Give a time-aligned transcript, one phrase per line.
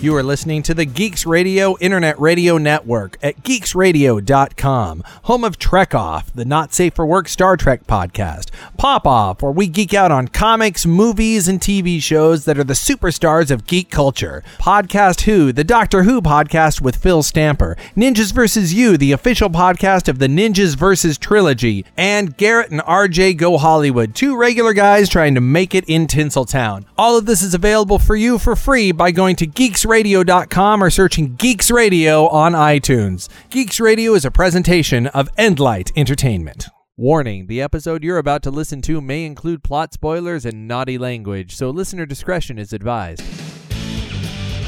[0.00, 5.94] You are listening to the Geeks Radio Internet Radio Network at geeksradio.com, home of Trek
[5.94, 10.10] Off, the not safe for work Star Trek podcast, Pop Off, where we geek out
[10.10, 15.52] on comics, movies, and TV shows that are the superstars of geek culture, Podcast Who,
[15.52, 18.72] the Doctor Who podcast with Phil Stamper, Ninjas vs.
[18.72, 21.18] You, the official podcast of the Ninjas vs.
[21.18, 26.06] trilogy, and Garrett and RJ Go Hollywood, two regular guys trying to make it in
[26.06, 26.86] Tinseltown.
[26.96, 29.46] All of this is available for you for free by going to
[29.90, 33.28] geeksradio.com or searching Geeks Radio on iTunes.
[33.50, 36.68] Geeks Radio is a presentation of Endlight Entertainment.
[36.96, 41.56] Warning the episode you're about to listen to may include plot spoilers and naughty language,
[41.56, 43.22] so listener discretion is advised.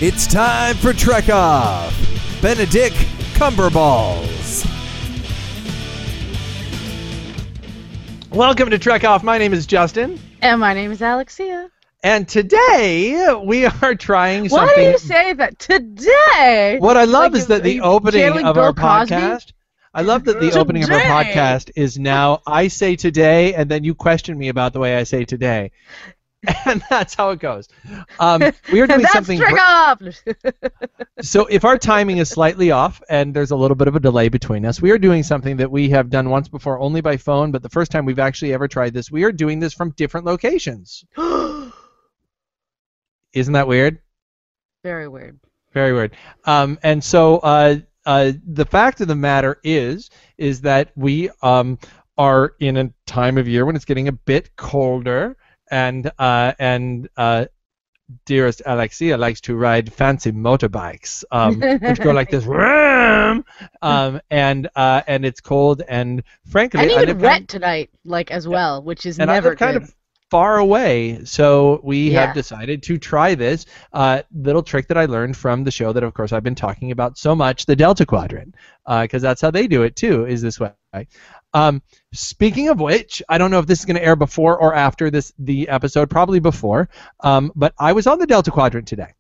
[0.02, 1.96] It's time for Trek Off!
[2.42, 2.96] Benedict
[3.34, 4.68] Cumberballs!
[8.32, 9.22] Welcome to Trek Off.
[9.22, 10.18] My name is Justin.
[10.40, 11.70] And my name is Alexia.
[12.04, 14.66] And today we are trying something.
[14.66, 16.78] Why do you say that today?
[16.80, 19.14] What I love Like, is that the opening of our Cosby?
[19.14, 19.52] podcast.
[19.94, 23.84] I love that the opening of our podcast is now I say today, and then
[23.84, 25.70] you question me about the way I say today,
[26.66, 27.68] and that's how it goes.
[28.18, 28.40] Um,
[28.72, 29.40] we are doing That's something.
[29.40, 30.02] off.
[31.20, 34.28] so if our timing is slightly off and there's a little bit of a delay
[34.28, 37.52] between us, we are doing something that we have done once before only by phone,
[37.52, 40.26] but the first time we've actually ever tried this, we are doing this from different
[40.26, 41.04] locations.
[43.32, 43.98] Isn't that weird?
[44.82, 45.38] Very weird.
[45.72, 46.16] Very weird.
[46.44, 51.78] Um, and so uh, uh, the fact of the matter is, is that we um,
[52.18, 55.36] are in a time of year when it's getting a bit colder,
[55.70, 57.46] and uh, and uh,
[58.26, 62.46] dearest Alexia likes to ride fancy motorbikes, um, which go like this,
[63.82, 68.82] um, and uh, and it's cold, and frankly, and even wet tonight, like as well,
[68.82, 69.82] which is never live kind good.
[69.82, 69.94] of
[70.32, 72.22] far away, so we Yeah.
[72.22, 76.02] have decided to try this uh, little trick that I learned from the show that,
[76.02, 78.54] of course, I've been talking about so much, the Delta Quadrant,
[79.02, 80.72] because that's how they do it too, is this way.
[81.52, 81.82] Um,
[82.14, 85.10] speaking of which, I don't know if this is going to air before or after
[85.10, 86.88] this the episode, probably before.
[87.20, 89.12] Um, but I was on the Delta Quadrant today.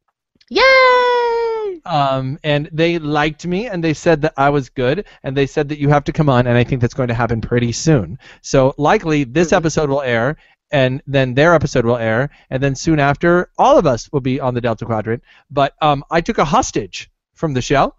[0.48, 1.80] Yay!
[1.84, 5.68] Um, and they liked me and they said that I was good and they said
[5.70, 8.18] that you have to come on and I think that's going to happen pretty soon.
[8.40, 9.56] So likely this Mhm.
[9.56, 10.36] episode will air
[10.72, 14.40] and then their episode will air and then soon after all of us will be
[14.40, 15.22] on the Delta Quadrant.
[15.50, 17.94] But um, I took a hostage from the show.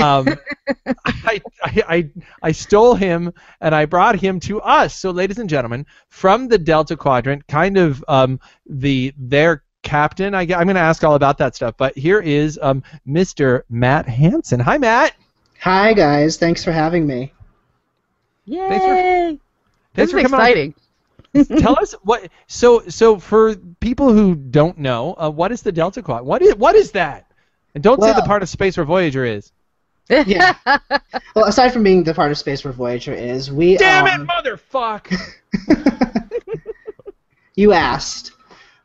[0.00, 0.28] Um,
[1.04, 2.10] I, I, I,
[2.42, 4.94] I stole him and I brought him to us.
[4.94, 10.34] So, ladies and gentlemen, from the Delta Quadrant, kind of um, the their captain.
[10.34, 11.74] I, am going to ask all about that stuff.
[11.76, 13.62] But here is um, Mr.
[13.68, 14.60] Matt Hansen.
[14.60, 15.14] Hi, Matt.
[15.62, 17.32] Hi guys, thanks for having me.
[18.46, 18.58] Yay!
[18.68, 19.40] Thanks
[19.94, 20.40] this for is coming on.
[20.40, 20.74] exciting.
[21.58, 22.30] Tell us what.
[22.46, 26.26] So, so for people who don't know, uh, what is the Delta Quadrant?
[26.26, 27.30] What is what is that?
[27.74, 29.52] And don't say the part of space where Voyager is.
[30.08, 30.56] Yeah.
[31.34, 34.28] Well, aside from being the part of space where Voyager is, we Damn um, it,
[34.28, 35.10] motherfuck!
[37.54, 38.32] you asked,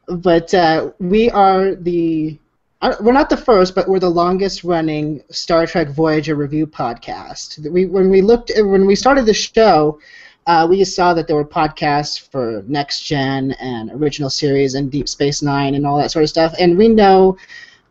[0.07, 2.39] but uh, we are the
[2.81, 7.69] uh, we're not the first, but we're the longest running Star Trek Voyager review podcast.
[7.69, 9.99] We when we looked when we started the show.
[10.47, 14.89] Uh, we just saw that there were podcasts for Next Gen and Original Series and
[14.89, 16.55] Deep Space Nine and all that sort of stuff.
[16.57, 17.37] And we know,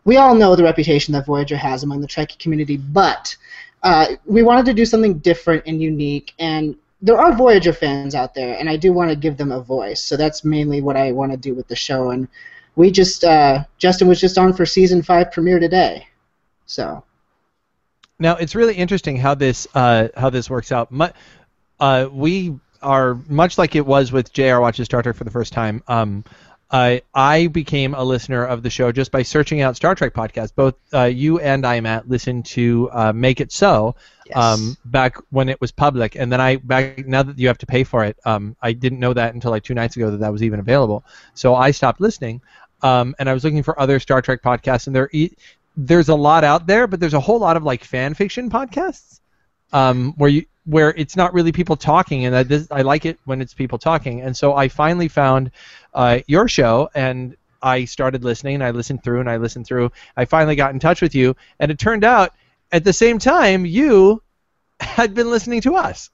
[0.07, 3.37] we all know the reputation that Voyager has among the Trekkie community, but
[3.83, 6.33] uh, we wanted to do something different and unique.
[6.39, 9.61] And there are Voyager fans out there, and I do want to give them a
[9.61, 10.03] voice.
[10.03, 12.11] So that's mainly what I want to do with the show.
[12.11, 12.27] And
[12.75, 16.09] we just, uh, Justin was just on for season five premiere today.
[16.65, 17.05] So.
[18.19, 20.91] Now it's really interesting how this uh, how this works out.
[21.81, 24.61] Uh, we are much like it was with Jr.
[24.61, 25.83] watches Star Trek for the first time.
[25.89, 26.25] Um,
[26.71, 30.55] I I became a listener of the show just by searching out Star Trek podcasts.
[30.55, 33.95] Both uh, you and I, Matt, listened to uh, Make It So
[34.27, 34.37] Yes.
[34.37, 37.67] um, back when it was public, and then I back now that you have to
[37.67, 38.19] pay for it.
[38.25, 41.05] Um, I didn't know that until like two nights ago that that was even available.
[41.35, 42.41] So I stopped listening,
[42.83, 45.37] um, and I was looking for other Star Trek podcasts, and there e-
[45.77, 49.21] there's a lot out there, but there's a whole lot of like fan fiction podcasts
[49.73, 53.19] um, where you where it's not really people talking, and I, this, I like it
[53.25, 54.21] when it's people talking.
[54.21, 55.51] And so I finally found
[55.95, 59.91] uh, your show, and I started listening, and I listened through, and I listened through.
[60.17, 62.33] I finally got in touch with you, and it turned out
[62.73, 64.23] at the same time you
[64.81, 66.11] had been listening to us.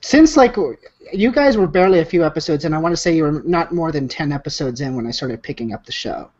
[0.00, 0.56] Since like
[1.12, 3.72] you guys were barely a few episodes and I want to say you were not
[3.72, 6.30] more than ten episodes in when I started picking up the show,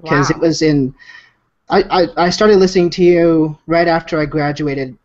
[0.00, 0.94] because it was in.
[1.68, 4.96] I, I I started listening to you right after I graduated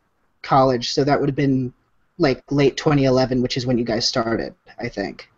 [0.44, 1.74] college, so that would have been
[2.18, 5.30] like late 2011, which is when you guys started, I think.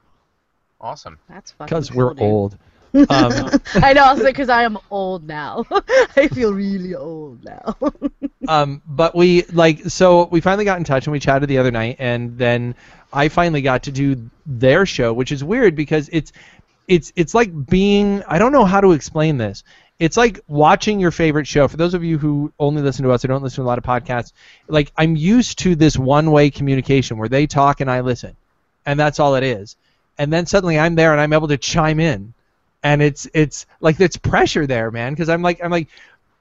[0.82, 1.18] Awesome.
[1.30, 2.22] That's fucking Because we're dude.
[2.24, 2.58] old.
[3.10, 5.66] Um, I know, also because I am old now.
[6.16, 7.76] I feel really old now.
[8.48, 11.72] um, but we like so we finally got in touch and we chatted the other
[11.72, 12.74] night, and then
[13.12, 16.32] I finally got to do their show, which is weird because it's
[16.88, 19.66] it's it's like being I don't know how to explain this.
[19.98, 21.68] It's like watching your favorite show.
[21.68, 23.78] For those of you who only listen to us or don't listen to a lot
[23.78, 24.34] of podcasts,
[24.68, 28.36] like I'm used to this one-way communication where they talk and I listen,
[28.86, 29.78] and that's all it is.
[30.18, 32.34] And then suddenly I'm there and I'm able to chime in,
[32.84, 35.88] and it's it's like there's pressure there, man, because I'm like I'm like,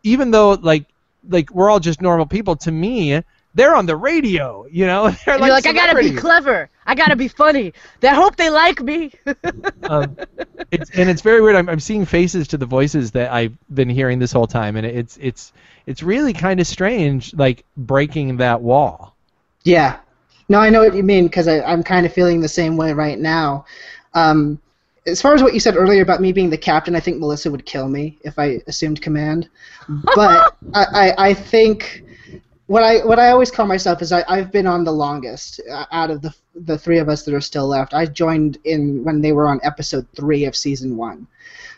[0.02, 0.86] even though like
[1.28, 3.22] like we're all just normal people, to me
[3.54, 5.10] they're on the radio, you know.
[5.26, 6.68] They're You're like, I gotta be clever.
[6.86, 7.72] I gotta be funny.
[8.00, 9.12] They hope they like me.
[9.84, 10.16] um,
[10.70, 11.56] it's and it's very weird.
[11.56, 14.86] I'm, I'm seeing faces to the voices that I've been hearing this whole time, and
[14.86, 15.52] it's it's
[15.86, 19.14] it's really kind of strange, like breaking that wall.
[19.62, 19.98] Yeah.
[20.48, 23.18] No, I know what you mean because I'm kind of feeling the same way right
[23.18, 23.64] now.
[24.12, 24.60] Um,
[25.06, 27.50] as far as what you said earlier about me being the captain, I think Melissa
[27.50, 29.48] would kill me if I assumed command.
[30.14, 32.04] But I, I, I think
[32.66, 35.86] what I what I always call myself is I, I've been on the longest uh,
[35.92, 37.94] out of the the three of us that are still left.
[37.94, 41.26] I joined in when they were on episode three of season one,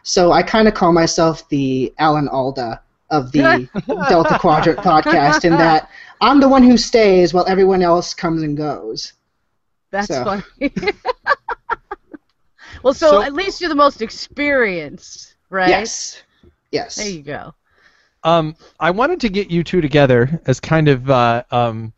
[0.03, 2.81] so I kind of call myself the Alan Alda
[3.11, 3.69] of the
[4.09, 5.91] Delta Quadrant podcast in that
[6.21, 9.13] I'm the one who stays while everyone else comes and goes.
[9.91, 10.25] That's So.
[10.25, 10.43] funny.
[12.83, 15.69] well, so, So- at least you're the most experienced, right?
[15.69, 16.23] Yes.
[16.73, 16.97] Yes.
[16.97, 17.55] There you go.
[18.27, 21.93] Um, I wanted to get you two together as kind of uh, um,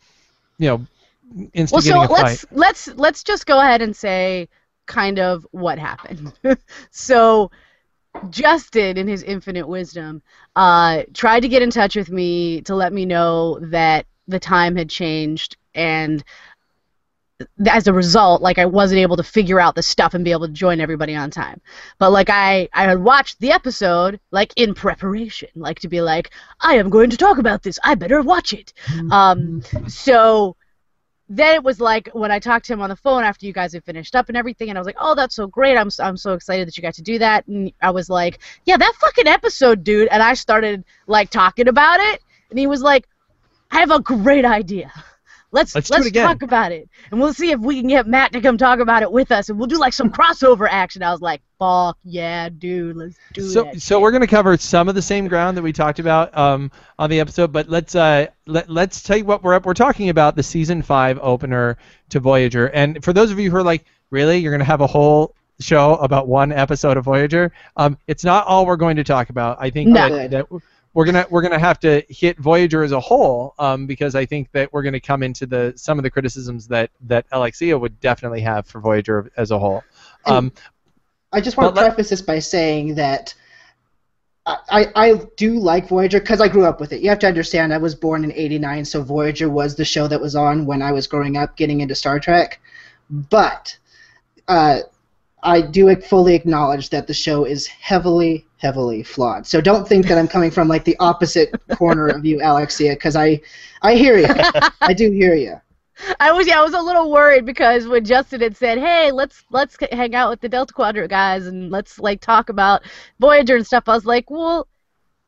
[0.58, 0.86] you know,
[1.70, 2.40] Well, instigating so a fight.
[2.40, 4.48] let's let's let's just go ahead and say
[4.86, 6.32] kind of what happened.
[6.90, 7.50] so
[8.30, 10.22] Justin, in his infinite wisdom,
[10.56, 14.76] uh, tried to get in touch with me to let me know that the time
[14.76, 16.24] had changed and
[17.70, 20.46] as a result, like I wasn't able to figure out the stuff and be able
[20.46, 21.60] to join everybody on time.
[21.98, 26.30] But like I, I had watched the episode like in preparation, like to be like,
[26.60, 27.78] I am going to talk about this.
[27.84, 28.72] I better watch it.
[29.10, 30.56] Um, so
[31.28, 33.72] then it was like when I talked to him on the phone after you guys
[33.72, 35.76] had finished up and everything, and I was like, "Oh, that's so great!
[35.76, 38.38] I'm so, I'm so excited that you got to do that." And I was like,
[38.64, 42.80] "Yeah, that fucking episode, dude!" And I started like talking about it, and he was
[42.80, 43.06] like,
[43.70, 44.90] "I have a great idea.
[45.50, 47.88] Let's Let's let's, do it again." talk about it, and we'll see if we can
[47.88, 50.68] get Matt to come talk about it with us, and we'll do like some crossover
[50.70, 53.50] action." I was like, "Fuck yeah, dude, let's do it.
[53.50, 55.98] so that." so we're going to cover some of the same ground that we talked
[55.98, 59.64] about um, on the episode, but let's uh, let, let's tell you what we're up.
[59.64, 61.78] We're talking about the season five opener
[62.10, 64.82] to Voyager, and for those of you who are like, really, you're going to have
[64.82, 67.52] a whole show about one episode of Voyager?
[67.76, 69.56] Um, it's not all we're going to talk about.
[69.60, 70.08] I think No.
[70.08, 70.46] that, that
[70.94, 74.50] we're gonna we're gonna have to hit Voyager as a whole um, because I think
[74.52, 78.40] that we're gonna come into the some of the criticisms that that Alexia would definitely
[78.40, 79.84] have for Voyager as a whole.
[80.26, 80.52] Um,
[81.32, 83.34] I just want to let- preface this by saying that
[84.46, 87.02] I, I, I do like Voyager because I grew up with it.
[87.02, 90.20] You have to understand, I was born in '89, so Voyager was the show that
[90.20, 92.60] was on when I was growing up, getting into Star Trek.
[93.10, 93.76] But
[94.48, 94.80] uh,
[95.42, 99.46] I do fully acknowledge that the show is heavily, heavily flawed.
[99.46, 103.16] So don't think that I'm coming from like the opposite corner of you, Alexia, because
[103.16, 103.40] I,
[103.82, 104.26] I hear you.
[104.80, 105.60] I do hear you.
[106.20, 109.44] I was yeah, I was a little worried because when Justin had said, "Hey, let's
[109.50, 112.82] let's hang out with the Delta Quadrant guys and let's like talk about
[113.18, 114.68] Voyager and stuff," I was like, "Well,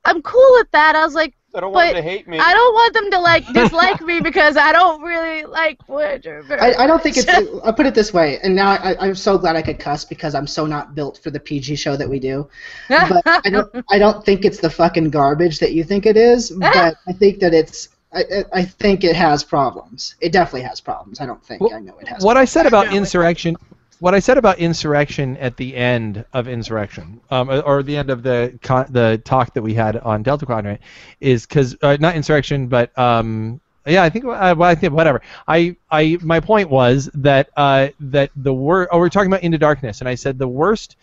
[0.04, 2.38] I'm cool with that." I was like, I don't But want them to hate me.
[2.38, 6.60] "I don't want them to like dislike me because I don't really like Voyager." very
[6.60, 7.28] I, I don't think it's.
[7.64, 10.34] I'll put it this way, and now I, I'm so glad I could cuss because
[10.34, 12.48] I'm so not built for the PG show that we do.
[12.88, 13.84] But I don't.
[13.90, 16.50] I don't think it's the fucking garbage that you think it is.
[16.58, 17.88] But I think that it's.
[18.12, 20.14] I, I- I think it has problems.
[20.20, 21.20] It definitely has problems.
[21.20, 21.60] I don't think.
[21.62, 22.24] Well, I know it has.
[22.24, 23.56] what I said about insurrection,
[24.00, 28.22] what I said about insurrection at the end of insurrection, um, or the end of
[28.22, 30.80] the con- the talk that we had on Delta Quadrant,
[31.20, 35.20] is because uh, not insurrection, but um, yeah, I think uh, well, I think whatever.
[35.46, 39.58] I I my point was that uh, that the wor- oh we're talking about Into
[39.58, 40.96] Darkness, and I said the worst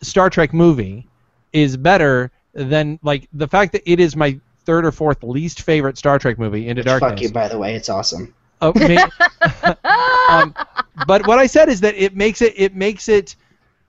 [0.00, 1.06] Star Trek movie
[1.52, 5.98] is better than like the fact that it is my third or fourth least favorite
[5.98, 7.10] Star Trek movie, Into Darkness.
[7.10, 7.74] Fuck you, by the way.
[7.74, 8.34] It's awesome.
[8.60, 8.98] Oh, may-
[10.28, 10.54] um,
[11.06, 13.36] but what I said is that it makes it it makes it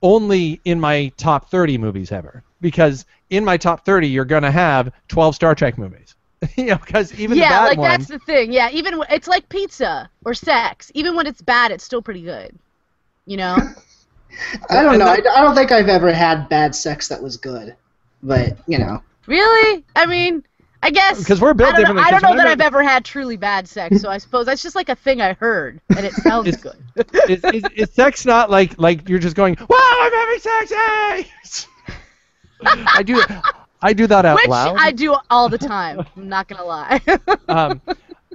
[0.02, 4.92] only in my top 30 movies ever because in my top 30 you're gonna have
[5.08, 6.14] 12 Star Trek movies.
[6.56, 8.08] you know, because even the yeah, bad like ones.
[8.08, 8.52] that's the thing.
[8.52, 10.90] Yeah, even w- it's like pizza or sex.
[10.94, 12.58] Even when it's bad, it's still pretty good.
[13.26, 13.56] You know?
[14.70, 15.06] I don't know.
[15.06, 17.76] I, I don't think I've ever had bad sex that was good.
[18.22, 19.02] But you know.
[19.26, 19.84] really?
[19.94, 20.42] I mean,
[20.84, 22.04] I guess Because we're built I don't know, differently.
[22.04, 24.74] I don't know that I've ever had truly bad sex, so I suppose that's just
[24.74, 27.30] like a thing I heard, and it sounds It's- good.
[27.30, 31.26] is, is, is sex not like like you're just going, wow, I'm having sex, hey!
[32.94, 33.20] I do.
[33.80, 34.36] I do that out loud.
[34.36, 34.76] Which loud.
[34.78, 36.04] I do all the time.
[36.16, 37.00] I'm not gonna lie.
[37.48, 37.80] um,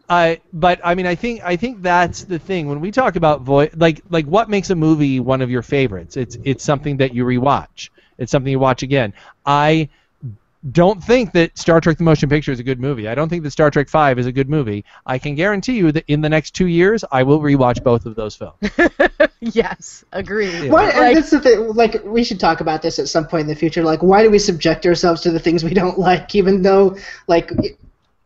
[0.09, 3.41] I, but I mean, I think I think that's the thing when we talk about
[3.41, 6.17] voice, like like what makes a movie one of your favorites.
[6.17, 7.89] It's it's something that you rewatch.
[8.17, 9.13] It's something you watch again.
[9.45, 9.87] I
[10.71, 13.07] don't think that Star Trek: The Motion Picture is a good movie.
[13.07, 14.83] I don't think that Star Trek Five is a good movie.
[15.05, 18.15] I can guarantee you that in the next two years, I will rewatch both of
[18.15, 18.57] those films.
[19.39, 20.65] yes, agreed.
[20.65, 20.71] Yeah.
[20.71, 21.67] Why, Like- and that's the thing.
[21.73, 23.83] Like, we should talk about this at some point in the future.
[23.83, 26.97] Like, why do we subject ourselves to the things we don't like, even though,
[27.27, 27.77] like, it,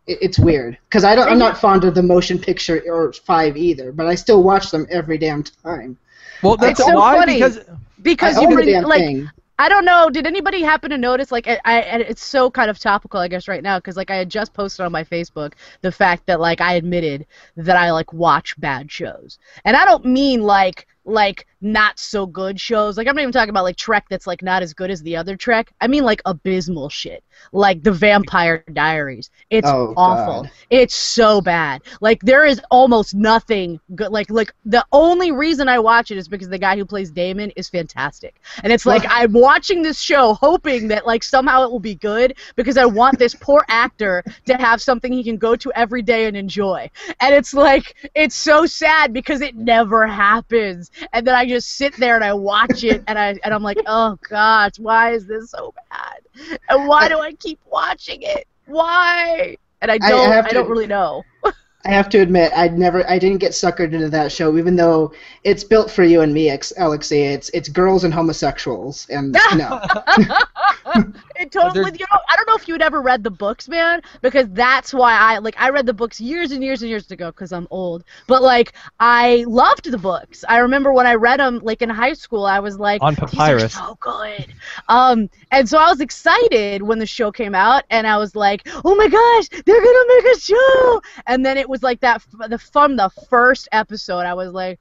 [0.07, 0.77] it's weird?
[0.89, 1.27] Because I don't.
[1.29, 4.87] I'm not fond of the motion picture or five either, but I still watch them
[4.89, 5.97] every damn time.
[6.41, 7.35] Well, that's It's so why funny.
[7.35, 7.59] because
[8.01, 9.29] because I you own bring damn like thing.
[9.61, 10.09] I don't know.
[10.09, 11.31] Did anybody happen to notice?
[11.31, 14.15] Like, I, I it's so kind of topical, I guess, right now, because like I
[14.15, 17.27] had just posted on my Facebook the fact that like I admitted
[17.57, 22.59] that I like watch bad shows, and I don't mean like like not so good
[22.59, 22.97] shows.
[22.97, 25.15] Like I'm not even talking about like Trek that's like not as good as the
[25.17, 25.71] other Trek.
[25.81, 29.29] I mean like abysmal shit, like the Vampire Diaries.
[29.49, 30.43] It's Oh, awful.
[30.43, 30.51] God.
[30.69, 31.81] It's so bad.
[32.01, 34.11] Like there is almost nothing good.
[34.11, 37.51] Like like the only reason I watch it is because the guy who plays Damon
[37.55, 41.79] is fantastic, and it's like I'm watching this show hoping that like somehow it will
[41.79, 45.71] be good because I want this poor actor to have something he can go to
[45.75, 46.89] every day and enjoy.
[47.19, 51.95] And it's like it's so sad because it never happens, and then I just sit
[51.97, 55.51] there and I watch it and I and I'm like, oh gosh, why is this
[55.51, 56.57] so bad?
[56.69, 58.47] And why do I keep watching it?
[58.65, 59.57] Why?
[59.81, 61.23] And I I don't I, have to- don't really know.
[61.85, 65.13] I have to admit, I'd never, I didn't get suckered into that show, even though
[65.43, 67.33] it's built for you and me, Ex- Alexei.
[67.33, 69.81] It's it's girls and homosexuals, and no.
[71.39, 71.91] it totally.
[71.91, 74.93] You know, I don't know if you had ever read the books, man, because that's
[74.93, 75.55] why I like.
[75.59, 78.03] I read the books years and years and years ago because I'm old.
[78.27, 80.43] But like, I loved the books.
[80.47, 83.47] I remember when I read them, like in high school, I was like, On These
[83.47, 83.73] are Papyrus.
[83.73, 84.53] so good.
[84.87, 88.67] Um, and so I was excited when the show came out, and I was like,
[88.85, 91.01] oh my gosh, they're gonna make a show.
[91.27, 92.17] And then it was like that.
[92.17, 94.79] f- The from the first episode, I was like.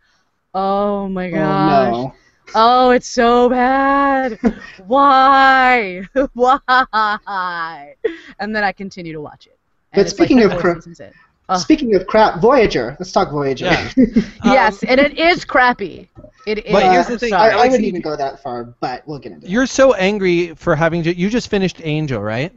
[0.52, 1.92] Oh my Oh gosh.
[1.92, 2.14] no.
[2.56, 4.36] Oh, it's so bad.
[4.88, 6.02] Why?
[6.34, 7.94] Why?
[8.38, 9.56] And then I continue to watch it.
[9.92, 11.12] And But it's like speaking of four cra- seasons in.
[11.48, 11.60] Ugh.
[11.60, 12.96] Speaking of crap, Voyager.
[12.98, 13.66] Let's talk Voyager.
[13.66, 13.90] Yeah.
[14.42, 16.08] Um, yes, and it is crappy.
[16.46, 16.72] It is.
[16.72, 17.50] But here's the thing, I, sorry.
[17.50, 19.50] I Alexei, wouldn't even go that far, but we'll get into it.
[19.50, 21.14] You're so angry for having to.
[21.16, 22.52] You just finished Angel, right?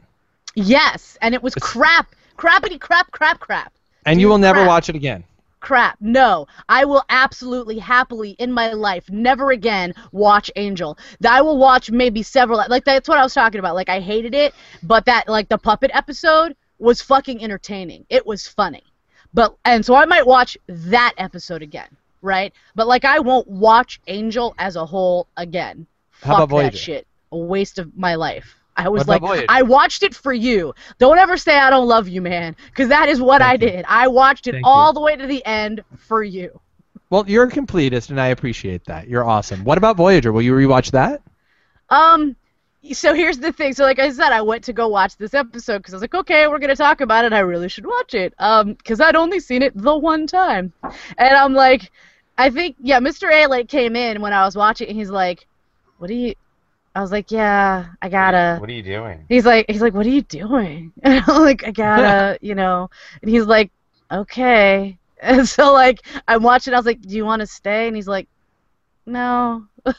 [0.56, 2.14] yes, and it was It's- crap.
[2.36, 3.72] Crappity crap, crap, crap.
[4.06, 4.68] And you will never crap.
[4.68, 5.24] watch it again.
[5.60, 5.96] crap.
[6.00, 10.98] No, I will absolutely happily in my life never again watch Angel.
[11.26, 12.62] I will watch maybe several.
[12.68, 13.74] Like that's what I was talking about.
[13.74, 18.04] Like I hated it, but that like the puppet episode was fucking entertaining.
[18.10, 18.82] It was funny.
[19.32, 21.88] But and so I might watch that episode again,
[22.22, 22.52] right?
[22.74, 25.86] But like I won't watch Angel as a whole again.
[26.22, 26.70] How Fuck Voyager?
[26.70, 27.06] that shit.
[27.32, 28.54] A waste of my life.
[28.76, 29.46] I was What like.
[29.48, 30.74] I watched it for you.
[30.98, 33.70] Don't ever say I don't love you, man, because that is what I Thank you.
[33.70, 33.84] did.
[33.88, 34.94] I watched it Thank all you.
[34.94, 36.60] the way to the end for you.
[37.10, 39.08] Well, you're a completist, and I appreciate that.
[39.08, 39.62] You're awesome.
[39.64, 40.32] What about Voyager?
[40.32, 41.22] Will you rewatch that?
[41.90, 42.34] Um,
[42.92, 43.74] so here's the thing.
[43.74, 46.14] So like I said, I went to go watch this episode because I was like,
[46.14, 47.32] okay, we're gonna talk about it.
[47.32, 48.34] I really should watch it.
[48.38, 51.92] Um, because I'd only seen it the one time, and I'm like,
[52.36, 53.30] I think yeah, Mr.
[53.32, 54.88] A like came in when I was watching.
[54.88, 55.46] And he's like,
[55.98, 56.34] what do you?
[56.94, 58.58] I was like, yeah, I gotta.
[58.60, 59.24] What are you doing?
[59.28, 60.92] He's like, he's like, what are you doing?
[61.02, 62.88] And I'm like, I gotta, you know.
[63.20, 63.70] And he's like,
[64.10, 64.96] okay.
[65.24, 66.74] And so like I'm watching.
[66.74, 67.86] I was like, do you want to stay?
[67.86, 68.28] And he's like,
[69.06, 69.64] no.
[69.84, 69.96] But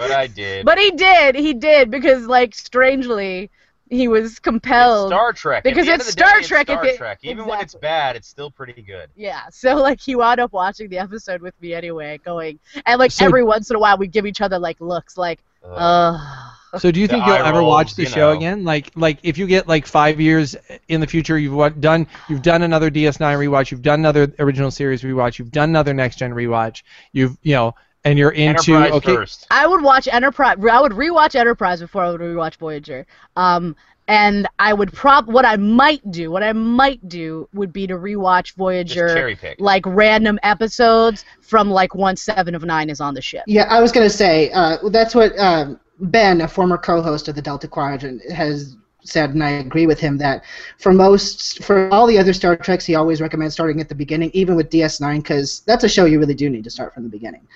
[0.00, 0.64] I did.
[0.64, 1.34] But he did.
[1.34, 3.50] He did because like strangely
[3.90, 5.08] he was it's compelled.
[5.10, 5.58] Star Trek.
[5.66, 7.18] At Because the end it's of the day, Star it's Trek at Star Trek.
[7.22, 9.10] Even when it's bad, it's still pretty good.
[9.16, 9.42] yeah.
[9.50, 13.24] So like he wound up watching the episode with me anyway, going and like So-
[13.26, 15.44] every once in a while we give each other like looks like, Ugh.
[15.64, 18.36] Uh so, do you think you'll eye ever watch the show know.
[18.36, 18.64] again?
[18.64, 20.54] Like, like if you get like five years
[20.88, 24.70] in the future, you've wa- done, you've done another DS9 rewatch, you've done another original
[24.70, 27.74] series rewatch, you've done another next gen rewatch, you've, you know,
[28.04, 29.46] and you're into Enterprise okay, first.
[29.50, 30.58] I would watch Enterprise.
[30.58, 33.06] I would rewatch Enterprise before I would rewatch Voyager.
[33.36, 33.74] Um,
[34.10, 37.94] and I would prob what I might do, what I might do would be to
[37.94, 43.44] rewatch Voyager, like random episodes from like one seven of nine is on the ship.
[43.46, 47.42] Yeah, I was gonna say uh, that's what um, Ben, a former co-host of the
[47.42, 50.44] Delta Quadrant, has said, and I agree with him that
[50.78, 54.30] for most, for all the other Star Treks, he always recommends starting at the beginning,
[54.34, 57.08] even with DS9, because that's a show you really do need to start from the
[57.08, 57.46] beginning.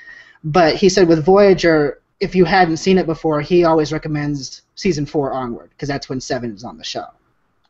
[0.45, 5.07] But he said with Voyager, if you hadn't seen it before, he always recommends season
[5.07, 7.07] four onward, because that's when seven is on the show.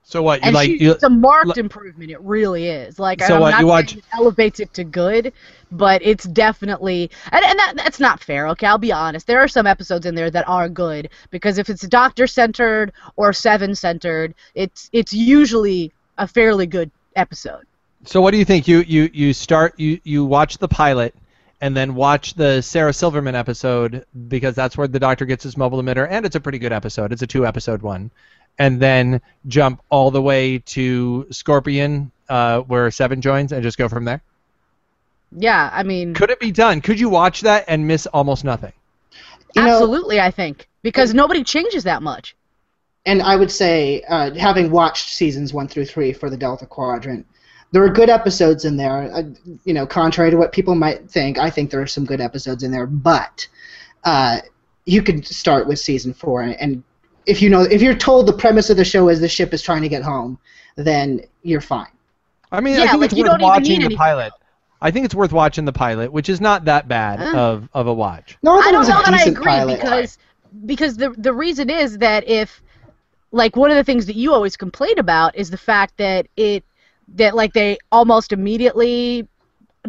[0.06, 0.66] So what you And like?
[0.66, 2.11] she, You, it's a marked li- improvement.
[2.11, 2.99] It really is.
[2.99, 5.32] Like So I'm what, not you saying watch- it elevates it to good,
[5.73, 8.49] but it's definitely and, and that, that's not fair.
[8.49, 9.26] Okay, I'll be honest.
[9.26, 13.32] There are some episodes in there that are good because if it's doctor centered or
[13.32, 17.64] seven centered, it's it's usually a fairly good episode.
[18.04, 18.68] so what do you think?
[18.68, 21.14] You you you start you you watch the pilot.
[21.64, 25.83] And then watch the Sarah Silverman episode because that's where the doctor gets his mobile
[25.83, 27.11] emitter, and it's a pretty good episode.
[27.11, 28.11] It's a two-episode one,
[28.59, 33.88] and then jump all the way to Scorpion, uh, where Seven joins, and just go
[33.88, 34.21] from there.
[35.33, 36.83] Yeah, I mean, Could it be done?
[36.83, 38.75] Could you watch that and miss almost nothing?
[39.56, 40.21] You know- absolutely.
[40.21, 42.37] I think because nobody changes that much.
[43.06, 47.26] and I would say, uh, having watched seasons one through three for the Delta Quadrant,
[47.74, 49.10] there are good episodes in there.
[49.12, 49.22] Uh,
[49.64, 52.62] you know, contrary to what people might think, I think there are some good episodes
[52.62, 52.86] in there.
[52.86, 53.48] But
[54.04, 54.38] uh,
[54.84, 56.84] you could start with season four, and
[57.26, 59.60] if you know, if you're told the premise of the show is the ship is
[59.60, 60.38] trying to get home,
[60.76, 61.88] then you're fine.
[62.52, 63.98] I mean, Yeah, I think like, it's you worth don't even watching need the anything
[63.98, 64.32] pilot.
[64.80, 67.36] I think it's worth watching the pilot, which is not that bad Uh.
[67.36, 68.38] of, of a watch.
[68.44, 69.80] No, I thought I don't know that I agree pilot.
[69.80, 70.18] because
[70.64, 72.62] because the the reason is that if
[73.32, 76.62] like one of the things that you always complain about is the fact that it
[77.08, 79.28] that like they almost immediately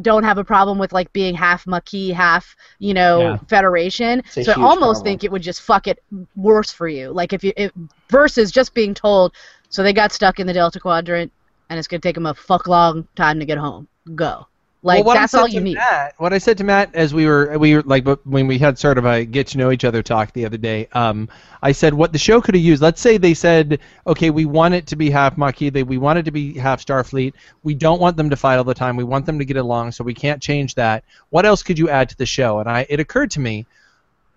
[0.02, 3.38] don't have a problem with like being half Maquis, half you know Yeah.
[3.48, 4.24] Federation.
[4.30, 5.04] So I almost problem.
[5.04, 6.00] think it would just fuck it
[6.36, 7.12] worse for you.
[7.12, 7.72] Like if you if,
[8.10, 9.34] versus just being told,
[9.70, 11.32] so they got stuck in the Delta Quadrant
[11.70, 13.88] and it's gonna take them a fuck long time to get home.
[14.16, 14.48] Go.
[14.86, 15.76] Like well, what that's I said all to you need.
[15.78, 18.60] Matt, what I said to Matt as we were we were like but when we
[18.60, 21.28] had sort of a get to know each other talk the other day, um,
[21.64, 22.84] I said what the show could have used.
[22.84, 26.20] Let's say they said, okay, we want it to be half Maquis, they, we want
[26.20, 27.34] it to be half Starfleet.
[27.64, 28.96] We don't want them to fight all the time.
[28.96, 31.04] We want them to get along, so we can't change that.
[31.32, 32.60] What else could you add to the show?
[32.60, 33.66] And I it occurred to me.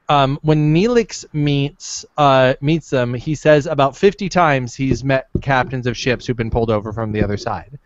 [0.08, 5.86] Um, when Neelix meets uh, meets them, he says about 50 times he's met captains
[5.86, 7.78] of ships who've been pulled over from the other side.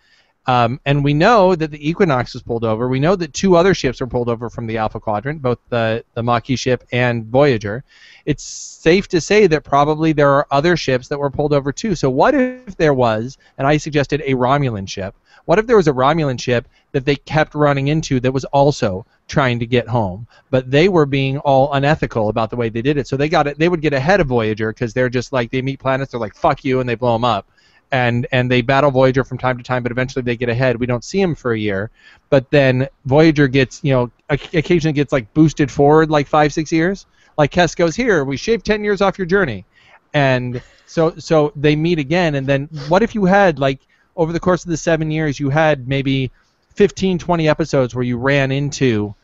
[0.47, 2.89] Um, and we know that the Equinox was pulled over.
[2.89, 6.05] We know that two other ships were pulled over from the Alpha Quadrant, both the,
[6.15, 7.85] the Maquis ship and Voyager.
[8.27, 11.95] It's safe to say that probably there are other ships that were pulled over too.
[11.95, 15.15] So what if there was, and I suggested a Romulan ship,
[15.45, 19.07] what if there was a Romulan ship that they kept running into that was also
[19.29, 22.97] trying to get home, but they were being all unethical about the way they did
[22.97, 23.07] it.
[23.07, 23.59] So they got it.
[23.59, 26.35] They would get ahead of Voyager because they're just like they meet planets, they're like
[26.35, 27.49] fuck you, and they blow them up
[27.92, 30.81] and and they battle Voyager from time to time, but eventually they get ahead.
[30.81, 31.90] We don't see them for a year,
[32.31, 37.07] but then Voyager gets you know occasionally gets like boosted forward like five six years.
[37.37, 39.66] Like Kes goes here, we shave ten years off your journey,
[40.14, 42.35] and so so they meet again.
[42.35, 43.81] And then what if you had like
[44.16, 46.31] over the course of the seven years you had maybe
[46.74, 49.14] 15 20 episodes where you ran into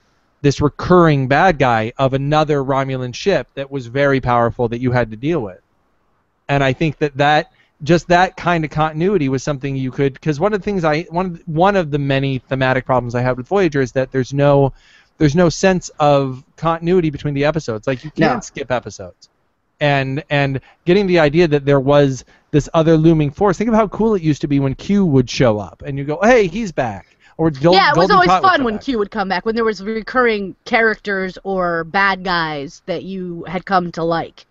[0.40, 5.10] this recurring bad guy of another Romulan ship that was very powerful that you had
[5.10, 5.60] to deal with.
[6.48, 7.50] And I think that that
[7.82, 11.02] just that kind of continuity was something you could because one of the things I
[11.10, 14.10] one of the, one of the many thematic problems I have with Voyager is that
[14.10, 14.72] there's no
[15.18, 17.86] there's no sense of continuity between the episodes.
[17.86, 18.40] Like you can't No.
[18.40, 19.28] skip episodes.
[19.80, 23.58] And and getting the idea that there was this other looming force.
[23.58, 26.04] Think of how cool it used to be when Q would show up and you
[26.04, 28.82] go, "Hey, he's back." Or Dol- yeah, it was Golden always Pot fun when back.
[28.82, 33.64] Q would come back when there was recurring characters or bad guys that you had
[33.64, 34.46] come to like.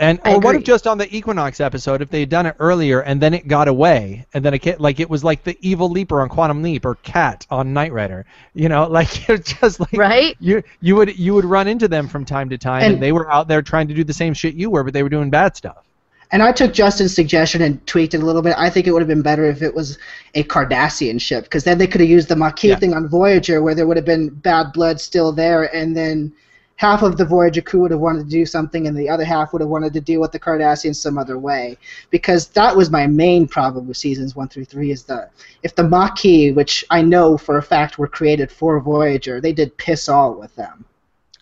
[0.00, 2.54] And I or what if just on the Equinox episode, if they had done it
[2.60, 5.88] earlier and then it got away, and then it like it was like the evil
[5.90, 9.92] Leaper on Quantum Leap or KARR on Knight Rider, you know, like it's just like
[9.94, 10.36] Right?
[10.38, 13.10] you you would you would run into them from time to time, and, And- they
[13.12, 15.30] were out there trying to do the same shit you were, but they were doing
[15.30, 15.84] bad stuff.
[16.30, 18.54] And I took Justin's suggestion and tweaked it a little bit.
[18.58, 19.96] I think it would have been better if it was
[20.34, 22.76] a Cardassian ship, because then they could have used the Maquis Yeah.
[22.76, 26.30] thing on Voyager, where there would have been bad blood still there, and then
[26.78, 29.52] half of the Voyager crew would have wanted to do something, and the other half
[29.52, 31.76] would have wanted to deal with the Cardassians some other way.
[32.10, 35.28] Because that was my main problem with seasons one through three is the
[35.64, 39.76] if the Maquis, which I know for a fact were created for Voyager, they did
[39.76, 40.84] piss all with them.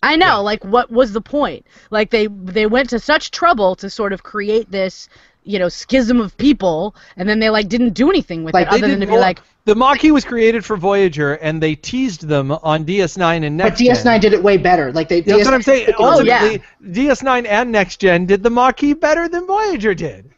[0.03, 0.35] I know, Yeah.
[0.37, 1.65] like what was the point?
[1.91, 5.07] Like they they went to such trouble to sort of create this,
[5.47, 8.69] you know, schism of people and then they like didn't do anything with Like, it
[8.73, 11.75] other than to didn't be know- like, The Maquis was created for Voyager, and they
[11.75, 13.87] teased them on DS9 and Next Gen.
[13.87, 14.91] But DS9 did it way better.
[14.93, 15.21] Like they.
[15.21, 15.89] That's DS9 what I'm saying.
[15.99, 16.39] Oh, yeah.
[16.41, 16.67] Ultimately,
[17.05, 20.29] DS9 and Next Gen did the Maquis better than Voyager did.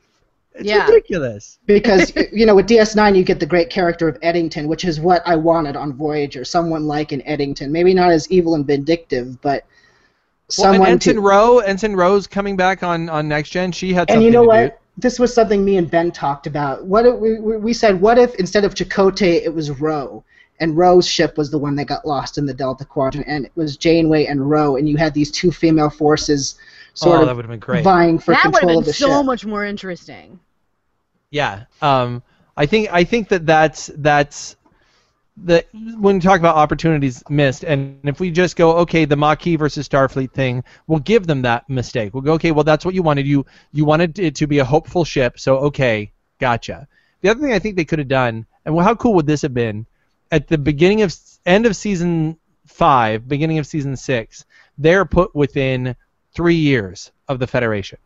[0.55, 0.85] It's Yeah.
[0.87, 1.59] ridiculous.
[1.67, 5.21] because you know with DS9 you get the great character of Eddington, which is what
[5.25, 6.43] I wanted on Voyager.
[6.43, 9.63] Someone like an Eddington, maybe not as evil and vindictive, but
[10.57, 11.21] Well, and someone Ensign to.
[11.21, 13.71] Ro, Ensign Ro's coming back on, on Next Gen.
[13.71, 14.69] She had and you know to what?
[14.71, 14.75] do.
[14.99, 16.85] This was something me and Ben talked about.
[16.85, 20.23] What if we, we we said, what if instead of Chakotay it was Ro,
[20.59, 23.51] and Ro's ship was the one that got lost in the Delta Quadrant, and it
[23.55, 26.55] was Janeway and Ro, and you had these two female forces
[26.93, 27.83] sort oh, that of would have been great.
[27.83, 29.25] vying for that would have control been of the so ship.
[29.25, 30.39] much more interesting.
[31.31, 31.65] Yeah.
[31.81, 32.23] Um,
[32.57, 34.57] I think I think that that's that's
[35.43, 39.57] the when you talk about opportunities missed, and if we just go, okay, the Maquis
[39.57, 42.13] versus Starfleet thing, we'll give them that mistake.
[42.13, 43.27] We'll go, okay, well that's what you wanted.
[43.27, 46.87] You you wanted it to be a hopeful ship, so okay, gotcha.
[47.21, 49.41] The other thing I think they could have done, and well, how cool would this
[49.41, 49.85] have been?
[50.31, 54.45] At the beginning of end of season five, beginning of season six,
[54.77, 55.95] they're put within
[56.33, 57.99] three years of the Federation,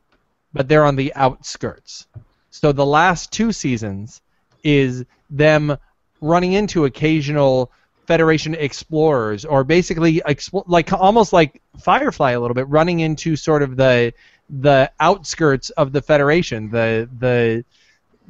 [0.53, 2.07] but they're on the outskirts.
[2.49, 4.21] So the last two seasons
[4.63, 5.77] is them
[6.23, 7.71] running into occasional
[8.07, 13.63] Federation explorers, or basically expl- like almost like Firefly a little bit, running into sort
[13.63, 14.13] of the
[14.49, 17.63] the outskirts of the Federation, the the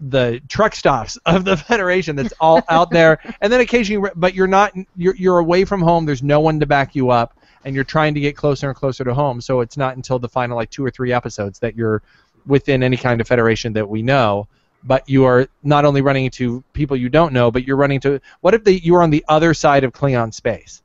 [0.10, 4.48] the truck stops of the Federation that's all out there, and then occasionally, but you're
[4.48, 6.06] not you're you're away from home.
[6.06, 9.04] There's no one to back you up, and you're trying to get closer and closer
[9.04, 9.42] to home.
[9.42, 12.04] So it's not until the final like two or three episodes that you're
[12.46, 14.48] within any kind of Federation that we know.
[14.86, 18.20] But you are not only running into people you don't know, but you're running to
[18.42, 20.82] what if they, you were on the other side of Klingon space,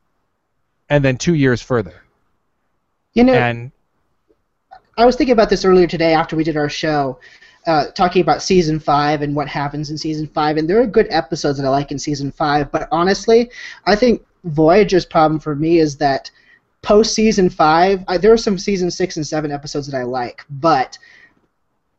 [0.89, 2.01] and then two years further,
[3.13, 3.71] You know, and
[4.97, 7.19] I was thinking about this earlier today after we did our show,
[7.67, 10.57] uh, talking about season five and what happens in season five.
[10.57, 13.49] And there are good episodes that I like in season five, but honestly,
[13.85, 16.31] I think Voyager's problem for me is that
[16.81, 20.45] post season five, I, there are some season six and seven episodes that I like,
[20.49, 20.97] but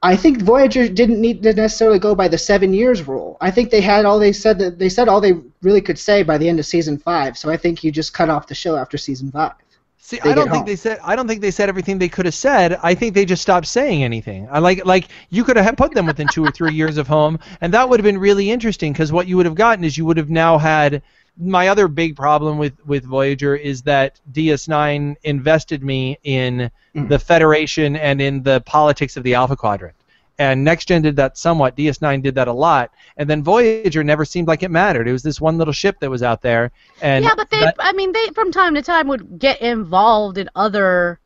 [0.03, 3.37] I think Voyager didn't need to necessarily go by the seven years rule.
[3.41, 6.23] I think they had all they said that they said all they really could say
[6.23, 7.37] by the end of season five.
[7.37, 9.53] So I think you just cut off the show after season five.
[9.99, 10.65] See, I don't think home.
[10.65, 10.99] they said.
[11.05, 12.79] I don't think they said everything they could have said.
[12.83, 14.49] I think they just stopped saying anything.
[14.51, 17.39] I like like you could have put them within two or three years of home,
[17.61, 20.07] and that would have been really interesting because what you would have gotten is you
[20.07, 21.03] would have now had.
[21.41, 27.09] My other big problem with with Voyager is that DS9 invested me in Mm.
[27.09, 29.95] the Federation and in the politics of the Alpha Quadrant.
[30.41, 31.77] And Next Gen did that somewhat.
[31.77, 35.07] DS9 did that a lot, and then Voyager never seemed like it mattered.
[35.07, 37.77] It was this one little ship that was out there, and yeah, but they, that-
[37.79, 41.21] I mean, they from time to time would get involved in other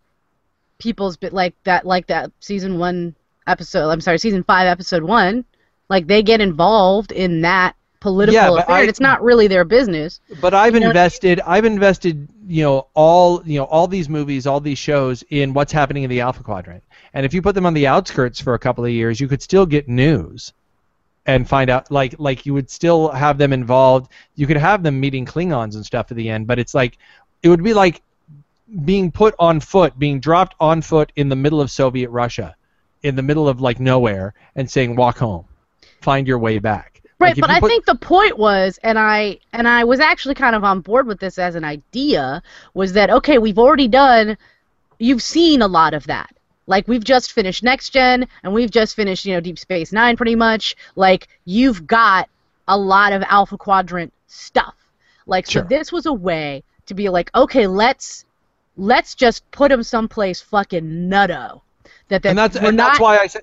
[0.78, 3.14] people's bit like that, like that season one
[3.46, 3.88] episode.
[3.88, 5.44] I'm sorry, season five, episode one.
[5.88, 8.76] Like they get involved in that political Yeah, but affair.
[8.76, 10.20] I- and it's not really their business.
[10.42, 13.88] But I've You know what I invested I've invested, you know, all you know, all
[13.88, 16.84] these movies, all these shows in what's happening in the Alpha Quadrant.
[17.14, 19.40] And if you put them on the outskirts for a couple of years, you could
[19.40, 20.52] still get news
[21.24, 24.12] and find out like like you would still have them involved.
[24.34, 26.98] You could have them meeting Klingons and stuff at the end, but it's like
[27.42, 28.02] it would be like
[28.84, 32.54] being put on foot, being dropped on foot in the middle of Soviet Russia,
[33.02, 35.46] in the middle of like nowhere and saying walk home.
[36.02, 36.93] Find your way back.
[37.20, 40.34] Right, Like, but I put- think the point was, and I and I was actually
[40.34, 42.42] kind of on board with this as an idea,
[42.74, 44.36] was that okay, we've already done,
[44.98, 46.34] you've seen a lot of that.
[46.66, 50.16] Like we've just finished Next Gen, and we've just finished, you know, Deep Space Nine,
[50.16, 50.76] pretty much.
[50.96, 52.28] Like you've got
[52.66, 54.74] a lot of Alpha Quadrant stuff.
[55.26, 58.24] Like so, this was a way to be like, okay, let's
[58.76, 61.60] let's just put him someplace fucking nutto.
[62.08, 63.42] That, that and that's and not, that's why I said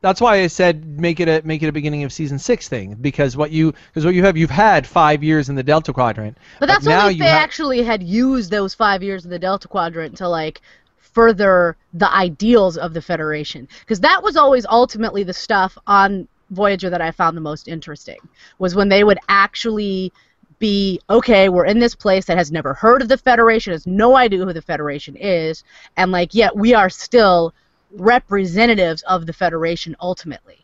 [0.00, 2.94] that's why I said make it a make it a beginning of season six thing
[3.00, 6.38] because what you because what you have you've had five years in the Delta Quadrant.
[6.60, 9.38] But that's now only if they ha- actually had used those five years in the
[9.38, 10.60] Delta Quadrant to like
[10.96, 16.90] further the ideals of the Federation, because that was always ultimately the stuff on Voyager
[16.90, 18.18] that I found the most interesting
[18.58, 20.12] was when they would actually
[20.60, 24.16] be okay we're in this place that has never heard of the federation has no
[24.16, 25.62] idea who the federation is
[25.96, 27.54] and like yet we are still
[27.92, 30.58] representatives of the federation ultimately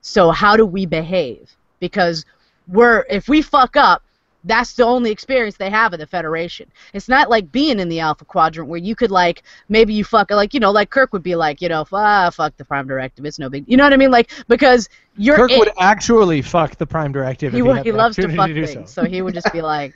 [0.00, 2.24] so how do we behave because
[2.68, 4.02] we're if we fuck up
[4.44, 6.70] that's the only experience they have of the Federation.
[6.92, 10.30] It's not like being in the Alpha Quadrant where you could like maybe you fuck
[10.30, 13.24] like you know like Kirk would be like you know ah, fuck the Prime Directive
[13.24, 16.42] it's no big you know what I mean like because you're Kirk in- would actually
[16.42, 17.52] fuck the Prime Directive.
[17.52, 19.02] he had he loves to fuck do things so.
[19.02, 19.94] so he would just be like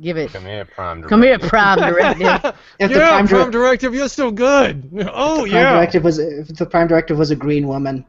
[0.00, 3.50] give it Come here, Prime come here Prime Directive If the yeah, Prime Prime, Dir-
[3.50, 4.90] Directive, you're still good.
[5.12, 8.04] Oh Prime yeah, Directive was if the Prime Directive was a green woman.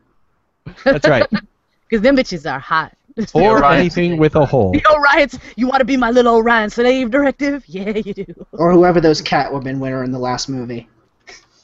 [0.84, 1.28] that's right.
[1.90, 2.96] because them bitches are hot.
[3.34, 4.74] or anything with a hole.
[4.74, 7.64] The Orions, you want to be my little Orion slave directive?
[7.66, 8.26] Yeah, you do.
[8.52, 10.90] Or whoever those Catwoman were in the last movie.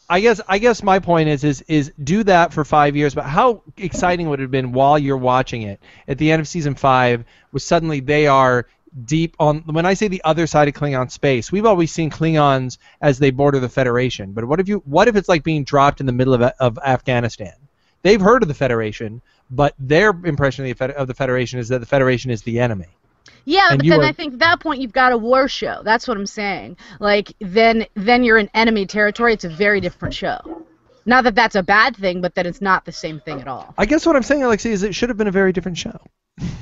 [0.10, 3.26] I guess I guess my point is is is do that for five years, but
[3.26, 6.76] how exciting would it have been while you're watching it at the end of season
[6.76, 8.68] five, was suddenly they are
[9.06, 12.78] deep on when I say the other side of Klingon space, we've always seen Klingons
[13.02, 14.34] as they border the Federation.
[14.34, 16.78] But what if you what if it's like being dropped in the middle of of
[16.80, 17.54] Afghanistan?
[18.04, 21.80] They've heard of the Federation, but their impression of the, of the Federation is that
[21.80, 22.88] the Federation is the enemy.
[23.46, 25.82] Yeah, And but then are- I think at that point you've got a war show.
[25.84, 26.78] That's what I'm saying.
[27.00, 29.34] Like then then you're in enemy territory.
[29.34, 30.66] It's a very different show.
[31.06, 33.74] Not that that's a bad thing, but that it's not the same thing at all.
[33.78, 36.00] I guess what I'm saying, Alexi, is it should have been a very different show.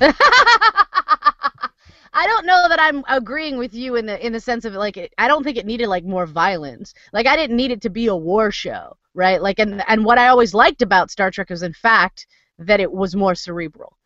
[2.12, 4.96] I don't know that I'm agreeing with you in the in the sense of like
[4.96, 6.94] it, I don't think it needed like more violence.
[7.12, 9.40] Like I didn't need it to be a war show, right?
[9.40, 12.26] Like and and what I always liked about Star Trek was in fact
[12.58, 13.96] that it was more cerebral.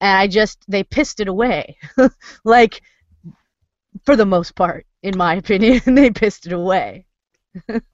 [0.00, 1.76] And I just they pissed it away.
[2.44, 2.80] like
[4.04, 7.06] for the most part, in my opinion, they pissed it away.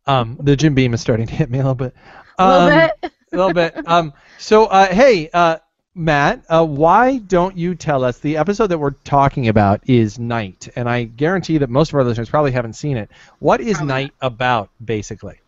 [0.07, 1.94] Um, the Jim Beam is starting to hit me a little bit.
[2.38, 2.68] A little Um,
[3.02, 3.12] bit.
[3.33, 3.74] a little bit.
[3.87, 5.59] Um, so, uh, hey, uh,
[5.98, 8.18] Matt, uh, why don't you tell us?
[8.18, 12.04] The episode that we're talking about is Night, and I guarantee that most of our
[12.04, 13.11] listeners probably haven't seen it.
[13.38, 15.40] What is Probably Night about, basically?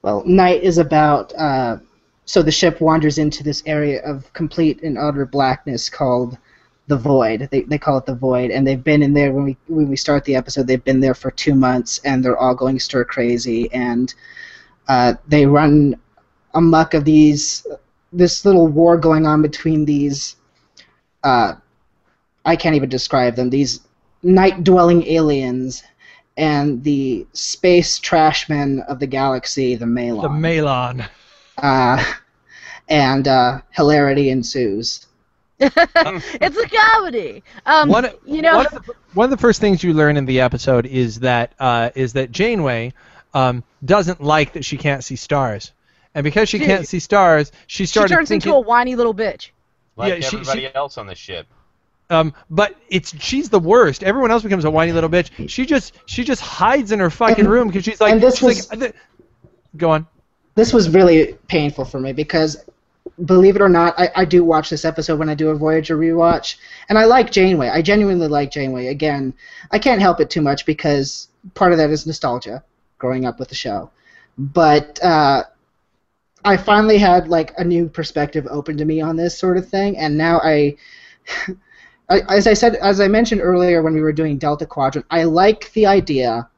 [0.00, 1.34] Well, night is about.
[1.34, 1.76] Uh,
[2.24, 6.38] so the ship wanders into this area of complete and utter blackness called
[6.86, 7.48] the Void.
[7.50, 9.96] They, they call it the Void, and they've been in there when we when we
[9.96, 10.66] start the episode.
[10.66, 14.14] They've been there for two months, and they're all going stir crazy, and
[14.88, 15.96] uh, they run
[16.54, 17.66] amuck of these
[18.16, 20.36] this little war going on between these.
[21.22, 21.54] Uh,
[22.44, 23.50] I can't even describe them.
[23.50, 23.80] These
[24.22, 25.82] night-dwelling aliens
[26.36, 30.22] and the space trashmen of the galaxy, the Malon.
[30.22, 31.04] The Malon.
[31.58, 32.04] uh,
[32.88, 35.06] and uh, hilarity ensues.
[35.58, 37.42] it's a comedy.
[37.64, 40.26] Um, One, you know, one of, the, one of the first things you learn in
[40.26, 42.92] the episode is that uh, is that Janeway
[43.32, 45.72] um, doesn't like that she can't see stars,
[46.16, 48.48] and because she can't see stars, she she turns thinking.
[48.50, 49.50] into a whiny little bitch.
[49.96, 51.46] Like Yeah, she- everybody she- else on the ship.
[52.08, 54.02] Um, but it's she's the worst.
[54.02, 55.48] Everyone else becomes a whiny little bitch.
[55.48, 58.36] She just she just hides in her fucking And- room because she's like and this
[58.38, 58.94] she's was- like,
[59.76, 60.06] go on.
[60.54, 62.64] This was really painful for me because,
[63.26, 65.98] believe it or not, I, I do watch this episode when I do a Voyager
[65.98, 66.56] rewatch,
[66.88, 67.68] and I like Janeway.
[67.68, 68.86] I genuinely like Janeway.
[68.86, 69.34] Again,
[69.70, 72.62] I can't help it too much because part of that is nostalgia,
[72.98, 73.90] growing up with the show.
[74.38, 75.44] But uh,
[76.46, 79.96] I finally had like a new perspective open to me on this sort of thing,
[79.98, 80.76] and now I.
[82.08, 85.24] I, as I said, as I mentioned earlier when we were doing Delta Quadrant, I
[85.24, 86.48] like the idea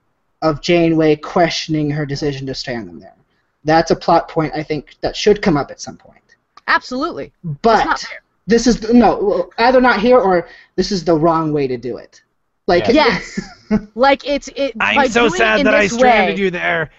[0.42, 3.16] of Janeway questioning her decision to stand them there.
[3.64, 6.36] That's a plot point I think that should come up at some point.
[6.66, 7.32] Absolutely.
[7.62, 8.04] But
[8.46, 12.22] this is no either not here or this is the wrong way to do it.
[12.66, 12.92] Like Yeah.
[12.92, 13.40] Yes.
[13.94, 14.76] like it's it.
[14.76, 16.90] by doing it in this way, you there.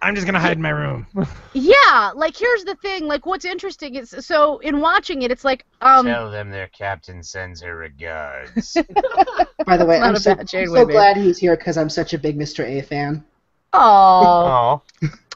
[0.00, 1.06] I'm just gonna hide in my room.
[1.54, 3.06] Yeah, like here's the thing.
[3.06, 6.06] Like what's interesting is so in watching it, it's like um.
[6.06, 8.74] Tell them their captain sends her regards.
[9.66, 12.38] by the way, I'm so, I'm so glad he's here because I'm such a big
[12.38, 12.64] Mr.
[12.64, 13.24] A fan.
[13.72, 14.82] Oh,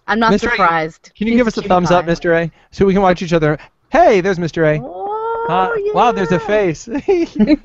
[0.07, 0.35] I'm not Mr.
[0.35, 1.12] A, surprised.
[1.16, 2.05] Can you He's give us a cutie thumbs up.
[2.05, 2.35] Mr.
[2.37, 3.59] A, so we can watch each other?
[3.90, 4.64] Hey, there's Mr.
[4.64, 4.83] A.
[4.83, 6.83] Oh, Uh, Wow, there's a face.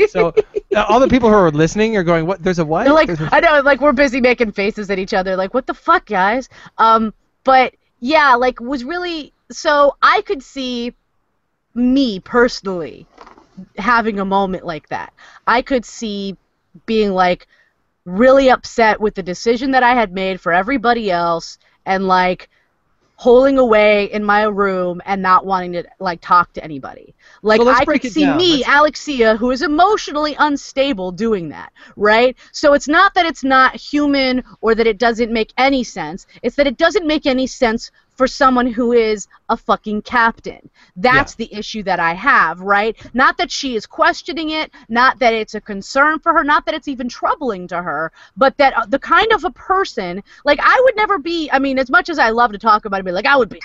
[0.09, 0.33] so
[0.75, 2.43] all the people who are listening are going, "What?
[2.43, 5.35] There's a what?" They're like, I know, like we're busy making faces at each other,
[5.35, 6.49] like what the fuck, guys.
[6.77, 10.93] Um, but yeah, like was really so I could see
[11.75, 13.05] me personally
[13.77, 15.13] having a moment like that.
[15.47, 16.37] I could see
[16.85, 17.47] being like
[18.05, 22.49] really upset with the decision that I had made for everybody else and like
[23.23, 27.15] holding away in my room and not wanting to like talk to anybody.
[27.41, 28.37] Like So I could see down.
[28.37, 32.35] me, Alexia, who is emotionally unstable doing that, right?
[32.51, 36.27] So it's not that it's not human or that it doesn't make any sense.
[36.41, 40.69] It's that it doesn't make any sense for someone who is a fucking captain.
[40.95, 42.95] That's the issue that I have, right?
[43.13, 46.75] Not that she is questioning it, not that it's a concern for her, not that
[46.75, 50.81] it's even troubling to her, but that uh, the kind of a person, like I
[50.85, 53.13] would never be, I mean, as much as I love to talk about it, but
[53.13, 53.61] like I would be,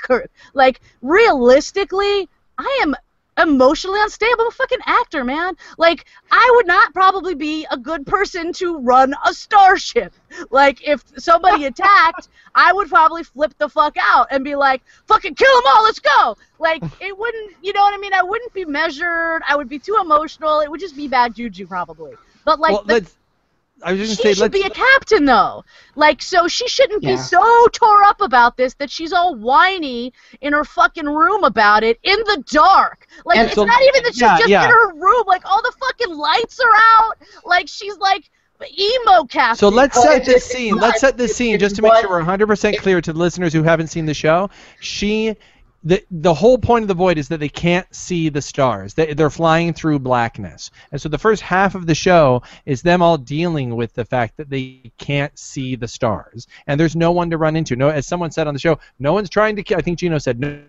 [0.54, 2.94] like realistically, I am
[3.38, 4.42] emotionally unstable.
[4.42, 5.56] I'm a fucking actor, man.
[5.78, 10.12] Like, I would not probably be a good person to run a starship.
[10.50, 15.34] Like, if somebody attacked, I would probably flip the fuck out and be like, fucking
[15.34, 16.36] kill them all, let's go.
[16.58, 18.12] Like, it wouldn't, you know what I mean?
[18.12, 19.42] I wouldn't be measured.
[19.48, 20.60] I would be too emotional.
[20.60, 22.14] It would just be bad juju, probably.
[22.44, 23.16] But, like, well, the let's.
[23.82, 25.64] I was just she say, should be a captain though.
[25.94, 30.52] Like so she shouldn't be so tore up about this that she's all whiny in
[30.52, 33.06] her fucking room about it in the dark.
[33.24, 34.64] Like And it's so- not even that she's yeah, just yeah.
[34.64, 35.24] in her room.
[35.26, 37.18] Like all the fucking lights are out.
[37.44, 38.28] Like she's like
[38.76, 39.56] emo captain.
[39.56, 40.74] So let's Well, set it's- this scene.
[40.74, 43.52] not- Let's set this scene just to make sure we're 100% clear to the listeners
[43.52, 44.50] who haven't seen the show.
[44.80, 45.36] She,
[45.84, 48.94] the the whole point of the void is that they can't see the stars.
[48.94, 53.00] They, they're flying through blackness, and so the first half of the show is them
[53.00, 57.30] all dealing with the fact that they can't see the stars, and there's no one
[57.30, 57.76] to run into.
[57.76, 59.62] No, as someone said on the show, no one's trying to.
[59.62, 60.60] ki- I think Gino said no,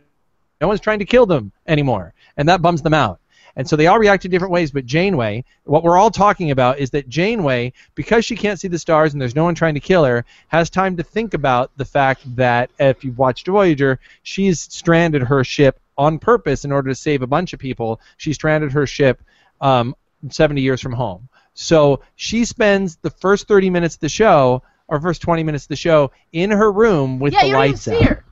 [0.62, 3.20] no one's trying to kill them anymore, and that bums them out.
[3.56, 4.72] And so they all react in different ways.
[4.72, 8.80] But Janeway, what we're all talking about is that Janeway, because she can't see the
[8.80, 11.86] stars and there's no one trying to kill her, has time to think about the
[11.86, 16.96] fact that if you've watched Voyager, she's stranded her ship on purpose in order to
[16.96, 18.00] save a bunch of people.
[18.18, 19.22] She stranded her ship
[19.62, 19.96] um,
[20.30, 21.30] 70 years from home.
[21.54, 25.70] So she spends the first 30 minutes of the show, or first 20 minutes of
[25.70, 28.02] the show, in her room with yeah, the lights out.
[28.02, 28.26] her.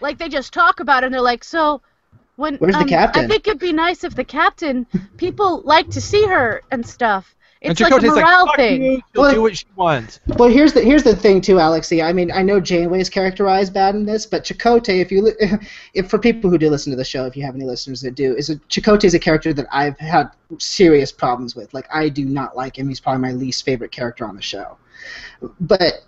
[0.00, 1.82] Like they just talk about it and they're like, so
[2.36, 5.90] when Where's the um, captain?" I think it'd be nice if the captain people like
[5.90, 7.34] to see her and stuff.
[7.64, 8.82] It's and like a morale "Fuck thing.
[8.82, 10.20] you, she'll Well, do what she wants.
[10.36, 12.04] Well, here's the here's the thing too, Alexi.
[12.04, 15.32] I mean, I know Janeway is characterized bad in this, but Chakotay, if you
[15.94, 18.14] if for people who do listen to the show, if you have any listeners that
[18.14, 21.72] do, is a, Chakotay is a character that I've had serious problems with.
[21.72, 22.86] Like, I do not like him.
[22.86, 24.76] He's probably my least favorite character on the show.
[25.60, 26.04] But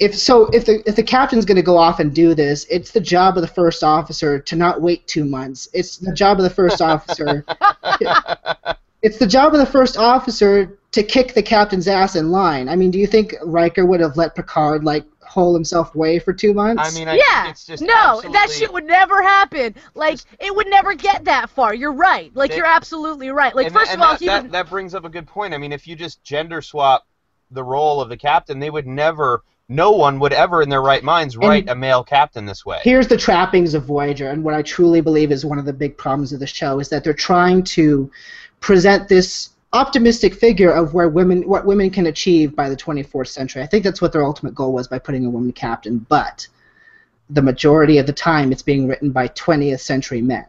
[0.00, 2.90] if so, if the if the captain's going to go off and do this, it's
[2.90, 5.68] the job of the first officer to not wait two months.
[5.74, 7.44] It's the job of the first officer.
[9.02, 12.68] it's the job of the first officer to kick the captain's ass in line.
[12.68, 16.32] I mean, do you think Riker would have let Picard like hole himself away for
[16.32, 16.82] two months?
[16.82, 19.74] I mean, I yeah, think it's just no, that shit would never happen.
[19.94, 21.74] Like it would never get that far.
[21.74, 22.34] You're right.
[22.34, 23.54] Like They- you're absolutely right.
[23.54, 24.52] Like and, first and of all, that, he that, would.
[24.52, 25.52] that brings up a good point.
[25.52, 27.06] I mean, if you just gender swap
[27.50, 31.04] the role of the captain, they would never, no one would ever in their right
[31.04, 32.80] minds write a male captain this way.
[32.82, 35.96] Here's the trappings of Voyager, and what I truly believe is one of the big
[35.96, 38.10] problems of the show is that they're trying to
[38.58, 43.62] present this optimistic figure of where women what women can achieve by the 24th century.
[43.62, 46.48] I think that's what their ultimate goal was by putting a woman captain, but
[47.30, 50.46] the majority of the time it's being written by 20th century men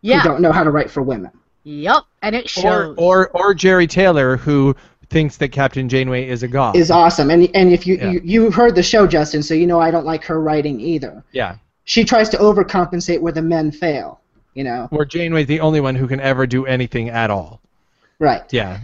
[0.00, 0.20] yeah.
[0.20, 1.30] who don't know how to write for women.
[1.64, 2.04] Yep.
[2.22, 2.94] And it Or, shows.
[2.96, 4.74] or or Jeri Taylor, who
[5.10, 6.76] thinks that Captain Janeway is a god.
[6.76, 8.10] Is awesome, and and if you, Yeah.
[8.12, 11.22] you you heard the show, Justin, so you know I don't like her writing either.
[11.32, 11.56] yeah.
[11.86, 14.20] She tries to overcompensate where the men fail.
[14.54, 17.60] You know, Where Janeway's the only one who can ever do anything at all.
[18.20, 18.42] right?
[18.50, 18.78] Yeah.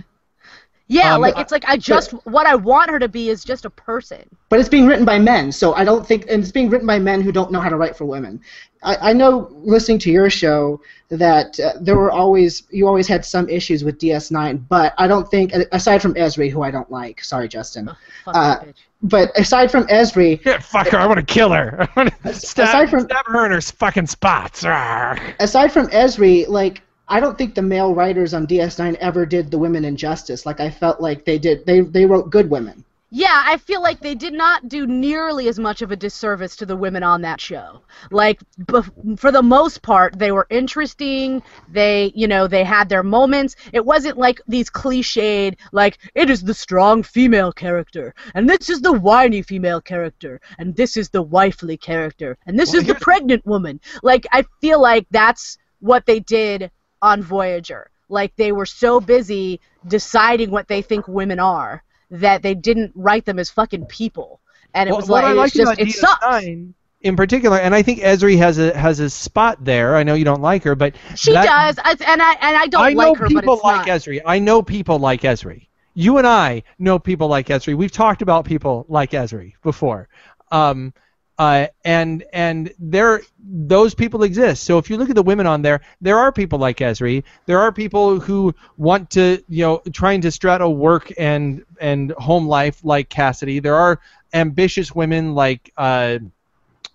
[0.93, 3.65] Yeah, um, like it's like I just what I want her to be is just
[3.65, 4.25] a person.
[4.49, 6.99] But it's being written by men, so I don't think, and it's being written by
[6.99, 8.41] men who don't know how to write for women.
[8.83, 13.25] I, I know, listening to your show, that uh, there were always you always had
[13.25, 17.23] some issues with DS9, but I don't think, aside from Ezri, who I don't like,
[17.23, 17.87] sorry Justin,
[18.25, 18.75] Fuck Uh, that bitch.
[19.03, 20.99] but aside from Ezri, Yeah, fuck her.
[20.99, 21.83] I want to kill her.
[21.97, 24.65] I want to stab, aside from- stab her in her fucking spots.
[24.65, 25.35] Rawr.
[25.39, 29.59] aside from Ezri, like I don't think the male writers on DS9 ever did the
[29.59, 30.47] women injustice.
[30.47, 31.67] Like I felt like they did.
[31.67, 32.85] They they wrote good women.
[33.13, 36.67] Yeah, I feel like they did not do nearly as much of a disservice to
[36.67, 37.83] the women on that show.
[38.13, 41.43] Like, bef- for the most part, they were interesting.
[41.69, 43.57] They, you know, they had their moments.
[43.73, 48.81] It wasn't like these cliched, like, it is the strong female character, and this is
[48.81, 52.95] the whiny female character, and this is the wifely character, and this Well, is the
[52.95, 53.81] pregnant woman.
[54.05, 56.71] Like, I feel like that's what they did
[57.03, 57.91] on Voyager.
[58.09, 63.25] Like, they were so busy deciding what they think women are that they didn't write
[63.25, 64.41] them as fucking people.
[64.75, 66.25] And it Well, was like, I it's like just, it sucks.
[66.25, 69.97] DS9 in particular, and I think Ezri has a has a spot there.
[69.97, 72.83] I know you don't like her, but She that- does, and I and I don't
[72.83, 74.01] I know like her, but people like not.
[74.01, 74.21] Ezri.
[74.27, 75.69] I know people like Ezri.
[75.95, 77.75] You and I know people like Ezri.
[77.75, 80.09] We've talked about people like Ezri before.
[80.53, 80.93] Um,
[81.41, 84.65] uh, and and there those people exist.
[84.65, 87.25] So if you look at the women on there, there are people like Ezri.
[87.47, 92.47] There are people who want to, you know, trying to straddle work and and home
[92.47, 93.63] life like Kasidy.
[93.63, 94.01] There are
[94.35, 96.19] ambitious women like uh,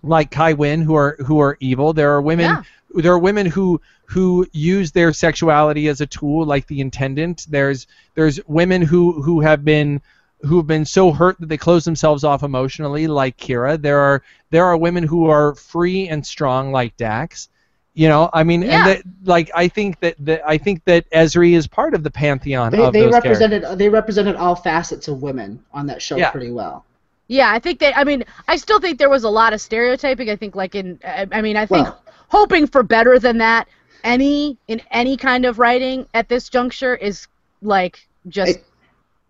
[0.03, 1.93] like Kai Wynn who are who are evil.
[1.93, 2.63] There are women Yeah.
[3.01, 7.88] there are women who who use their sexuality as a tool like the intendant there's
[8.13, 9.99] there's women who who have been
[10.41, 14.21] who have been so hurt that they close themselves off emotionally like Kira there are
[14.52, 17.50] there are women who are free and strong like Dax
[17.93, 18.78] you know I mean Yeah.
[18.78, 22.12] and that like I think that, that I think that Ezri is part of the
[22.12, 26.17] pantheon They, of they those represented they represented all facets of women on that show
[26.17, 26.32] Yeah.
[26.32, 26.86] pretty well.
[27.28, 27.98] Yeah, I think that.
[27.98, 30.30] I mean, I still think there was a lot of stereotyping.
[30.30, 33.67] I think, like in, I I mean, I think Well- hoping for better than that,
[34.04, 37.26] any in any kind of writing at this juncture is
[37.63, 38.58] like just.
[38.58, 38.62] A-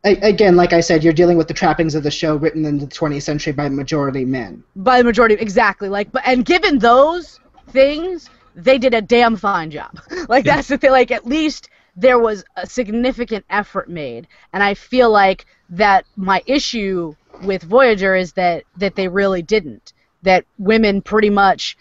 [0.05, 2.87] again, like I said, you're dealing with the trappings of the show written in the
[2.87, 4.63] 20th century by majority men.
[4.75, 7.39] by the majority exactly like but and given those
[7.69, 9.99] things they did a damn fine job.
[10.29, 14.73] Like that's the thing like at least there was a significant effort made and i
[14.73, 19.93] feel like that my issue with voyager is that that they really didn't.
[20.23, 21.77] That women pretty much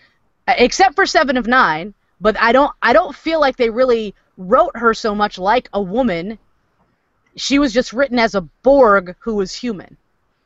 [0.48, 4.76] except for seven of nine but i don't i don't feel like they really wrote
[4.76, 6.38] her so much like a woman
[7.36, 9.96] she was just written as a borg who was human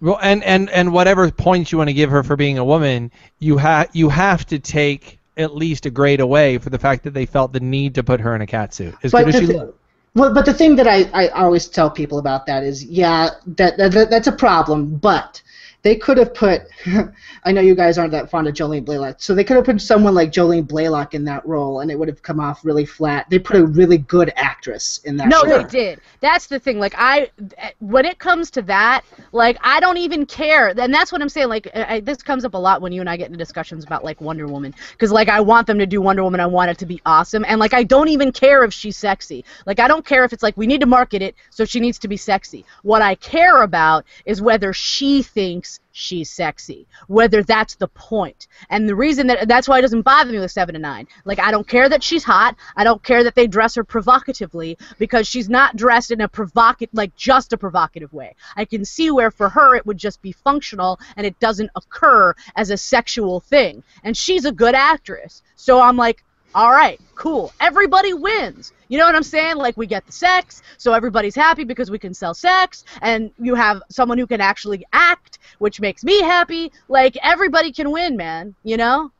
[0.01, 3.11] Well, and, and, and whatever points you want to give her for being a woman,
[3.39, 7.14] you have you have to take at least a grade away for the fact that
[7.14, 8.95] they felt the need to put her in a cat suit.
[9.03, 9.80] As But good as she thi- looked.
[10.14, 13.76] Well, but the thing that I, I always tell people about that is, yeah, that,
[13.76, 15.41] that that's a problem, but
[15.89, 16.61] they could have put.
[17.45, 19.80] I know you guys aren't that fond of Jolene Blalock, so they could have put
[19.80, 23.24] someone like Jolene Blalock in that role, and it would have come off really flat.
[23.30, 25.32] They put a really good actress in that.
[25.32, 25.45] Role.
[25.47, 25.62] No, role.
[25.62, 26.01] they did.
[26.20, 26.78] That's the thing.
[26.78, 27.30] Like I,
[27.78, 30.78] when it comes to that, like I don't even care.
[30.78, 31.49] And that's what I'm saying.
[31.49, 34.05] Like I, this comes up a lot when you and I get into discussions about
[34.05, 36.39] like Wonder Woman, because like I want them to do Wonder Woman.
[36.39, 39.43] I want it to be awesome, and like I don't even care if she's sexy.
[39.64, 41.99] Like I don't care if it's like we need to market it, so she needs
[42.01, 42.66] to be sexy.
[42.82, 48.47] What I care about is whether she thinks she's sexy, whether that's the point.
[48.70, 51.09] And the reason that that's why it doesn't bother me with seven to nine.
[51.24, 52.57] Like I don't care that she's hot.
[52.76, 56.95] I don't care that they dress her provocatively because she's not dressed in a provocative,
[56.95, 58.35] like just a provocative way.
[58.57, 62.35] I can see where for her it would just be functional and it doesn't occur
[62.55, 63.83] as a sexual thing.
[64.05, 66.22] And she's a good actress, so I'm like.
[66.55, 67.53] All right, cool.
[67.61, 68.72] Everybody wins.
[68.89, 69.57] You know what I'm saying?
[69.57, 73.55] Like we get the sex, so everybody's happy because we can sell sex, and you
[73.55, 76.72] have someone who can actually act, which makes me happy.
[76.89, 78.55] Like everybody can win, man.
[78.64, 79.12] You know?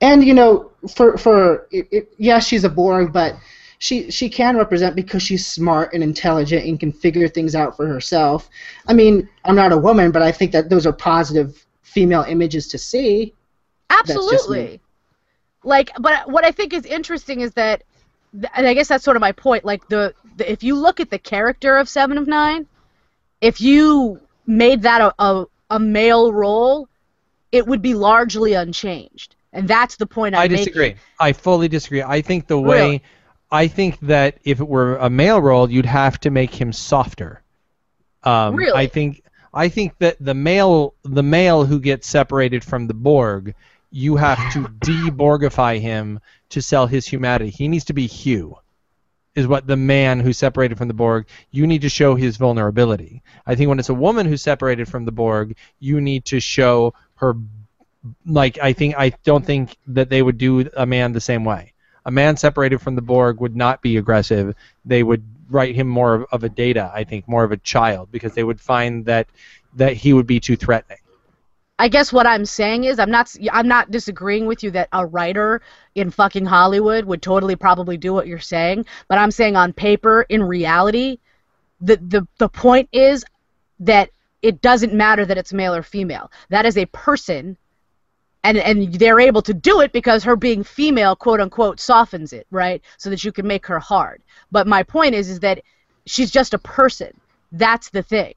[0.00, 3.36] And you know, for for it, it, yeah, she's a boring, but
[3.78, 7.86] she she can represent because she's smart and intelligent and can figure things out for
[7.86, 8.48] herself.
[8.86, 12.68] I mean, I'm not a woman, but I think that those are positive female images
[12.68, 13.34] to see.
[13.90, 14.80] Absolutely.
[15.64, 17.82] Like, but what I think is interesting is that,
[18.32, 19.64] and I guess that's sort of my point.
[19.64, 22.66] Like the, the if you look at the character of Seven of Nine,
[23.40, 26.88] if you made that a, a, a male role,
[27.52, 29.34] it would be largely unchanged.
[29.52, 30.56] And that's the point I'm I making.
[30.58, 30.94] disagree.
[31.18, 32.02] I fully disagree.
[32.02, 33.02] I think the way Really?
[33.50, 37.42] I think that if it were a male role, you'd have to make him softer.
[38.22, 38.78] Um, Really?
[38.78, 43.54] I think I think that the male the male who gets separated from the Borg,
[43.90, 46.20] you have to de-Borgify him
[46.50, 47.50] to sell his humanity.
[47.50, 48.58] He needs to be Hugh.
[49.36, 53.22] Is what the man who's separated from the Borg, you need to show his vulnerability.
[53.46, 56.94] I think when it's a woman who's separated from the Borg, you need to show
[57.14, 57.36] her
[58.26, 61.72] like I think I don't think that they would do a man the same way.
[62.04, 64.54] A man separated from the Borg would not be aggressive.
[64.84, 68.10] They would write him more of, of a data, I think, more of a child,
[68.10, 69.28] because they would find that
[69.74, 70.98] that he would be too threatening.
[71.80, 75.06] I guess what I'm saying is I'm not I'm not disagreeing with you that a
[75.06, 75.62] writer
[75.94, 80.26] in fucking Hollywood would totally probably do what you're saying, but I'm saying on paper,
[80.28, 81.18] in reality,
[81.80, 83.24] the the the point is
[83.78, 84.10] that
[84.42, 86.30] it doesn't matter that it's male or female.
[86.50, 87.56] That is a person
[88.44, 92.46] and and they're able to do it because her being female, quote unquote, softens it,
[92.50, 92.82] right?
[92.98, 94.20] So that you can make her hard.
[94.52, 95.62] But my point is is that
[96.04, 97.18] she's just a person.
[97.52, 98.32] That's the thing.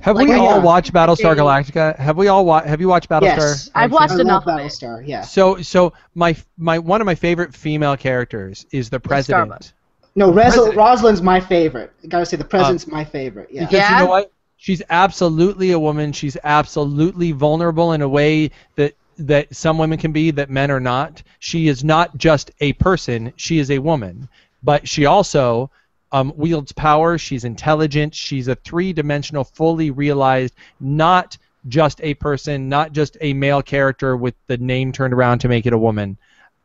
[0.00, 0.66] Have Like, we all know.
[0.66, 1.96] watched Battlestar Galactica?
[1.98, 3.22] Have we all wa- Have you watched Battlestar?
[3.38, 4.68] Yes, I've watched I enough love of it.
[4.68, 5.06] Battlestar.
[5.06, 5.20] Yeah.
[5.22, 9.08] So so my my one of my favorite female characters is the Starbuck.
[9.08, 9.72] president.
[10.16, 10.76] No, Res- President.
[10.76, 11.92] Rosalind's my favorite.
[12.02, 13.48] I gotta say, the uh, president's my favorite.
[13.52, 13.60] Yeah.
[13.66, 13.98] Because Yeah?
[13.98, 14.32] you know what?
[14.56, 16.12] She's absolutely a woman.
[16.12, 20.80] She's absolutely vulnerable in a way that that some women can be that men are
[20.80, 21.22] not.
[21.38, 23.32] She is not just a person.
[23.36, 24.28] She is a woman,
[24.62, 25.70] but she also
[26.12, 27.18] um, wields power.
[27.18, 28.14] She's intelligent.
[28.14, 31.36] She's a three-dimensional, fully realized, not
[31.68, 35.66] just a person, not just a male character with the name turned around to make
[35.66, 36.16] it a woman,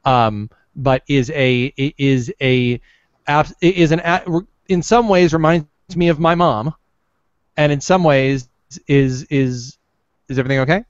[0.06, 2.80] um, but is a is a
[3.62, 4.02] is an
[4.68, 6.74] in some ways reminds me of my mom
[7.58, 8.50] and in some ways
[8.88, 9.78] is is
[10.28, 10.86] is everything okay?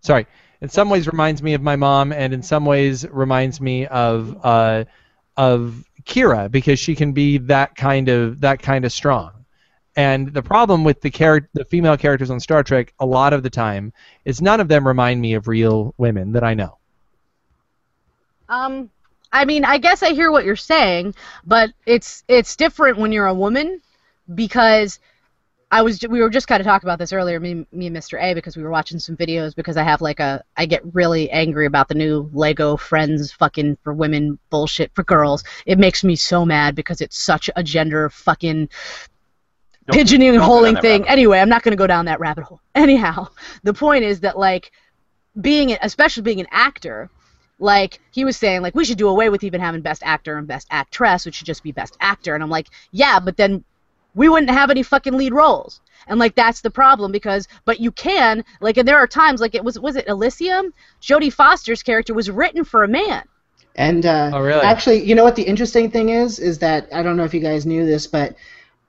[0.00, 0.26] Sorry.
[0.60, 4.38] In some ways reminds me of my mom, and in some ways reminds me of
[4.42, 4.84] uh,
[5.36, 9.32] of Kira because she can be that kind of that kind of strong.
[9.96, 13.42] And the problem with the char- the female characters on Star Trek a lot of
[13.42, 13.92] the time
[14.24, 16.78] is none of them remind me of real women that I know.
[18.48, 18.90] Um,
[19.32, 23.26] I mean, I guess I hear what you're saying, but it's it's different when you're
[23.26, 23.80] a woman
[24.34, 25.00] because
[25.70, 28.22] I was we were just kind of talking about this earlier, me, me and Mr.
[28.22, 31.28] A, because we were watching some videos because I have like a I get really
[31.30, 35.42] angry about the new Lego Friends fucking for women bullshit for girls.
[35.66, 38.68] It makes me so mad because it's such a gender fucking
[39.86, 41.08] Don't- pigeoning don't go down holing thing.
[41.08, 42.60] Anyway, I'm not going to go down that rabbit hole.
[42.76, 43.26] Anyhow,
[43.64, 44.70] the point is that like
[45.40, 47.10] being especially being an actor,
[47.58, 50.46] like he was saying like we should do away with even having best actor and
[50.46, 52.34] best actress, which should just be best actor.
[52.36, 53.64] And I'm like, yeah, but then
[54.16, 55.80] we wouldn't have any fucking lead roles.
[56.08, 59.54] And like that's the problem because but you can like and there are times like
[59.54, 60.72] it was was it Elysium?
[61.00, 63.22] Jodie Foster's character was written for a man.
[63.76, 64.62] And uh, Oh, really?
[64.62, 66.38] actually, you know what the interesting thing is?
[66.38, 68.34] Is that I don't know if you guys knew this, but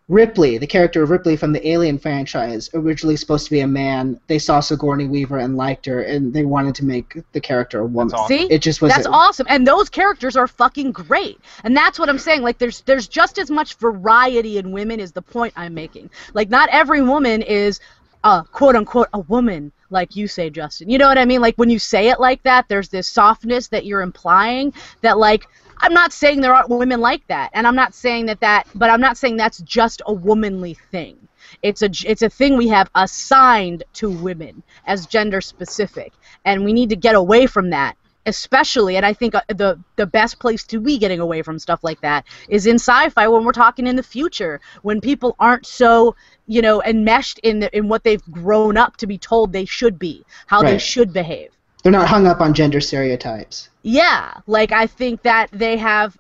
[0.10, 4.18] Ripley, the character of Ripley from the Alien franchise, originally supposed to be a man.
[4.28, 7.86] They saw Sigourney Weaver and liked her, and they wanted to make the character a
[7.86, 8.12] woman.
[8.12, 8.38] That's awesome.
[8.38, 8.93] See, It just was.
[8.93, 12.41] that's awesome, and those characters are fucking great, and that's what I'm saying.
[12.41, 16.10] Like, there's there's just as much variety in women is the point I'm making.
[16.34, 17.82] Like, not every woman is,
[18.24, 20.89] a quote unquote, a woman, like you say, Justin.
[20.89, 21.41] You know what I mean?
[21.41, 25.47] Like when you say it like that, there's this softness that you're implying that like.
[25.80, 28.89] I'm not saying there aren't women like that, and I'm not saying that that, but
[28.89, 31.28] I'm not saying that's just a womanly thing.
[31.61, 36.13] It's a it's a thing we have assigned to women as gender specific,
[36.45, 37.95] and we need to get away from that.
[38.25, 41.82] Especially, and I think uh, the the best place to be getting away from stuff
[41.82, 46.13] like that is in sci-fi when we're talking in the future, when people aren't so
[46.45, 49.97] you know enmeshed in the, in what they've grown up to be told they should
[49.97, 51.51] be, how they should behave.
[51.84, 53.69] They're not hung up on gender stereotypes.
[53.88, 56.17] Yeah, like I think that they have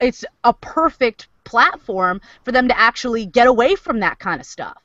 [0.00, 4.82] it's a perfect platform for them to actually get away from that kind of stuff.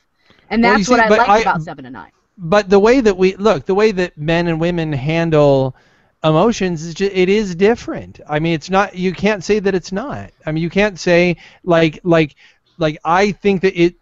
[0.49, 2.11] And Well, that's what I like about 7 to 9.
[2.37, 5.75] but the way that we look, the way that men and women handle
[6.23, 8.21] emotions is just, it is different.
[8.27, 8.95] I mean, it's not.
[8.95, 10.31] You can't say that it's not.
[10.45, 12.35] I mean, you can't say like like
[12.77, 13.95] like I think that it.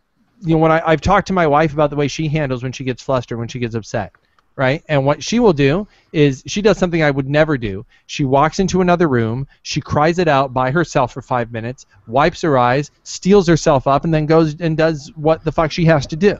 [0.43, 2.71] You know, when I, I've talked to my wife about the way she handles when
[2.71, 4.13] she gets flustered, when she gets upset,
[4.55, 4.83] right?
[4.89, 7.85] And what she will do is she does something I would never do.
[8.05, 12.41] She walks into another room, she cries it out by herself for five minutes, wipes
[12.41, 16.05] her eyes, steels herself up, and then goes and does what the fuck she has
[16.07, 16.37] to do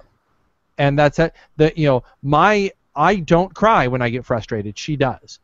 [0.77, 1.33] and that's it.
[1.57, 4.77] The you know my I don't cry when I get frustrated.
[4.77, 5.39] She does.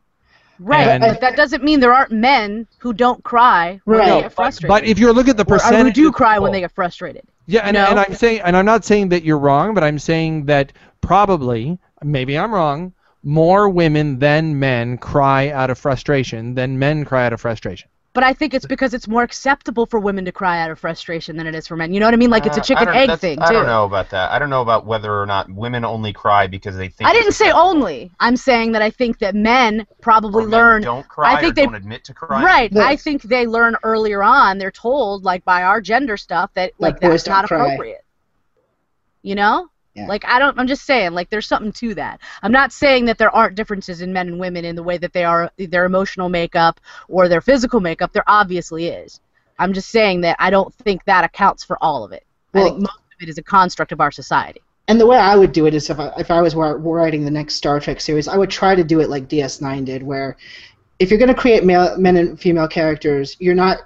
[0.60, 4.10] Right, And- but that doesn't mean there aren't men who don't cry when Right.
[4.10, 4.70] they get frustrated.
[4.70, 7.24] but if you look at the or who percentage, do cry when they get frustrated.
[7.46, 8.00] yeah, and, you and?
[8.00, 12.38] I'm saying, and I'm not saying that you're wrong, but I'm saying that probably, maybe
[12.38, 12.94] I'm wrong,
[13.24, 17.90] more women than men cry out of frustration than men cry out of frustration.
[18.14, 21.38] But I think it's because it's more acceptable for women to cry out of frustration
[21.38, 21.94] than it is for men.
[21.94, 22.32] You know what I mean?
[22.32, 24.32] Like it's a Uh, chicken don't- egg that's- thing I don't know about that.
[24.32, 27.08] I don't know about whether or not women only cry because they think.
[27.08, 27.70] I didn't say acceptable.
[27.70, 28.12] only.
[28.20, 31.34] I'm saying that I think that men Or probably men learn Don't cry.
[31.34, 32.44] I think or they- don't admit to crying.
[32.44, 32.76] Right.
[32.76, 34.58] I think they learn earlier on.
[34.58, 37.66] They're told, like by our gender stuff, that like Like, that's not don't cry.
[37.66, 38.04] appropriate.
[39.22, 39.68] You know?
[39.98, 40.08] Yeah.
[40.08, 40.58] Like I don't.
[40.60, 42.20] I'm just saying, like there's something to that.
[42.44, 45.12] I'm not saying that there aren't differences in men and women in the way that
[45.12, 48.14] they are their emotional makeup or their physical makeup.
[48.14, 49.20] There obviously is.
[49.58, 52.24] I'm just saying that I don't think that accounts for all of it.
[52.54, 54.62] I think most of it is a construct of our society.
[54.88, 57.32] And the way I would do it is if I, if I was writing the
[57.32, 60.38] next Star Trek series, I would try to do it like DS9 did, where
[61.00, 63.80] if you're going to create male, men and female characters, you're not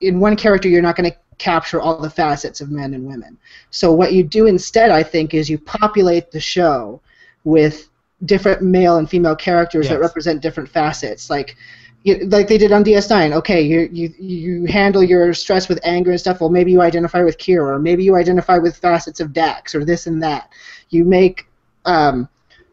[0.00, 3.36] in one character you're not going to capture all the facets of men and women.
[3.70, 7.00] So what you do instead, I think, is you populate the show
[7.44, 7.88] with
[8.26, 11.56] different male and female characters that represent different facets, like.
[12.02, 13.34] You, like they did on DS9.
[13.34, 16.40] Okay, you, you you handle your stress with anger and stuff.
[16.40, 19.84] Well, maybe you identify with Kira, or maybe you identify with facets of Dax, or
[19.84, 20.48] this and that.
[20.88, 21.46] You make
[21.84, 22.26] um,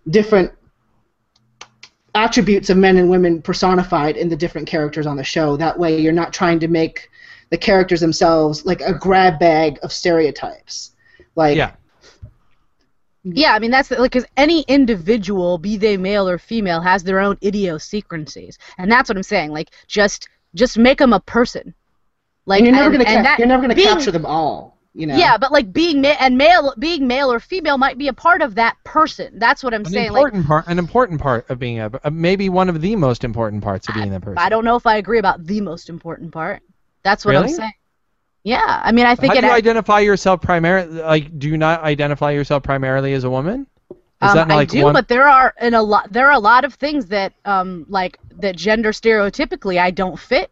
[0.10, 0.54] different
[2.16, 5.58] attributes of men and women personified in the different characters on the show.
[5.58, 7.10] That way, you're not trying to make
[7.50, 10.92] the characters themselves like a grab bag of stereotypes.
[11.36, 11.72] Like, Yeah.
[13.24, 17.04] Yeah, I mean that's the, like because any individual, be they male or female, has
[17.04, 19.52] their own idiosyncrasies, and that's what I'm saying.
[19.52, 21.74] Like just just make them a person.
[22.46, 24.26] Like and you're never and- gonna and ca- that- you're never gonna being- capture them
[24.26, 24.78] all.
[24.94, 25.16] You know.
[25.18, 28.42] Yeah, but like being ma- and male, being male or female might be a part
[28.42, 29.38] of that person.
[29.38, 30.12] That's what I'm An saying.
[30.12, 33.24] Like important part, an important part of being a, uh, maybe one of the most
[33.24, 34.38] important parts of being that person.
[34.40, 36.62] I don't know if I agree about the most important part.
[37.08, 37.72] That's what I'm saying.
[38.44, 39.42] Yeah, I mean I think How it.
[39.42, 41.02] do you ha- identify yourself primarily?
[41.02, 43.66] Like, do you not identify yourself primarily as a woman?
[43.92, 44.94] Is Um, that like I do, one?
[44.94, 48.18] but there are in a lot there are a lot of things that um like
[48.40, 50.50] that gender stereotypically I don't fit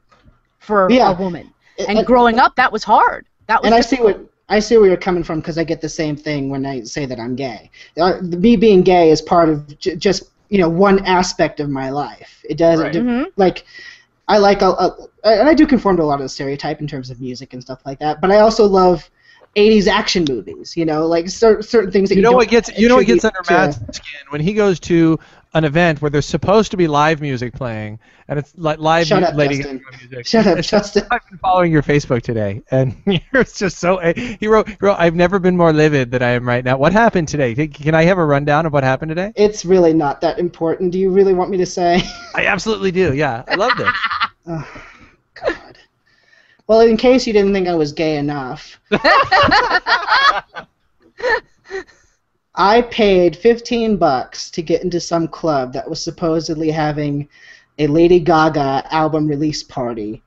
[0.59, 1.11] for Yeah.
[1.11, 1.51] a woman.
[1.87, 3.25] And And- growing up, that was hard.
[3.47, 5.81] That was and I see what I see where you're coming from because I get
[5.81, 7.69] the same thing when I say that I'm gay.
[7.99, 11.89] Uh, me being gay is part of j- just you know one aspect of my
[11.89, 12.31] life.
[12.47, 12.93] It doesn't Right.
[12.93, 13.25] do- Mhm.
[13.37, 13.65] like
[14.27, 16.87] I like a, a, and I do conform to a lot of the stereotype in
[16.87, 18.21] terms of music and stuff like that.
[18.21, 19.09] But I also love
[19.55, 20.75] 80s action movies.
[20.75, 23.07] You know, like cer- certain things that you you, know what gets you know what
[23.07, 25.19] gets under Matt's skin when he goes to
[25.55, 27.97] an event where there's supposed to be live music playing
[28.27, 29.81] and it's like live Shut mu- up, Lady Justin.
[29.99, 30.27] Music.
[30.27, 31.03] Shut up, It's- Justin.
[31.11, 32.95] I've been following your Facebook today, and
[33.33, 33.97] it's just so.
[33.97, 36.77] Eh, he wrote, he wrote, "I've never been more livid than I am right now."
[36.77, 37.55] What happened today?
[37.55, 39.31] Can- Can I have a rundown of what happened today?
[39.35, 40.91] It's really not that important.
[40.91, 42.01] Do you really want me to say?
[42.35, 43.13] I absolutely do.
[43.13, 43.93] Yeah, I love this.
[44.47, 44.81] oh,
[45.35, 45.77] God.
[46.67, 48.79] Well, in case you didn't think I was gay enough,
[52.57, 57.27] I paid 15 bucks to get into some club that was supposedly having
[57.79, 60.23] a Lady Gaga album release party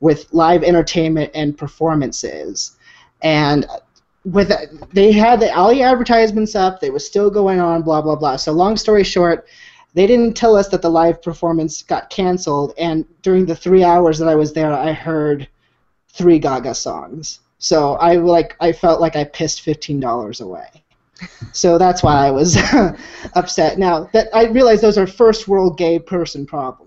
[0.00, 2.76] with live entertainment and performances.
[3.22, 3.66] And
[4.24, 4.52] with
[4.92, 6.80] they had the, all the advertisements up.
[6.80, 7.82] They were still going on.
[7.82, 8.36] Blah blah blah.
[8.36, 9.46] So long story short,
[9.94, 12.74] they didn't tell us that the live performance got canceled.
[12.78, 15.48] And during the three hours that I was there, I heard
[16.08, 17.40] three Gaga songs.
[17.58, 20.79] So I like I felt like I pissed fifteen dollars away.
[21.52, 22.56] So that's why I was
[23.34, 23.78] upset.
[23.78, 26.86] Now that I realize those are first world gay person problems.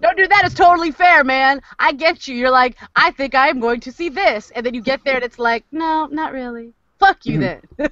[0.00, 0.42] Don't do that.
[0.44, 1.60] It's totally fair, man.
[1.78, 2.34] I get you.
[2.34, 5.16] You're like, I think I am going to see this, and then you get there
[5.16, 6.72] and it's like, no, not really.
[6.98, 7.56] Fuck you Mm-hmm.
[7.78, 7.90] then.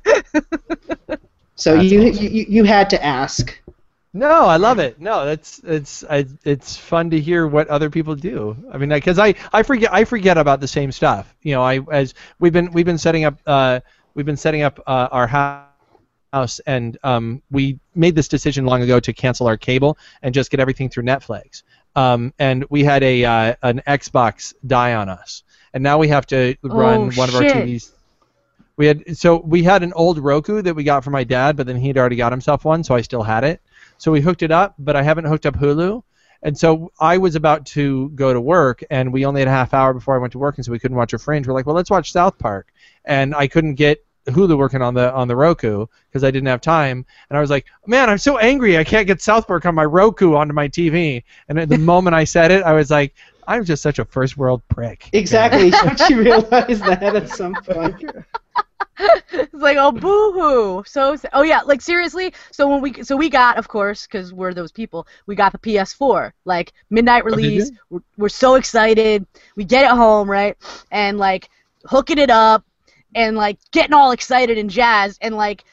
[1.57, 2.25] So you, awesome.
[2.25, 3.61] you you had to ask.
[4.19, 5.01] No, I love it.
[5.01, 8.57] No, that's it's I, it's fun to hear what other people do.
[8.73, 11.33] I mean, because I, I forget I forget about the same stuff.
[11.43, 13.79] You know, I as we've been we've been setting up uh,
[14.15, 18.99] we've been setting up uh, our house and um, we made this decision long ago
[18.99, 21.63] to cancel our cable and just get everything through Netflix.
[21.95, 26.27] Um, and we had a uh, an Xbox die on us, and now we have
[26.27, 27.43] to run Oh, one of our.
[27.43, 27.93] TVs.
[28.77, 31.67] We had so we had an old Roku that we got from my dad, but
[31.67, 33.61] then he'd already got himself one, so I still had it.
[33.99, 36.03] So we hooked it up, but I haven't hooked up Hulu.
[36.43, 39.75] And so I was about to go to work, and we only had a half
[39.75, 41.49] hour before I went to work, and so we couldn't watch a Fringe.
[41.49, 42.73] We're like, well, let's watch South Park,
[43.05, 46.61] and I couldn't get Hulu working on the on the Roku because I didn't have
[46.61, 47.05] time.
[47.29, 48.79] And I was like, man, I'm so angry.
[48.79, 51.25] I can't get South Park on my Roku onto my TV.
[51.49, 53.15] And at the moment I said it, I was like,
[53.47, 55.09] I'm just such a first world prick.
[55.13, 55.71] Exactly.
[55.71, 58.05] Don't you realize that at some point?
[59.33, 62.33] it's like oh boo hoo so oh yeah like seriously?
[62.53, 65.59] So when we so we got of course because we're those people we got the
[65.59, 69.27] ps4 like midnight Oh, release we're, we're so excited
[69.57, 70.57] we get it home right?
[70.91, 71.49] And like
[71.85, 72.65] hooking it up
[73.15, 75.65] and like getting all excited and jazzed and like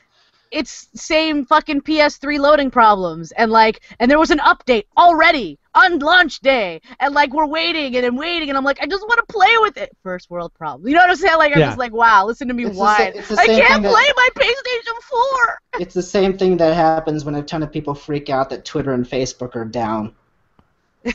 [0.56, 6.00] it's same fucking PS3 loading problems and like and there was an update already on
[6.00, 9.20] launch day and like we're waiting and I'm waiting and I'm like I just want
[9.26, 9.90] to play with it.
[10.02, 10.88] First world problem.
[10.88, 11.38] You know what I'm saying?
[11.38, 11.68] Like I'm Yeah.
[11.68, 12.98] just like wow, listen to me It's the whine.
[13.14, 15.60] sa- it's the I same can't thing play that- my PlayStation 4.
[15.84, 18.94] It's the same thing that happens when a ton of people freak out that Twitter
[18.94, 20.14] and Facebook are down.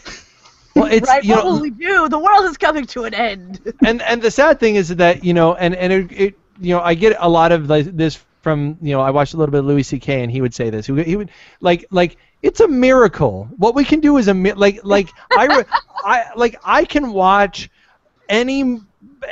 [0.76, 1.24] Well, it's right?
[1.24, 2.08] you what know, will we do?
[2.08, 3.60] The world is coming to an end.
[3.84, 6.80] and and the sad thing is that you know, and and it, it you know,
[6.80, 9.60] I get a lot of like, this from you know, I watched a little bit
[9.60, 10.22] of Louis C.K.
[10.22, 10.86] and he would say this.
[10.86, 11.30] He would, he would
[11.60, 13.48] like like it's a miracle.
[13.56, 15.64] What we can do is a mi- like like I
[16.04, 17.70] I like I can watch
[18.28, 18.80] any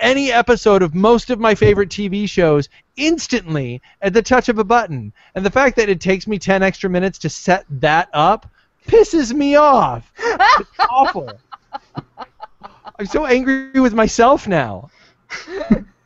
[0.00, 4.64] any episode of most of my favorite TV shows instantly at the touch of a
[4.64, 5.12] button.
[5.34, 8.50] And the fact that it takes me 10 extra minutes to set that up
[8.86, 10.12] pisses me off.
[10.18, 11.30] It's awful.
[12.98, 14.90] I'm so angry with myself now.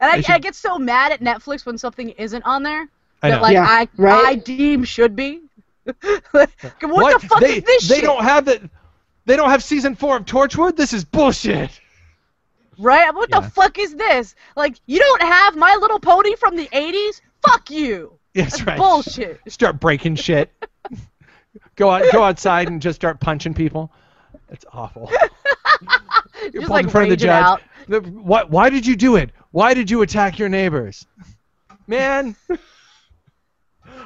[0.00, 2.88] And I, should- I get so mad at Netflix when something isn't on there
[3.22, 3.42] I that know.
[3.42, 4.24] like Yeah, I right?
[4.26, 5.42] I deem should be.
[5.84, 8.04] what, the fuck they, is this they shit?
[8.04, 8.68] don't have the
[9.24, 10.76] they don't have season 4 of Torchwood?
[10.76, 11.80] This is bullshit.
[12.78, 13.12] Right?
[13.14, 13.40] What Yeah.
[13.40, 14.34] the fuck is this?
[14.56, 17.20] Like, you don't have My Little Pony from the 80s?
[17.46, 18.18] Fuck you.
[18.34, 18.76] That's That's right.
[18.78, 19.40] bullshit.
[19.48, 20.52] Start breaking shit.
[21.76, 23.90] go out go outside and just start punching people.
[24.50, 25.10] It's awful.
[26.52, 27.42] You're Just like in front of the judge.
[27.44, 27.62] out.
[27.88, 28.50] The- What?
[28.50, 29.30] Why did you do it?
[29.56, 31.06] Why did you attack your neighbors?
[31.86, 32.58] Man, I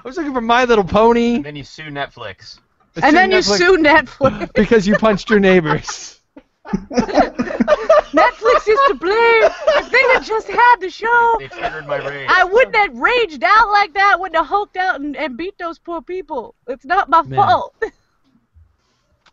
[0.04, 1.34] was looking for My Little Pony.
[1.34, 2.60] And then you sue Netflix.
[3.02, 4.48] And then you sue Netflix.
[4.54, 6.20] because you punched your neighbors.
[6.66, 9.50] Netflix is to blame.
[9.74, 12.30] If they had just had the show, They triggered my rage.
[12.30, 14.20] I wouldn't have raged out like that.
[14.20, 16.54] Wouldn't have hulked out and, and beat those poor people.
[16.68, 17.36] It's not my Man.
[17.36, 17.74] fault.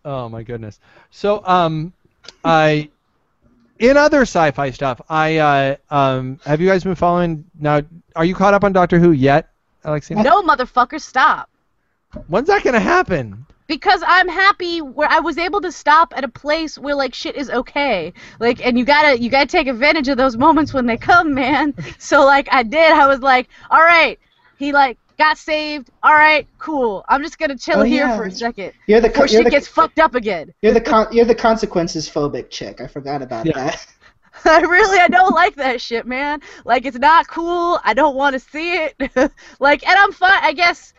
[0.03, 0.80] Oh my goodness.
[1.11, 1.93] So um,
[2.43, 2.89] I
[3.80, 7.82] in other sci-fi stuff, I uh, um, have you guys been following now?
[8.15, 9.49] Are you caught up on Doctor Who yet,
[9.84, 10.21] Alexia?
[10.21, 11.49] No, motherfucker, stop.
[12.28, 13.45] When's that gonna happen?
[13.67, 17.36] because I'm happy where I was able to stop at a place where like shit
[17.36, 18.13] is okay.
[18.39, 21.73] Like and you gotta you gotta take advantage of those moments when they come, man.
[21.99, 24.19] So like I did, I was like, all right,
[24.57, 25.89] he like got saved.
[26.03, 27.03] All right, cool.
[27.09, 28.18] I'm just gonna chill Oh, here yeah.
[28.18, 30.53] for a second You're the before co- you're shit the, gets fucked up again.
[30.61, 32.82] you're the con- you're the consequences phobic chick.
[32.82, 33.53] I forgot about Yeah.
[33.53, 33.86] that.
[34.45, 36.41] I really I don't like that shit, man.
[36.63, 37.80] Like it's not cool.
[37.84, 38.95] I don't want to see it.
[39.59, 40.39] like and I'm fine.
[40.43, 40.93] I guess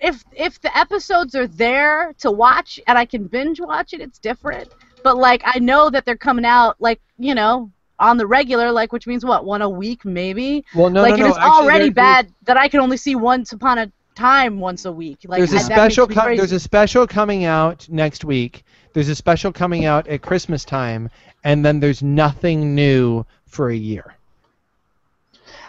[0.00, 4.18] if if the episodes are there to watch and I can binge watch it, it's
[4.18, 4.68] different.
[5.02, 7.70] But like I know that they're coming out like you know
[8.02, 10.64] on the regular, like which means what one a week maybe.
[10.74, 11.26] Well, no, like no, no.
[11.26, 13.90] it is Actually, already there- there's- bad that I can only see once upon a
[14.14, 15.20] time once a week.
[15.24, 16.06] Like there's a I- special.
[16.06, 16.36] me co- crazy.
[16.38, 18.64] there's a special coming out next week.
[18.92, 21.08] There's a special coming out at Christmas time,
[21.44, 24.14] and then there's nothing new for a year.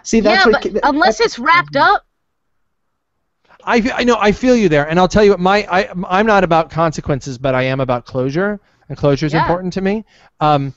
[0.04, 2.06] See, that's yeah, what but unless it's wrapped up,
[3.64, 6.26] I, I know I feel you there, and I'll tell you what my I I'm
[6.26, 8.60] not about consequences, but I am about closure,
[8.90, 9.42] and closure is Yeah.
[9.44, 10.04] important to me.
[10.42, 10.74] Um,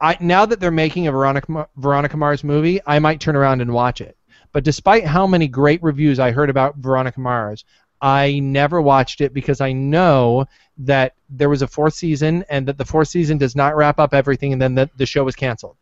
[0.00, 3.72] I now that they're making a Veronica Veronica Mars movie, I might turn around and
[3.72, 4.16] watch it.
[4.52, 7.64] But despite how many great reviews I heard about Veronica Mars,
[8.00, 10.46] I never watched it because I know
[10.78, 14.12] that there was a fourth season and that the fourth season does not wrap up
[14.12, 15.76] everything and then the, the show was canceled.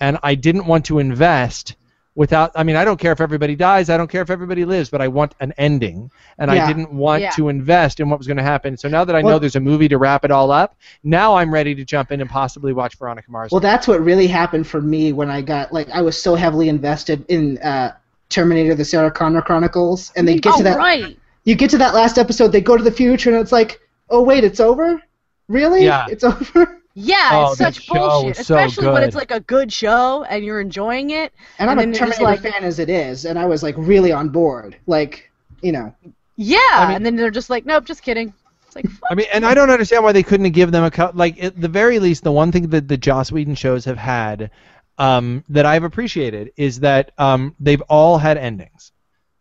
[0.00, 1.76] And I didn't want to invest
[2.16, 4.90] without I mean I don't care if everybody dies, I don't care if everybody lives,
[4.90, 6.10] but I want an ending.
[6.38, 6.64] And Yeah.
[6.64, 7.30] I didn't want Yeah.
[7.30, 8.76] to invest in what was going to happen.
[8.76, 11.52] So now that I know there's a movie to wrap it all up, now I'm
[11.52, 13.52] ready to jump in and possibly watch Veronica Mars.
[13.52, 16.68] Well, that's what really happened for me when I got like I was so heavily
[16.68, 17.92] invested in uh,
[18.30, 21.16] Terminator: The Sarah Connor Chronicles, and they get oh, to that right.
[21.44, 23.78] you get to that last episode, they go to the future, and it's like,
[24.10, 25.00] oh wait, it's over,
[25.48, 25.84] really?
[25.84, 26.06] Yeah.
[26.08, 26.82] it's over.
[26.98, 28.38] Yeah, Oh, it's such bullshit.
[28.38, 31.34] was so Especially when it's like a good show and you're enjoying it.
[31.58, 34.12] And, And I'm a Terminator like- fan as it is, and I was like really
[34.12, 35.30] on board, like
[35.60, 35.94] you know.
[36.36, 38.32] Yeah, mean- and then they're just like, nope, just kidding.
[38.66, 39.10] It's like, fuck.
[39.10, 41.14] I mean, and I don't understand why they couldn't give them a cut.
[41.16, 44.50] Like, at the very least, the one thing that the Joss Whedon shows have had
[44.98, 48.92] um, that I've appreciated is that um, they've all had endings.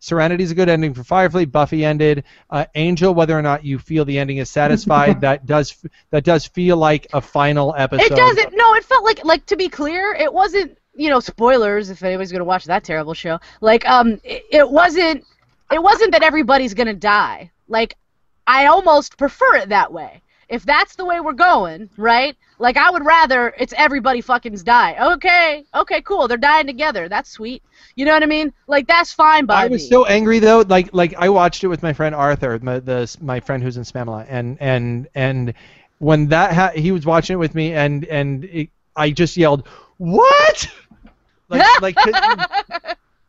[0.05, 1.45] Serenity's a good ending for Firefly.
[1.45, 2.25] Buffy ended.
[2.51, 6.45] Uh, Angel, whether or not you feel the ending is satisfied, that does that does
[6.45, 8.05] feel like a final episode.
[8.05, 8.55] it doesn't.
[8.55, 10.77] No, it felt like like to be clear, it wasn't.
[10.93, 13.39] You know, spoilers if anybody's gonna watch that terrible show.
[13.61, 15.25] Like, um, it, it wasn't.
[15.71, 17.51] It wasn't that everybody's gonna die.
[17.67, 17.95] Like,
[18.45, 20.21] I almost prefer it that way.
[20.49, 22.35] If that's the way we're going, right?
[22.59, 24.95] Like, I would rather it's everybody fucking's die.
[25.13, 26.27] Okay, okay, cool.
[26.27, 27.09] They're dying together.
[27.09, 27.63] That's sweet.
[27.95, 28.53] You know what I mean?
[28.67, 29.89] Like, that's fine by I was me.
[29.89, 30.63] so angry though.
[30.67, 33.83] Like like I watched it with my friend Arthur, my the my friend who's in
[33.83, 35.53] Spamela, and and and
[35.99, 39.67] when that ha- he was watching it with me, and and it, I just yelled,
[39.97, 40.69] "What?"
[41.49, 41.97] like like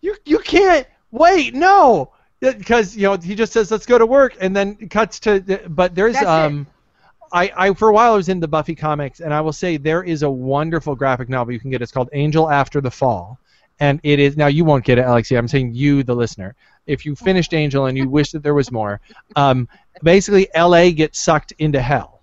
[0.00, 4.36] you you can't wait no because you know he just says let's go to work
[4.40, 6.28] and then it cuts to but there's That's it.
[6.28, 6.66] Um,
[7.32, 9.76] I, I for a while I was in the Buffy comics and I will say
[9.76, 11.82] there is a wonderful graphic novel you can get.
[11.82, 13.38] It's called Angel After the Fall,
[13.80, 15.38] and it is now you won't get it, Alexia.
[15.38, 16.54] I'm saying you, the listener.
[16.86, 19.00] If you finished Angel and you wish that there was more,
[19.34, 19.68] um,
[20.02, 20.92] basically L.A.
[20.92, 22.15] gets sucked into hell,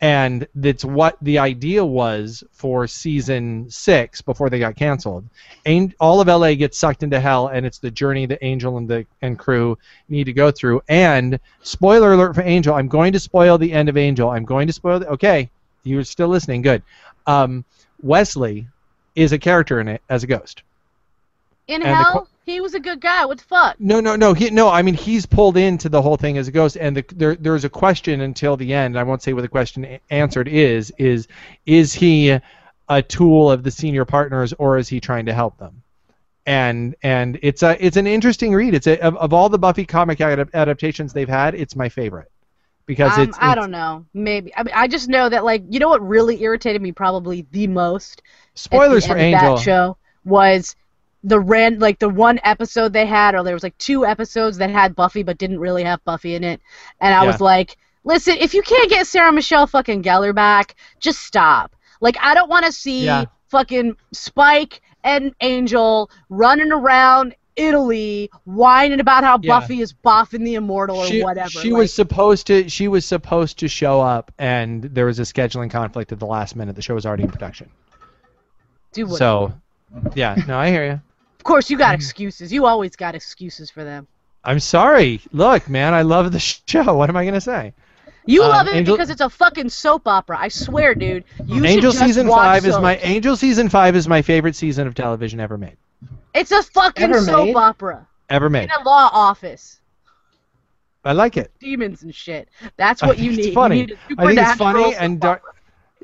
[0.00, 5.24] and that's what the idea was for season six before they got canceled.
[5.66, 6.54] An- all of L.A.
[6.54, 9.76] gets sucked into hell, and it's the journey that Angel and the and crew
[10.08, 10.82] need to go through.
[10.88, 14.30] And spoiler alert for Angel, I'm going to spoil the end of Angel.
[14.30, 15.00] I'm going to spoil.
[15.00, 15.50] The, okay,
[15.82, 16.62] you're still listening.
[16.62, 16.82] Good.
[17.26, 17.64] Um,
[18.00, 18.68] Wesley
[19.16, 20.62] is a character in it as a ghost.
[21.68, 23.26] In and hell, he was a good guy.
[23.26, 23.76] What the fuck?
[23.78, 24.32] No, no, no.
[24.32, 27.04] He, no, I mean he's pulled into the whole thing as a ghost, and the,
[27.14, 28.98] there, there's a question until the end.
[28.98, 30.90] I won't say what the question a- answered is.
[30.98, 31.28] Is
[31.66, 32.38] is he
[32.88, 35.82] a tool of the senior partners, or is he trying to help them?
[36.46, 38.72] And and it's a it's an interesting read.
[38.72, 42.30] It's a, of, of all the Buffy comic adap- adaptations they've had, it's my favorite
[42.86, 44.06] because Um, it's, I don't know.
[44.14, 44.56] Maybe.
[44.56, 47.66] I mean, I just know that like you know what really irritated me probably the
[47.66, 48.22] most.
[48.54, 49.56] spoilers the for Angel.
[49.56, 50.74] That show was
[51.28, 54.70] the ran like the one episode they had, or there was like two episodes that
[54.70, 56.60] had Buffy but didn't really have Buffy in it,
[57.00, 57.26] and I Yeah.
[57.30, 61.74] was like, listen, if you can't get Sarah Michelle fucking Gellar back, just stop.
[62.00, 63.24] Like I don't want to see Yeah.
[63.48, 67.34] fucking Spike and Angel running around.
[67.60, 69.58] Italy whining about how Yeah.
[69.58, 71.50] Buffy is boffing the immortal or she, whatever.
[71.50, 75.22] she like, was supposed to she was supposed to show up and there was a
[75.22, 77.68] scheduling conflict at the last minute the show was already in production
[78.92, 79.18] do what?
[79.18, 79.52] so
[80.14, 81.00] yeah no i hear you
[81.48, 81.80] course, you Mm.
[81.80, 82.52] got excuses.
[82.52, 84.06] You always got excuses for them.
[84.44, 86.38] i'm sorry look man i love the
[86.72, 87.72] show what am i going to say
[88.24, 90.36] You Um, love it Angel- because it's a fucking soap opera.
[90.38, 91.24] I swear, dude.
[91.46, 94.54] You should angel just season watch 5 is my angel season 5 is my favorite
[94.54, 95.76] season of television ever made
[96.34, 97.56] It's a fucking Ever soap made?
[97.56, 99.80] opera ever made in a law office.
[101.04, 102.48] i like it Demons and shit.
[102.76, 103.54] That's I what think you it's need.
[103.54, 103.80] funny.
[103.80, 105.52] You need a i think it's funny and dark opera.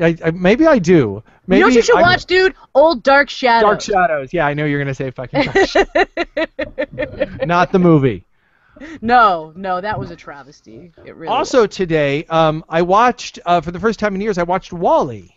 [0.01, 2.55] I, I, maybe i do maybe you know what you should I- watch, dude?
[2.75, 3.69] Old Dark Shadows.
[3.69, 7.39] dark shadows yeah i know you're going to say fucking Dark Shadows.
[7.47, 8.25] not the movie
[9.01, 10.93] no, no, that was a travesty.
[11.05, 11.39] It really was.
[11.55, 14.37] Also today, um, I watched uh, for the first time in years.
[14.37, 15.33] I watched Wall-E.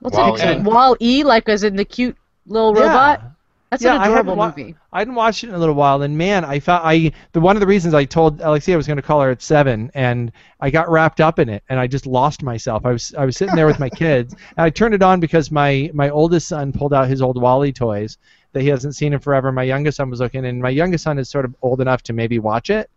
[0.00, 0.40] What's Wall-E.
[0.42, 0.62] it?
[0.62, 3.22] Wall E, like as in the cute little robot.
[3.70, 4.76] That's Yeah, an I adorable wa- movie.
[4.92, 7.54] I hadn't watched it in a little while, and man, I found I the one
[7.56, 10.32] of the reasons I told Alexia I was going to call her at seven, and
[10.60, 12.86] I got wrapped up in it, and I just lost myself.
[12.86, 15.50] I was I was sitting there with my kids, and I turned it on because
[15.50, 18.16] my my oldest son pulled out his old Wall-E toys
[18.52, 19.52] that he hasn't seen in forever.
[19.52, 22.14] My youngest son was looking, and my youngest son is sort of old enough to
[22.14, 22.88] maybe watch it.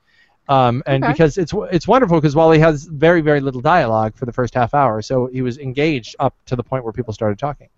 [0.48, 1.14] Um, and Okay.
[1.14, 4.74] because it's it's wonderful because Wall-E has very very little dialogue for the first half
[4.74, 7.70] hour, so he was engaged up to the point where people started talking,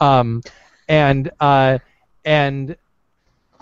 [0.00, 0.42] um,
[0.88, 1.78] and uh,
[2.24, 2.76] and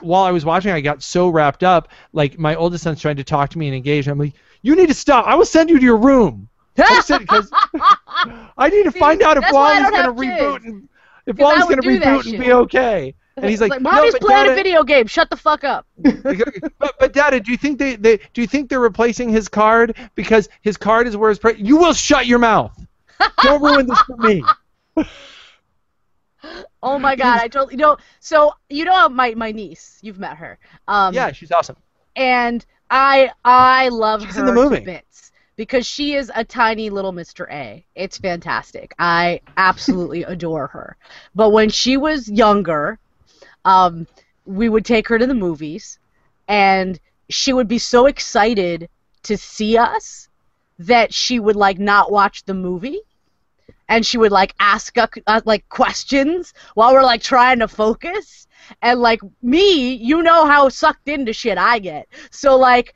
[0.00, 1.88] while I was watching, I got so wrapped up.
[2.12, 4.08] Like my oldest son's trying to talk to me and engage.
[4.08, 5.26] I'm like, "You need to stop.
[5.26, 6.48] I will send you to your room."
[6.78, 10.64] I need to See, find out if that's why I Wall-E's gonna reboot kids.
[10.64, 10.88] and
[11.26, 13.14] if Wall-E's gonna reboot and be okay.
[13.36, 15.06] And he's like, no, mommy's but playing Dada, a video game.
[15.06, 15.86] Shut the fuck up.
[16.02, 19.96] but, but Dada, do you think they, they do you think they're replacing his card
[20.14, 22.72] because his card is where his pre- you will shut your mouth.
[23.42, 24.44] Don't ruin this for me.
[26.82, 27.96] Oh my god, I totally you know.
[28.20, 30.58] So you know my my niece, you've met her.
[30.88, 31.76] Um, yeah, she's awesome.
[32.16, 34.84] and I I love She's her in the movie.
[34.84, 37.46] bits because she is a tiny little Mr.
[37.50, 37.86] A.
[37.94, 38.94] It's fantastic.
[38.98, 40.96] I absolutely adore her.
[41.34, 42.98] But when she was younger,
[43.64, 44.06] um,
[44.44, 45.98] we would take her to the movies,
[46.48, 48.88] and she would be so excited
[49.24, 50.28] to see us
[50.78, 53.00] that she would like not watch the movie.
[53.90, 58.46] And she would like ask uh, like questions while we're like trying to focus.
[58.80, 62.06] And like me, you know how sucked into shit I get.
[62.30, 62.94] So like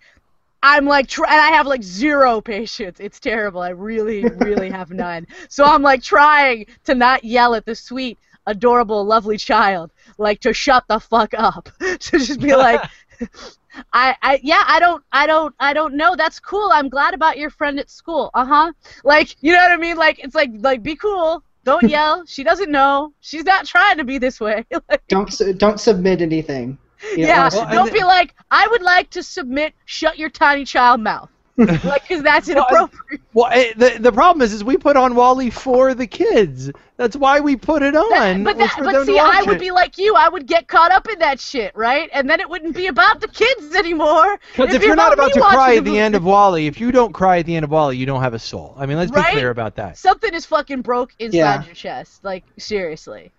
[0.62, 2.98] I'm like try- and I have like zero patience.
[3.00, 3.60] It's terrible.
[3.60, 5.26] I really really have none.
[5.50, 10.54] So I'm like trying to not yell at the sweet adorable lovely child like to
[10.54, 11.68] shut the fuck up.
[11.80, 12.82] to just be like
[13.92, 16.16] I, I yeah I don't I don't I don't know.
[16.16, 16.70] That's cool.
[16.72, 18.30] I'm glad about your friend at school.
[18.34, 18.72] Uh huh
[19.04, 19.96] like you know what I mean?
[19.96, 21.42] Like it's like like be cool.
[21.64, 22.24] Don't yell.
[22.26, 23.12] She doesn't know.
[23.20, 24.64] She's not trying to be this way.
[24.88, 26.78] Like, Don't su- don't submit anything.
[27.12, 27.60] You know, yeah, honestly.
[27.60, 31.30] Well, don't and be like, I would like to submit, shut your tiny child mouth.
[31.84, 33.22] like, because that's inappropriate.
[33.32, 36.70] Well, eh, the the problem is, is we put on Wall-E for the kids.
[36.96, 38.10] That's why we put it on.
[38.10, 39.60] That- but that, but see, I would it.
[39.60, 40.16] be like you.
[40.16, 42.10] I would get caught up in that shit, right?
[42.12, 44.40] And then it wouldn't be about the kids anymore.
[44.56, 46.00] Because if you're not about to cry at the movie.
[46.00, 48.34] end of Wall-E, if you don't cry at the end of Wall-E, you don't have
[48.34, 48.74] a soul.
[48.76, 49.26] I mean, let's Right?
[49.32, 49.96] be clear about that.
[49.96, 51.64] something is fucking broke inside Yeah.
[51.64, 52.24] your chest.
[52.24, 53.30] Like seriously.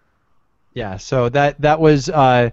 [0.73, 0.97] Yeah.
[0.97, 2.51] So that that was uh,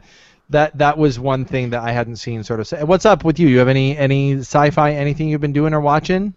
[0.53, 2.43] that that was one thing that I hadn't seen.
[2.45, 2.67] Sort of.
[2.67, 2.83] Say.
[2.85, 3.49] What's up with you?
[3.49, 6.35] You have any any sci-fi anything you've been doing or watching?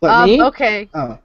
[0.00, 0.42] What, Um, me?
[0.42, 0.88] okay.
[0.94, 1.18] Oh.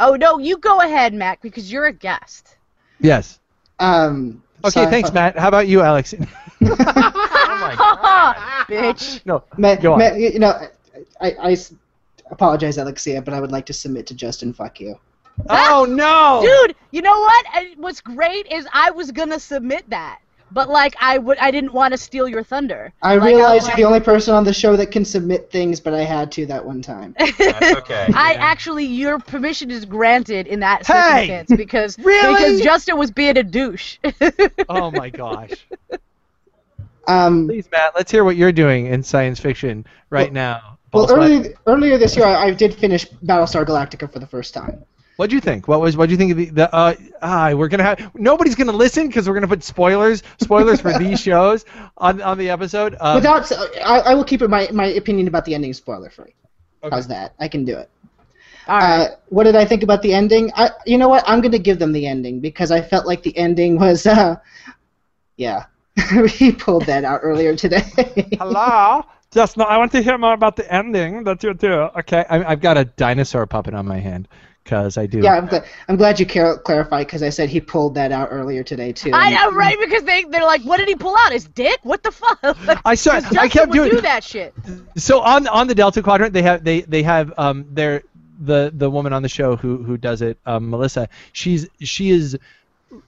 [0.00, 2.56] Oh no, you go ahead, Mac, because you're a guest.
[3.00, 3.38] Yes.
[3.78, 4.42] Um.
[4.64, 4.82] Okay.
[4.84, 5.38] sci- Thanks, Matt.
[5.38, 6.14] How about you, Alex?
[6.14, 6.24] Oh
[6.60, 8.36] my god.
[8.68, 9.20] Bitch.
[9.24, 9.42] no.
[9.56, 9.98] Matt, Go on.
[10.00, 10.52] ma- you know,
[11.20, 11.56] I, I
[12.30, 14.52] apologize, Alexia, but I would like to submit to Justin.
[14.52, 14.98] Fuck you.
[15.48, 16.40] Oh no.
[16.42, 17.46] Dude, you know what?
[17.76, 20.18] What's great is I was gonna submit that,
[20.50, 22.92] but like I would, I didn't want to steal your thunder.
[23.02, 25.80] I Like, realize was you're the only person on the show that can submit things,
[25.80, 27.14] but I had to that one time.
[27.44, 28.12] That's okay.
[28.12, 28.40] I Yeah.
[28.40, 30.86] actually, your permission is granted in that Hey!
[30.86, 32.34] circumstance because Really?
[32.36, 33.98] because Justin was being a douche.
[34.68, 35.68] Oh my gosh.
[37.06, 37.94] Um, Please, Matt.
[37.94, 40.78] Let's hear what you're doing in science fiction right now.
[40.92, 44.54] well, Paul earlier earlier this year, I, I did finish Battlestar Galactica for the first
[44.54, 44.84] time.
[45.18, 45.66] What'd you think?
[45.66, 45.96] What was?
[45.96, 46.50] What'd you think of the?
[46.50, 50.80] the uh, ah, we're gonna have nobody's gonna listen because we're gonna put spoilers, spoilers
[50.80, 51.64] for these shows
[51.96, 52.94] on on the episode.
[53.00, 53.50] Um, Without,
[53.84, 56.36] I, I will keep it my, my opinion about the ending spoiler free.
[56.84, 56.94] okay.
[56.94, 57.34] How's that?
[57.40, 57.90] I can do it.
[58.68, 59.08] All right.
[59.08, 60.52] Uh, what did I think about the ending?
[60.54, 61.24] I, you know what?
[61.26, 64.36] I'm going to give them the ending because I felt like the ending was, uh,
[65.36, 65.64] yeah.
[66.28, 67.82] he pulled that out earlier today.
[68.38, 69.04] Hello.
[69.32, 71.24] Just no, I want to hear more about the ending.
[71.24, 71.72] That's your do.
[71.72, 74.28] Okay, I, I've got a dinosaur puppet on my hand
[74.68, 75.20] because I do.
[75.20, 78.28] yeah, I'm, gl- I'm glad you clar- clarified because I said he pulled that out
[78.30, 79.10] earlier today too.
[79.14, 79.78] I know, right?
[79.80, 81.32] Because they they're like, what did he pull out?
[81.32, 81.78] His dick?
[81.84, 82.42] What the fuck?
[82.42, 83.12] Like, I saw.
[83.18, 83.90] 'cause Justin I kept doing.
[83.90, 84.54] do that shit.
[84.96, 88.02] So on on the Delta Quadrant, they have they they have um their
[88.40, 91.08] the the woman on the show who who does it, um, Melissa.
[91.32, 92.38] She's she is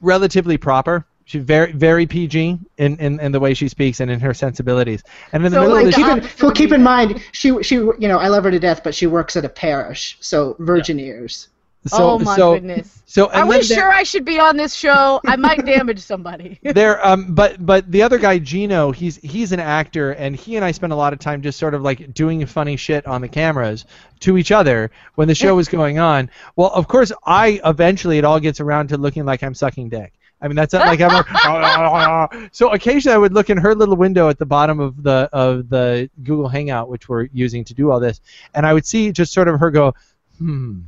[0.01, 1.05] relatively proper.
[1.31, 5.05] She's very very PG in, in, in the way she speaks and in her sensibilities.
[5.33, 6.83] And in the So, middle like, of the keep the in, opposite well, keep in
[6.83, 9.49] mind, she she you know I love her to death, but she works at a
[9.49, 11.49] parish, so virgin ears.
[11.87, 13.01] so oh my so goodness.
[13.07, 15.21] so Are and we there- sure I should be on this show?
[15.25, 16.59] I might damage somebody.
[16.65, 20.65] there um but but the other guy Gino he's he's an actor and he and
[20.65, 23.29] I spent a lot of time just sort of like doing funny shit on the
[23.29, 23.87] cameras
[24.21, 28.25] to each other when the show was going on well of course I eventually it
[28.25, 31.13] all gets around to looking like I'm sucking dick I mean that's not like I'm
[31.13, 35.29] like, so occasionally I would look in her little window at the bottom of the
[35.33, 38.21] of the Google Hangout which we're using to do all this
[38.55, 39.95] and I would see just sort of her go
[40.39, 40.81] hmm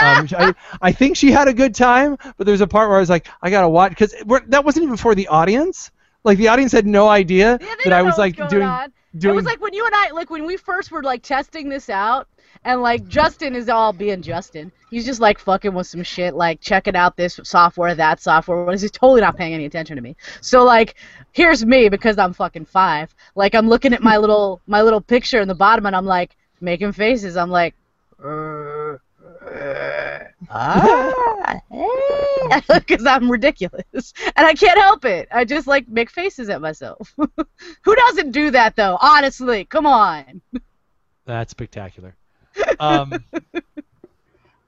[0.00, 3.00] um, I, I think she had a good time, but there's a part where I
[3.00, 4.14] was like, I gotta watch because
[4.48, 5.90] that wasn't even for the audience.
[6.24, 8.78] Like the audience had no idea Yeah, that I was like doing
[9.18, 9.34] doing.
[9.34, 11.90] It was like when you and I, like when we first were like testing this
[11.90, 12.28] out,
[12.64, 14.70] and like Justin is all being Justin.
[14.90, 18.70] He's just like fucking with some shit, like checking out this software, that software.
[18.70, 20.16] He's totally not paying any attention to me.
[20.40, 20.94] So like,
[21.32, 23.14] here's me because I'm fucking five.
[23.34, 26.36] Like I'm looking at my little my little picture in the bottom, and I'm like
[26.60, 27.36] making faces.
[27.36, 27.74] I'm like.
[28.22, 28.98] "Uh,
[29.52, 31.60] uh, ah,
[32.68, 35.28] because I'm ridiculous and I can't help it.
[35.32, 37.14] I just like make faces at myself.
[37.16, 38.98] Who doesn't do that though?
[39.00, 40.42] Honestly, come on.
[41.24, 42.16] That's spectacular.
[42.80, 43.12] Um,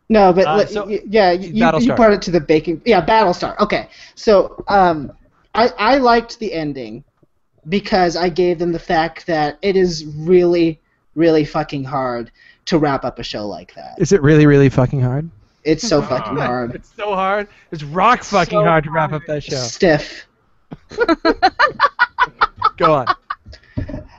[0.08, 1.48] No, but Uh, so- yeah, you,
[1.80, 2.82] you brought it to the baking.
[2.84, 3.58] Yeah, Battlestar.
[3.58, 5.12] Okay, so um,
[5.54, 7.02] I I liked the ending
[7.68, 10.78] because I gave them the fact that it is really
[11.14, 12.30] really fucking hard
[12.66, 13.94] to wrap up a show like that.
[13.98, 15.30] Is it really, really fucking hard?
[15.64, 16.74] It's so fucking hard.
[16.74, 17.48] It's so hard.
[17.70, 19.56] It's rock fucking So hard to wrap up that show.
[19.56, 20.26] Stiff.
[22.76, 23.06] Go on.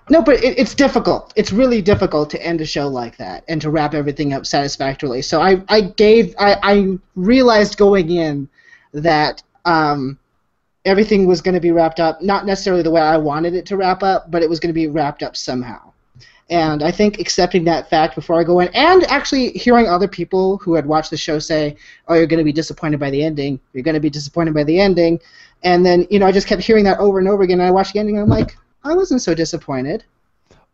[0.09, 1.33] No, but it, it's difficult.
[1.35, 5.21] It's really difficult to end a show like that and to wrap everything up satisfactorily.
[5.21, 8.47] So I, I gave, I, I realized going in
[8.93, 10.19] that um,
[10.85, 13.77] everything was going to be wrapped up, not necessarily the way I wanted it to
[13.77, 15.91] wrap up, but it was going to be wrapped up somehow.
[16.47, 20.57] And I think accepting that fact before I go in, and actually hearing other people
[20.59, 21.75] who had watched the show say,
[22.07, 23.59] "Oh, you're going to be disappointed by the ending.
[23.73, 25.19] You're going to be disappointed by the ending,"
[25.63, 27.61] and then you know I just kept hearing that over and over again.
[27.61, 30.03] And I watched the ending, and I'm like, I wasn't so disappointed.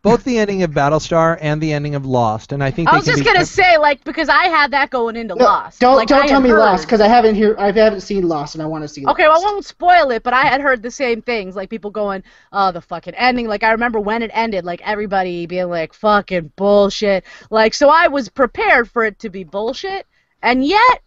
[0.03, 3.05] Both the ending of Battlestar and the ending of Lost, and I think I was
[3.05, 5.79] just gonna say like because I had that going into No, Lost.
[5.79, 8.27] Don't like, don't I tell me heard- Lost because I haven't hear I haven't seen
[8.27, 9.05] Lost and I want to see.
[9.05, 11.91] Okay, well, I won't spoil it, but I had heard the same things, like people
[11.91, 15.93] going, "Oh, the fucking ending." Like I remember when it ended, like everybody being like,
[15.93, 20.07] "Fucking bullshit." Like so, I was prepared for it to be bullshit,
[20.41, 21.01] and yet,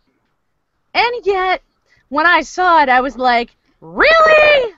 [0.95, 1.63] and yet,
[2.11, 3.51] when I saw it, I was like,
[3.81, 4.73] "Really?"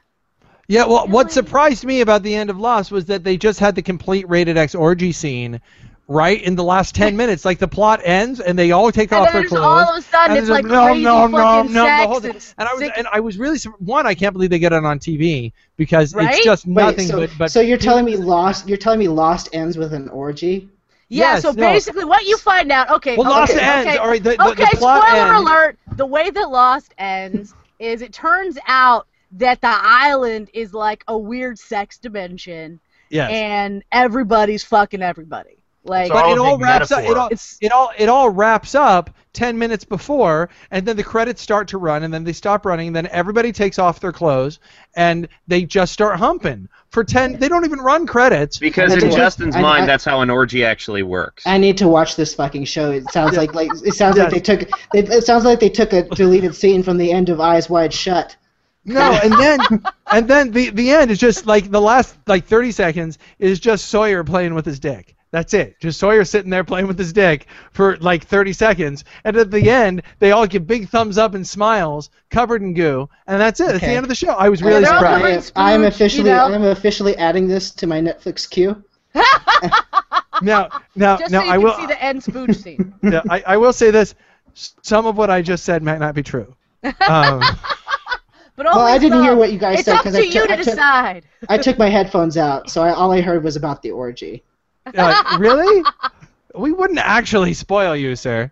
[0.69, 3.75] Yeah, well, what surprised me about the end of Lost was that they just had
[3.77, 5.61] the complete rated X orgy scene
[6.09, 7.45] right in the last 10 minutes.
[7.45, 9.65] Like the plot ends and they all take And off then their just clothes.
[9.65, 12.07] all of a sudden, and it's there's like no, crazy no, no, fucking no, the
[12.07, 12.33] whole thing.
[12.33, 14.73] and, and I was and I was really sur- one I can't believe they get
[14.73, 16.27] it on TV because Right?
[16.27, 18.69] it's just Wait, nothing so, but but so you're telling me Lost?
[18.69, 20.69] You're telling me Lost ends with an orgy?
[21.09, 21.63] Yeah, Yes, so no.
[21.73, 24.53] basically, what you find out, okay, well okay, Lost okay, ends all right the, the,
[24.53, 25.79] okay, the plot spoiler ends alert.
[25.97, 31.17] The way that Lost ends is it turns out that the island is like a
[31.17, 33.31] weird sex dimension, yes.
[33.33, 35.51] and everybody's fucking everybody.
[35.89, 37.05] Like, but all it all big wraps up.
[37.05, 41.05] It all, It's- it all it all wraps up ten minutes before, and then the
[41.05, 44.11] credits start to run, and then they stop running, and then everybody takes off their
[44.11, 44.59] clothes,
[44.97, 47.39] and they just start humping for ten.
[47.39, 48.59] They don't even run credits.
[48.59, 51.47] Because in Justin's I- mind, I- that's how an orgy actually works.
[51.47, 52.91] I need to watch this fucking show.
[52.91, 55.93] It sounds like like it sounds like they took it, it sounds like they took
[55.93, 58.35] a deleted scene from the end of Eyes Wide Shut.
[58.87, 59.61] No, and then
[60.13, 63.89] and then the the end is just like the last like thirty seconds is just
[63.89, 65.15] Sawyer playing with his dick.
[65.33, 65.79] That's it.
[65.81, 69.69] Just Sawyer sitting there playing with his dick for like 30 seconds, and at the
[69.69, 73.67] end they all give big thumbs up and smiles, covered in goo, and that's it.
[73.67, 74.29] That's the end of the show.
[74.29, 75.15] I was really they're surprised.
[75.15, 76.47] covered I am, spooge, I am you officially know?
[76.47, 78.83] I am officially adding this to my Netflix queue.
[80.43, 81.75] Now, now, just now so you I can will.
[81.77, 82.95] see the end spooge scene.
[83.03, 84.15] yeah, I, I will say this:
[84.55, 86.55] some of what I just said might not be true.
[87.09, 87.43] Um,
[88.57, 89.23] But only Well, I didn't some.
[89.25, 91.25] hear what you guys It's said because to I, took- to I, took, decide.
[91.49, 94.43] I took my headphones out, so I, all I heard was about the orgy.
[94.97, 95.85] uh, really?
[96.55, 98.51] We wouldn't actually spoil you, sir.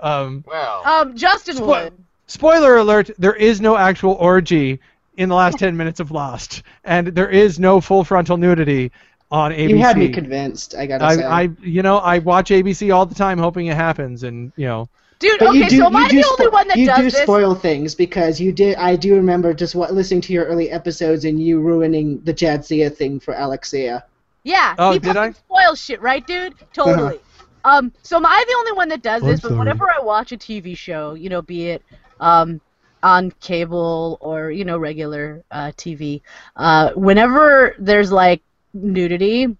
[0.00, 1.92] Um, well, Um, Justin Spo- would.
[2.26, 4.80] spoiler alert: there is no actual orgy
[5.18, 8.90] in the last 10 minutes of Lost, and there is no full frontal nudity
[9.30, 9.68] on ABC.
[9.70, 10.74] You had me convinced.
[10.74, 11.22] I gotta say.
[11.22, 14.66] I, I, you know, I watch ABC all the time, hoping it happens, and you
[14.66, 14.88] know,
[15.22, 16.86] Dude, But okay, you do, so am you I do the only one that you
[16.86, 17.22] does do this?
[17.22, 18.76] spoil things because you did.
[18.76, 22.94] I do remember just what, listening to your early episodes and you ruining the Jadzia
[22.94, 24.04] thing for Alexia.
[24.44, 24.74] Yeah.
[24.78, 25.28] Oh, he did I?
[25.28, 26.54] fucking spoils shit, right, dude?
[26.72, 27.20] Totally.
[27.64, 29.40] Um, so am I the only one that does I'm this?
[29.40, 29.58] But sorry.
[29.60, 31.82] whenever I watch a TV show, you know, be it
[32.18, 32.60] um,
[33.04, 36.22] on cable or you know regular uh, TV,
[36.56, 38.42] uh, whenever there's like
[38.74, 39.56] nudity,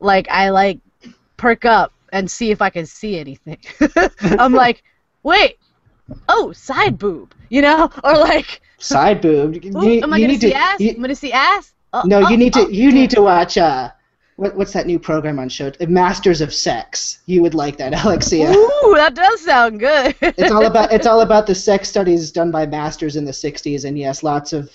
[0.00, 0.80] like I like
[1.38, 3.58] perk up and see if I can see anything.
[4.20, 4.82] I'm like,
[5.22, 5.58] wait,
[6.28, 9.54] oh, side boob, you know, or like, Side boob.
[9.64, 10.56] You, ooh, you am I gonna need see to.
[10.56, 10.80] ass?
[10.80, 11.72] you- I'm gonna see ass.
[11.92, 12.72] Oh, no, oh, you need to.
[12.72, 13.56] You need to watch.
[13.58, 13.90] Uh,
[14.36, 15.72] what, what's that new program on show?
[15.88, 17.18] Masters of Sex.
[17.26, 18.50] You would like that, Alexia.
[18.50, 20.14] Ooh, that does sound good.
[20.20, 20.92] it's all about.
[20.92, 24.52] It's all about the sex studies done by Masters in the '60s, and yes, lots
[24.52, 24.70] of,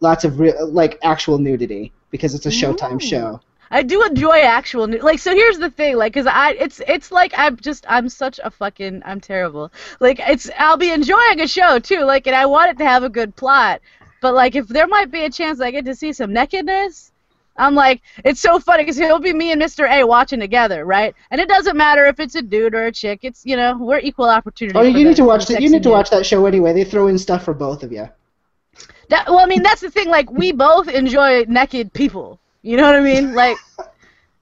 [0.00, 3.06] lots of re- like actual nudity because it's a Showtime Ooh.
[3.06, 3.40] show.
[3.70, 7.10] I do enjoy actual new like so here's the thing like cuz I it's it's
[7.10, 9.72] like I'm just I'm such a fucking I'm terrible.
[10.00, 13.02] Like it's I'll be enjoying a show too like and I want it to have
[13.02, 13.80] a good plot.
[14.20, 17.12] But like if there might be a chance I get to see some nakedness
[17.58, 19.90] I'm like, it's so funny because it'll be me and Mr.
[19.90, 21.14] A watching together, right?
[21.30, 23.20] And it doesn't matter if it's a dude or a chick.
[23.22, 24.78] It's you know we're equal opportunity.
[24.78, 25.62] Oh, you the- need to watch that.
[25.62, 26.72] You need to watch that show anyway.
[26.72, 28.08] They throw in stuff for both of you.
[29.08, 30.08] That, well, I mean, that's the thing.
[30.08, 32.40] Like, we both enjoy naked people.
[32.66, 33.32] You know what I mean?
[33.42, 33.56] Like,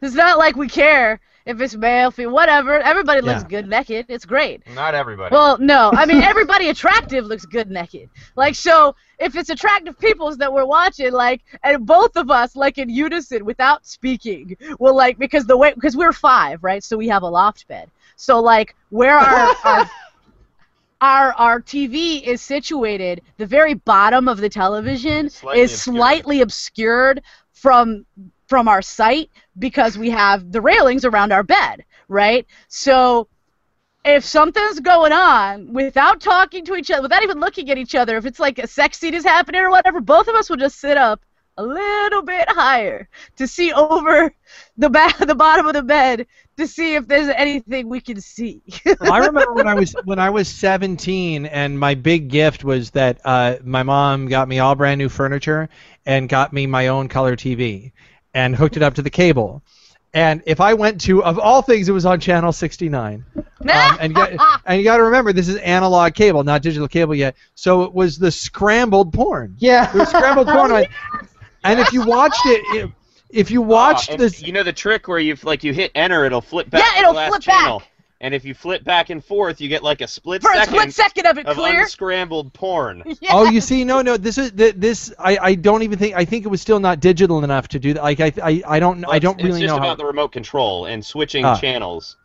[0.01, 2.79] it's not like we care if it's male, female, whatever.
[2.81, 3.49] Everybody looks Yeah.
[3.49, 4.07] good naked.
[4.09, 4.63] It's great.
[4.67, 5.35] not everybody.
[5.35, 8.09] Well, no, I mean everybody attractive looks good naked.
[8.37, 12.79] Like so, if it's attractive peoples that we're watching, like, and both of us, like
[12.79, 16.83] in unison, without speaking, will like because the way because we're five, right?
[16.83, 17.91] So we have a loft bed.
[18.17, 19.91] So like where our our,
[21.01, 25.95] our our TV is situated, the very bottom of the television Slightly is obscured.
[25.97, 27.23] slightly obscured
[27.65, 28.05] from
[28.47, 32.47] from our site because we have the railings around our bed, right?
[32.69, 33.27] So
[34.05, 38.19] if something's going on without talking to each other, without even looking at each other,
[38.19, 40.79] if it's like a sex scene is happening or whatever, both of us will just
[40.79, 41.23] sit up
[41.57, 44.35] a little bit higher to see over
[44.77, 48.63] the back, the bottom of the bed to see if there's anything we can see.
[49.01, 53.21] I remember when I was when I was 17, and my big gift was that
[53.25, 55.69] uh, my mom got me all brand new furniture
[56.07, 57.93] and got me my own color TV
[58.35, 59.63] and hooked it up to the cable.
[60.13, 63.25] And if I went to, of all things, it was on channel 69.
[63.65, 66.87] Um, and you got, and you got to remember, this is analog cable, not digital
[66.87, 67.35] cable yet.
[67.55, 69.55] So it was the scrambled porn.
[69.59, 69.89] Yeah.
[69.89, 70.71] It was scrambled porn.
[70.73, 70.85] on-
[71.65, 72.91] And if you watched it, it-
[73.35, 76.25] if you watched Oh, this, You know the trick where you like you hit enter,
[76.25, 76.83] it'll flip back.
[76.95, 77.79] Yeah, it'll last flip channel.
[77.81, 77.89] back.
[78.21, 80.75] And if you flip back and forth, you get like a split For a second
[80.75, 81.83] split second of it of clear.
[81.83, 83.03] unscrambled porn.
[83.21, 83.31] Yeah.
[83.33, 84.17] Oh, you see, no, no.
[84.17, 85.13] This is this.
[85.19, 86.15] I, I don't even think.
[86.17, 88.03] I think it was still not digital enough to do that.
[88.03, 89.55] Like I I, I don't Well, I it's- don't really know.
[89.57, 89.89] It's just know how.
[89.89, 91.57] about the remote control and switching Ah.
[91.59, 92.17] channels.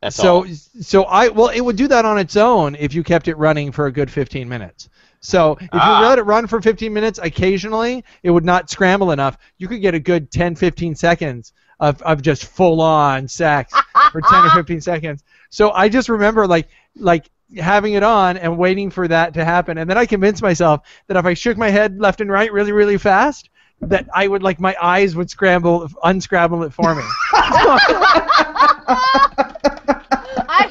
[0.00, 0.46] That's so all.
[0.80, 3.72] so I well it would do that on its own if you kept it running
[3.72, 4.88] for a good 15 minutes.
[5.22, 6.00] So if Ah.
[6.02, 9.38] you let it run for 15 minutes occasionally, it would not scramble enough.
[9.56, 13.72] You could get a good 10 15 seconds of, of just full on sex
[14.10, 15.22] for 10 or 15 seconds.
[15.48, 19.78] So I just remember like like having it on and waiting for that to happen
[19.78, 22.72] and then I convinced myself that if I shook my head left and right really
[22.72, 23.50] really fast
[23.82, 27.02] that I would like my eyes would scramble unscramble it for me.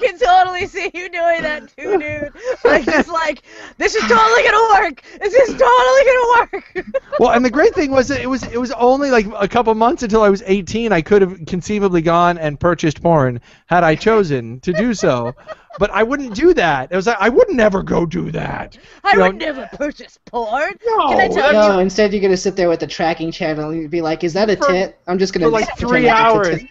[0.01, 2.31] I can totally see you doing that too, dude.
[2.63, 3.43] Like just like
[3.77, 5.01] this is totally gonna work.
[5.19, 7.03] This is totally gonna work.
[7.19, 9.73] well, and the great thing was that it was it was only like a couple
[9.75, 10.91] months until I was 18.
[10.91, 15.33] I could have conceivably gone and purchased porn had I chosen to do so,
[15.79, 16.91] but I wouldn't do that.
[16.91, 18.77] It was like I would never go do that.
[19.03, 20.73] I You know, would never purchase porn.
[20.85, 21.79] No, Can I tell No, you?
[21.81, 24.49] instead you're gonna sit there with the tracking channel and you'd be like, "Is that
[24.49, 26.61] a For- tit?" I'm just gonna for like three like it's a hours.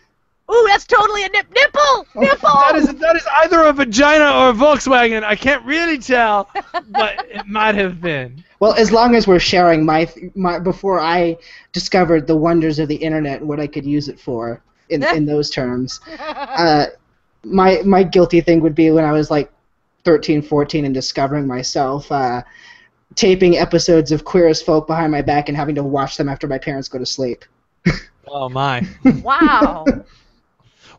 [0.51, 0.57] Tit.
[0.57, 2.07] Ooh, that's totally a nip nipple.
[2.15, 2.49] Nipple.
[2.49, 5.23] That is that is either a vagina or a Volkswagen.
[5.23, 6.49] I can't really tell,
[6.89, 8.45] but it might have been.
[8.61, 11.39] Well, as long as we're sharing my my before I
[11.73, 15.25] discovered the wonders of the internet and what I could use it for in in
[15.25, 16.89] those terms, uh,
[17.43, 19.51] my my guilty thing would be when I was like
[20.05, 22.43] 13, 14 and discovering myself uh,
[23.15, 26.47] taping episodes of Queer as Folk behind my back and having to watch them after
[26.47, 27.47] my parents go to sleep.
[28.29, 28.87] Oh my!
[29.23, 29.85] wow.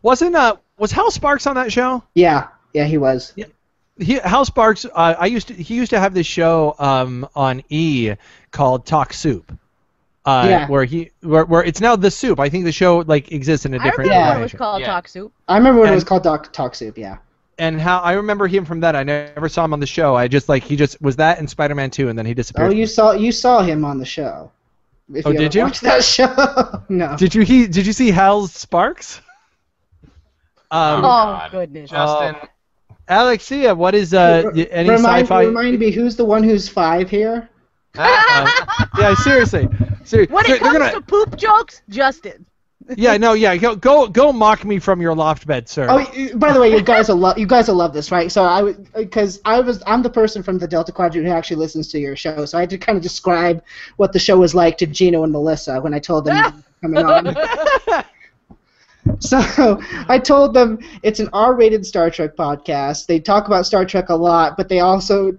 [0.02, 2.02] Wasn't uh was Hal Sparks on that show?
[2.14, 3.32] Yeah, yeah, he was.
[3.36, 3.46] Yeah.
[3.98, 7.62] he, Hal Sparks, uh, I used to, he used to have this show um, on
[7.68, 8.14] E
[8.50, 9.56] called Talk Soup,
[10.24, 10.68] uh, Yeah.
[10.68, 12.40] where he where, where it's now the Soup.
[12.40, 14.80] I think the show like exists in a different I remember when it was called
[14.80, 14.86] Yeah.
[14.88, 15.32] Talk Soup.
[15.46, 16.96] I remember when it was called Doc, Talk Soup.
[16.98, 17.18] Yeah.
[17.58, 18.96] And how I remember him from that.
[18.96, 20.16] I never saw him on the show.
[20.16, 22.72] I just like he just was that in Spider-Man 2, and then he disappeared.
[22.72, 22.80] Oh, disappeared.
[22.80, 24.50] you saw you saw him on the show.
[25.14, 25.64] If Oh, you did ever you?
[25.64, 26.82] Watched that show?
[26.88, 27.14] no.
[27.16, 29.20] Did you he did you see Hal Sparks?
[30.72, 31.50] Um, Oh, God.
[31.52, 31.90] goodness.
[31.90, 32.36] Justin,
[33.08, 35.44] Alexia, what is uh any remind, sci-fi?
[35.44, 37.48] remind me who's the one who's five here?
[37.98, 38.50] Uh,
[38.98, 39.68] yeah, seriously.
[40.04, 42.46] Ser- when ser- it they're comes gonna- to poop jokes, Justin.
[42.96, 45.86] yeah, no, yeah, go go go mock me from your loft bed, sir.
[45.90, 48.32] Oh, by the way, you guys will love you guys will love this, right?
[48.32, 51.88] So I because I was I'm the person from the Delta Quadrant who actually listens
[51.88, 53.62] to your show, so I had to kind of describe
[53.98, 57.36] what the show was like to Gino and Melissa when I told them coming on.
[59.20, 63.06] So I told them it's an R-rated Star Trek podcast.
[63.06, 65.38] They talk about Star Trek a lot, but they also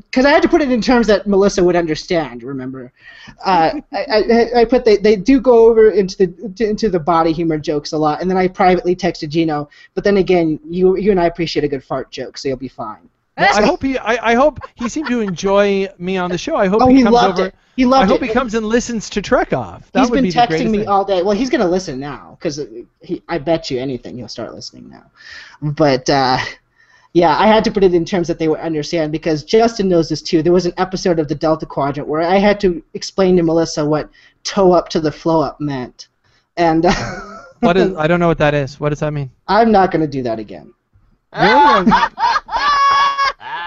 [0.00, 2.42] because I had to put it in terms that Melissa would understand.
[2.42, 2.92] Remember,
[3.44, 7.32] uh, I, I, I put they, they do go over into the into the body
[7.32, 9.68] humor jokes a lot, and then I privately texted Gino.
[9.94, 12.68] But then again, you you and I appreciate a good fart joke, so you'll be
[12.68, 13.08] fine.
[13.36, 13.98] Well, I hope he.
[13.98, 16.56] I, I hope he seemed to enjoy me on the show.
[16.56, 17.48] I hope Oh, he, he comes loved over.
[17.48, 17.54] it.
[17.76, 18.28] He loved I hope it.
[18.28, 19.92] he comes and listens to Trek Off.
[19.92, 20.88] That He's been be texting me thing.
[20.88, 21.22] all day.
[21.22, 22.60] Well, he's gonna listen now because
[23.02, 23.22] he.
[23.28, 25.10] I bet you anything he'll start listening now.
[25.60, 26.38] But uh,
[27.12, 30.08] yeah, I had to put it in terms that they would understand because Justin knows
[30.08, 30.42] this too.
[30.42, 33.84] There was an episode of the Delta Quadrant where I had to explain to Melissa
[33.84, 34.08] what
[34.44, 36.08] toe up to the flow up meant,
[36.56, 36.92] and uh,
[37.60, 37.94] What is?
[37.96, 38.80] I don't know what that is.
[38.80, 39.30] What does that mean?
[39.48, 40.72] I'm not gonna do that again.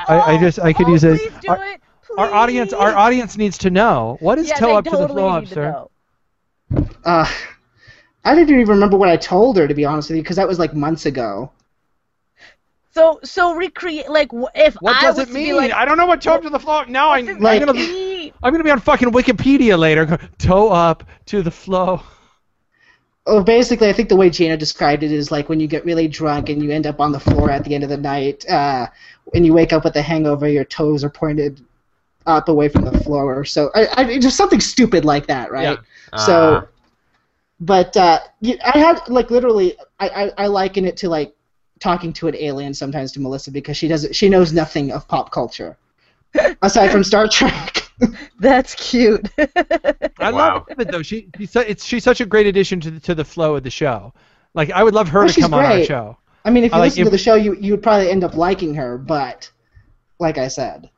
[0.09, 0.21] Really?
[0.21, 1.19] I, I just I could oh, use it.
[1.19, 1.81] Please do Our, it.
[2.17, 4.97] our audience, our audience needs to know what is yeah, toe they up to the
[4.97, 5.85] totally flow up, sir.
[7.03, 7.25] Uh,
[8.23, 10.47] I didn't even remember what I told her to be honest with you because that
[10.47, 11.51] was like months ago.
[12.91, 15.55] So, so recreate like if What I does was it be mean?
[15.57, 16.83] like, I don't know what toe up to the flow.
[16.83, 18.33] Now I, what's it I'm Like- gonna mean?
[18.43, 20.17] I'm gonna be on fucking Wikipedia later.
[20.37, 22.01] Toe up to the flow.
[23.29, 26.07] Oh, basically, I think the way Gina described it is like when you get really
[26.07, 28.87] drunk and you end up on the floor at the end of the night, uh,
[29.33, 31.63] and you wake up with a hangover, your toes are pointed
[32.25, 33.45] up away from the floor.
[33.45, 35.79] So I, I just something stupid like that, right?
[36.15, 36.65] So, Uh,
[37.59, 38.19] but uh,
[38.65, 41.35] I had like literally, I, I, I liken it to like
[41.79, 45.31] talking to an alien sometimes to Melissa because she doesn't, she knows nothing of pop
[45.31, 45.77] culture
[46.61, 47.83] aside from Star Trek.
[48.39, 49.27] That's cute.
[49.37, 50.65] I Wow.
[50.69, 51.01] love it though.
[51.01, 53.69] She she's, it's she's such a great addition to the, to the flow of the
[53.69, 54.13] show.
[54.53, 56.17] Like I would love her Oh, to she's come on our show.
[56.45, 58.09] I mean, if I you like listen if- to the show, you you would probably
[58.09, 59.51] end up liking her, but
[60.19, 60.89] like I said,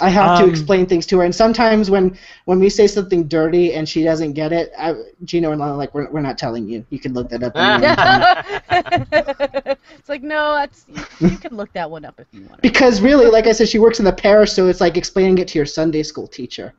[0.00, 3.28] I have to Um, explain things to her, and sometimes when when we say something
[3.28, 4.94] dirty and she doesn't get it, I,
[5.24, 6.84] Gino and I are like, we're, we're not telling you.
[6.90, 7.52] You can look that up.
[7.54, 10.86] on your own time." it's like no, that's
[11.20, 12.60] you, you can look that one up if you want.
[12.60, 15.46] because really, like I said, she works in the parish, so it's like explaining it
[15.48, 16.74] to your Sunday school teacher.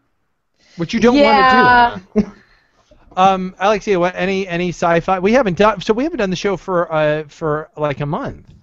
[0.76, 1.92] Which you don't yeah.
[1.94, 2.32] want to do.
[3.18, 5.20] Um, Alexia, what any any sci-fi?
[5.20, 5.94] We haven't done so.
[5.94, 8.54] We haven't done the show for uh for like a month.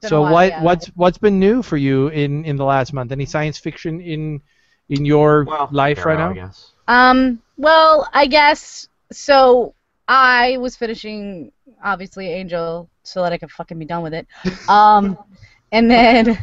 [0.00, 0.62] Been So a while, what yeah.
[0.62, 3.12] what's what's been new for you in in the last month?
[3.12, 4.42] Any science fiction in
[4.88, 6.32] in your well, life right Arrow, I now?
[6.32, 6.74] guess.
[6.88, 7.42] Um.
[7.56, 9.74] Well, I guess so.
[10.08, 11.52] I was finishing
[11.82, 14.26] obviously Angel, so that I could fucking be done with it.
[14.68, 15.18] Um,
[15.72, 16.38] and then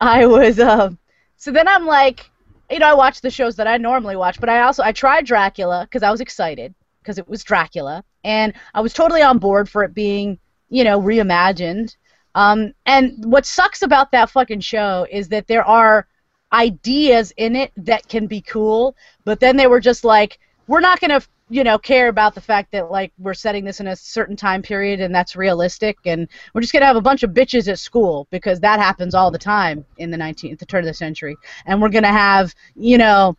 [0.00, 0.98] I was um.
[1.36, 2.30] So then I'm like,
[2.70, 5.26] you know, I watched the shows that I normally watch, but I also I tried
[5.26, 9.68] Dracula because I was excited because it was Dracula, and I was totally on board
[9.68, 11.96] for it being, you know, reimagined.
[12.34, 16.06] Um, and what sucks about that fucking show is that there are
[16.52, 21.00] ideas in it that can be cool, but then they were just like, we're not
[21.00, 24.36] gonna, you know, care about the fact that like we're setting this in a certain
[24.36, 27.78] time period and that's realistic, and we're just gonna have a bunch of bitches at
[27.78, 31.36] school because that happens all the time in the 19th, the turn of the century,
[31.66, 33.36] and we're gonna have, you know,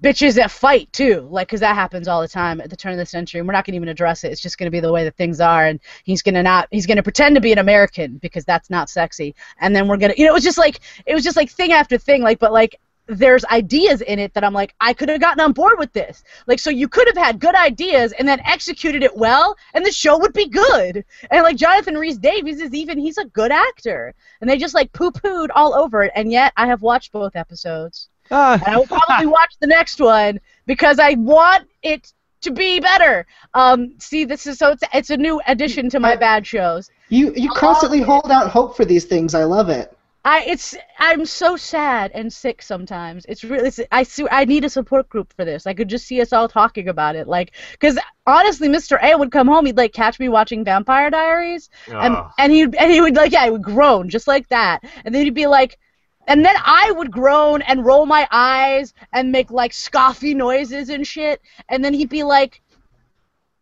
[0.00, 2.98] bitches that fight too, like because that happens all the time at the turn of
[2.98, 3.38] the century.
[3.38, 4.32] And we're not gonna even address it.
[4.32, 7.02] It's just gonna be the way that things are, and he's gonna not, he's gonna
[7.02, 10.30] pretend to be an American because that's not sexy, and then we're gonna, you know,
[10.30, 13.44] it was just like it was just like thing after thing, like but like there's
[13.46, 16.24] ideas in it that I'm like I could have gotten on board with this.
[16.46, 19.92] Like so you could have had good ideas and then executed it well and the
[19.92, 21.04] show would be good.
[21.30, 24.14] And like Jonathan Rhys Davies is even he's a good actor.
[24.40, 28.08] And they just like poo-pooed all over it and yet I have watched both episodes.
[28.30, 32.80] Ah, And I will probably watch the next one because I want it to be
[32.80, 33.26] better.
[33.54, 36.90] Um see this is so it's, it's a new addition to my bad shows.
[37.08, 39.34] You you constantly hold out hope for these things.
[39.34, 39.96] I love it.
[40.26, 43.26] I it's I'm so sad and sick sometimes.
[43.28, 45.66] It's really it's, I see I need a support group for this.
[45.66, 48.98] I could just see us all talking about it, like because honestly, Mr.
[49.02, 49.66] A would come home.
[49.66, 52.30] He'd like catch me watching Vampire Diaries, and Ugh.
[52.38, 55.24] and he and he would like yeah, he would groan just like that, and then
[55.24, 55.78] he'd be like.
[56.26, 61.06] And then I would groan and roll my eyes and make like scoffy noises and
[61.06, 61.40] shit.
[61.68, 62.62] And then he'd be like,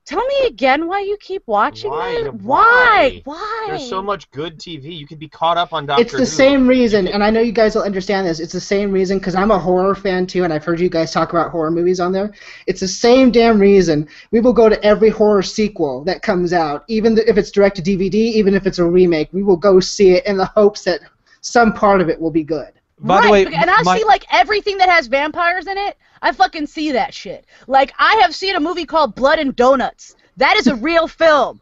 [0.04, 2.22] "Tell me again why you keep watching Why?
[2.26, 2.34] it?
[2.34, 3.22] Why?
[3.22, 3.22] Why?
[3.24, 3.64] Why?
[3.68, 4.96] There's so much good TV.
[4.96, 6.26] You could be caught up on Doctor It's the Who.
[6.26, 8.40] same reason, and I know you guys will understand this.
[8.40, 11.12] It's the same reason because I'm a horror fan too, and I've heard you guys
[11.12, 12.32] talk about horror movies on there.
[12.66, 16.84] It's the same damn reason we will go to every horror sequel that comes out,
[16.88, 19.28] even if it's direct to DVD, even if it's a remake.
[19.32, 21.00] We will go see it in the hopes that
[21.42, 22.72] some part of it will be good.
[22.98, 25.98] by right, the way, and I my- see like everything that has vampires in it.
[26.22, 27.46] I fucking see that shit.
[27.66, 30.14] Like I have seen a movie called Blood and Donuts.
[30.38, 31.60] That is a real film,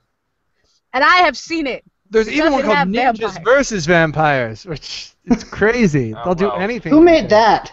[0.93, 1.83] and I have seen it.
[2.11, 3.39] there's it even one called have Ninjas vampires.
[3.45, 6.15] versus Vampires, which it's crazy.
[6.15, 6.57] Oh, They'll do wow.
[6.57, 6.93] anything.
[6.93, 7.73] Who made that?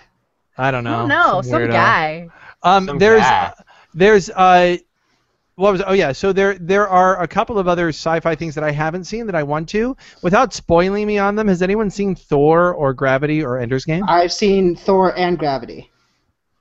[0.58, 1.06] I don't know.
[1.06, 2.30] No, don't some, guy.
[2.64, 3.54] Um, Some there's guy.
[3.94, 4.78] there's uh,
[5.58, 6.12] what was oh yeah.
[6.12, 9.36] So there there are a couple of other sci-fi things that I haven't seen that
[9.36, 9.98] I want to.
[10.22, 14.04] Without spoiling me on them, has anyone seen Thor or Gravity or Ender's Game?
[14.08, 15.92] I've seen Thor and Gravity.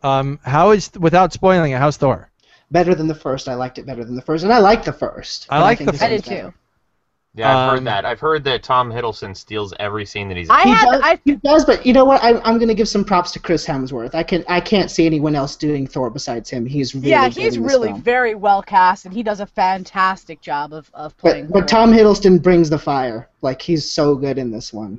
[0.02, 1.78] Um, how is without spoiling it?
[1.78, 2.30] How's Thor?
[2.70, 3.48] Better than the first.
[3.48, 5.46] I liked it better than the first, and I liked the first.
[5.50, 6.54] I but like the this I did too.
[7.36, 8.04] Yeah, I've Um, heard that.
[8.06, 10.48] I've heard that Tom Hiddleston steals every scene that he's.
[10.48, 10.56] In.
[10.56, 12.22] I He had does, I he does, but you know what?
[12.24, 14.14] I, I'm going to give some props to Chris Hemsworth.
[14.14, 16.64] I can I can't see anyone else doing Thor besides him.
[16.66, 18.02] He's really yeah, he's in really film.
[18.02, 21.48] very well cast, and he does a fantastic job of of playing.
[21.52, 23.28] But but Tom Hiddleston brings the fire.
[23.42, 24.98] Like he's so good in this one.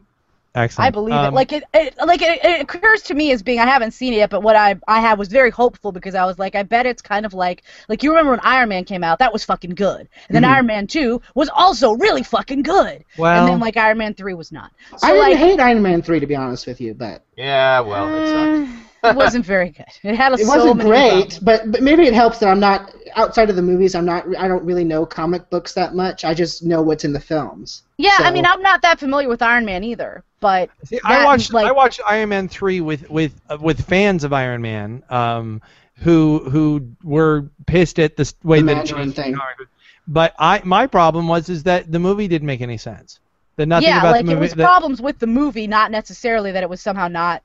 [0.57, 0.87] Excellent.
[0.87, 1.33] I believe Um, it.
[1.33, 4.17] Like it, it like it, it occurs to me as being I haven't seen it
[4.17, 6.85] yet, but what I I had was very hopeful because I was like I bet
[6.85, 9.75] it's kind of like like you remember when Iron Man came out that was fucking
[9.75, 10.53] good, and then Mhm.
[10.55, 14.33] Iron Man two was also really fucking good, well, and then like Iron Man three
[14.33, 14.71] was not.
[14.97, 17.79] So I didn't like hate Iron Man three to be honest with you, but yeah,
[17.81, 18.27] well, it
[18.67, 18.86] sucked.
[19.03, 19.85] It wasn't very good.
[20.03, 21.09] It had a it so wasn't many great.
[21.09, 21.39] problems.
[21.39, 23.95] But but maybe it helps that I'm not outside of the movies.
[23.95, 24.25] I'm not.
[24.37, 26.25] I don't really know comic books that much.
[26.25, 27.83] I just know what's in the films.
[27.97, 31.53] Yeah, I mean I'm not that familiar with Iron Man either, but See, I watched
[31.53, 35.03] like- I watched Iron Man three with with uh, with fans of Iron Man.
[35.09, 35.61] Um,
[36.01, 39.37] who who were pissed at the way The that it Mandarin changed thing.
[40.07, 43.19] But I my problem was is that the movie didn't make any sense.
[43.55, 46.51] That nothing yeah, about like the it was that- problems with the movie, not necessarily
[46.51, 47.41] that it was somehow not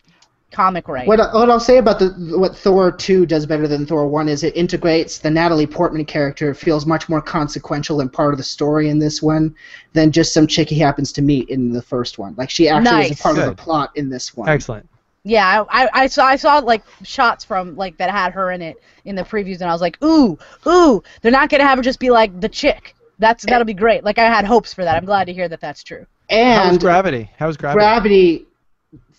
[0.53, 1.07] comic right.
[1.07, 4.43] What, what I'll say about the what Thor 2 does better than Thor 1 is
[4.45, 8.89] it integrates the Natalie Portman character feels much more consequential and part of the story
[8.89, 9.55] in this one
[9.93, 12.35] than just some chick he happens to meet in the first one.
[12.37, 13.21] Like she actually is Nice.
[13.21, 14.49] a part of the plot in this one.
[14.49, 14.89] Excellent.
[15.25, 18.61] Yeah, I, I, I saw I saw like shots from like that had her in
[18.61, 21.83] it in the previews, and I was like, ooh, ooh, they're not gonna have her
[21.83, 22.95] just be like the chick.
[23.21, 24.03] That's that'll be great.
[24.03, 24.97] Like I had hopes for that.
[24.97, 26.07] I'm glad to hear that that's true.
[26.29, 27.31] How was And Gravity?
[27.37, 27.79] How was Gravity?
[27.79, 28.47] Gravity,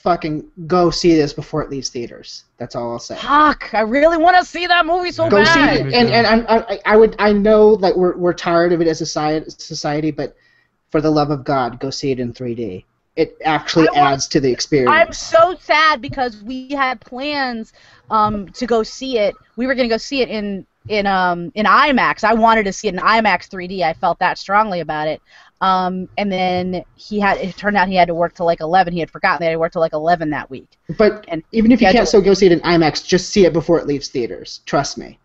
[0.04, 2.44] fucking go see this before it leaves theaters.
[2.58, 3.16] That's all I'll say.
[3.16, 5.88] Fuck, I really want to see that movie so Go see bad.
[5.88, 8.88] it, and and I, I, I would I know that we're we're tired of it
[8.88, 10.36] as a society, society, but
[10.92, 12.84] for the love of God, go see it in 3D.
[13.16, 14.92] It actually I want- adds to the experience.
[14.92, 17.74] I'm so sad because we had plans
[18.10, 19.36] um, to go see it.
[19.56, 22.26] We were gonna go see it in in um in IMAX.
[22.26, 23.84] I wanted to see it in IMAX 3D.
[23.84, 25.22] I felt that strongly about it.
[25.64, 28.92] Um, and then he had it turned out he had to work till like 11.
[28.92, 30.68] He had forgotten that he worked till like 11 that week.
[30.98, 33.54] But And even if you can't still go see it in IMAX, just see it
[33.54, 34.60] before it leaves theaters.
[34.66, 35.20] Trust me.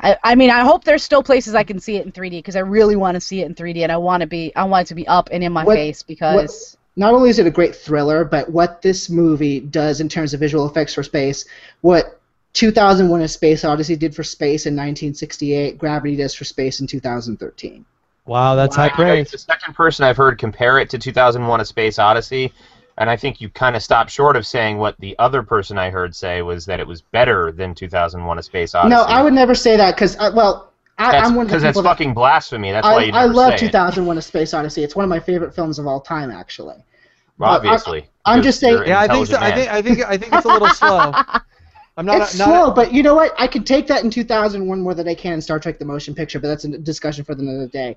[0.00, 2.56] I, I mean, I hope there's still places I can see it in 3D because
[2.56, 4.86] I really want to see it in 3D and I want to be I want
[4.86, 7.50] it to be up and in my What- face because Not only is it a
[7.50, 11.44] great thriller, but what this movie does in terms of visual effects for space,
[11.82, 12.18] what
[12.54, 17.84] 2001: A Space Odyssey did for space in 1968, Gravity does for space in 2013.
[18.26, 19.30] Wow, that's high It's praise.
[19.30, 22.52] the second person I've heard compare it to 2001: A Space Odyssey,
[22.98, 25.90] and I think you kind of stopped short of saying what the other person I
[25.90, 28.90] heard say was that it was better than 2001: A Space Odyssey.
[28.94, 31.62] No, I would never say that because, uh, well, I, I'm one of the because
[31.62, 32.72] that's that fucking blasphemy.
[32.72, 33.70] That's I, why you I love say it.
[33.70, 34.82] 2001: A Space Odyssey.
[34.82, 36.76] It's one of my favorite films of all time, actually.
[37.38, 38.08] Well, I- I- obviously.
[38.24, 39.36] I'm just saying- Yeah, I think so.
[39.38, 39.70] I think.
[39.70, 41.12] I think I think it's a little slow.
[41.96, 43.32] I'm not it's a, not slow, a- but you know what?
[43.38, 46.14] I can take that in 2001 more than I can in Star Trek: The Motion
[46.14, 47.96] Picture, but that's a discussion for another day.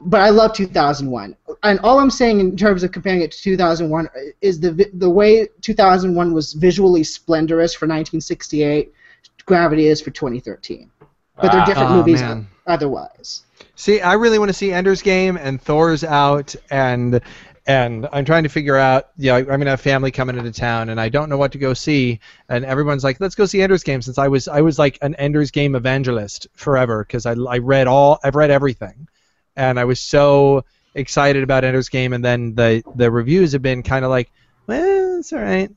[0.00, 4.08] But I love 2001, and all I'm saying in terms of comparing it to 2001
[4.40, 8.92] is the the way 2001 was visually splendorous for 1968.
[9.44, 10.90] Gravity is for 2013,
[11.36, 11.64] but they're Ah.
[11.64, 12.46] different Oh, movies man.
[12.66, 13.42] otherwise.
[13.74, 17.20] See, I really want to see Ender's Game and Thor's out, and
[17.68, 19.10] and I'm trying to figure out.
[19.18, 21.58] You know, I'm gonna have family coming into town, and I don't know what to
[21.58, 22.18] go see.
[22.48, 25.14] And everyone's like, "Let's go see Ender's Game," since I was I was like an
[25.16, 29.06] Ender's Game evangelist forever because I I read all I've read everything,
[29.54, 30.64] and I was so
[30.94, 34.30] excited about Ender's Game, and then the the reviews have been kind of like,
[34.66, 35.70] well, it's all right.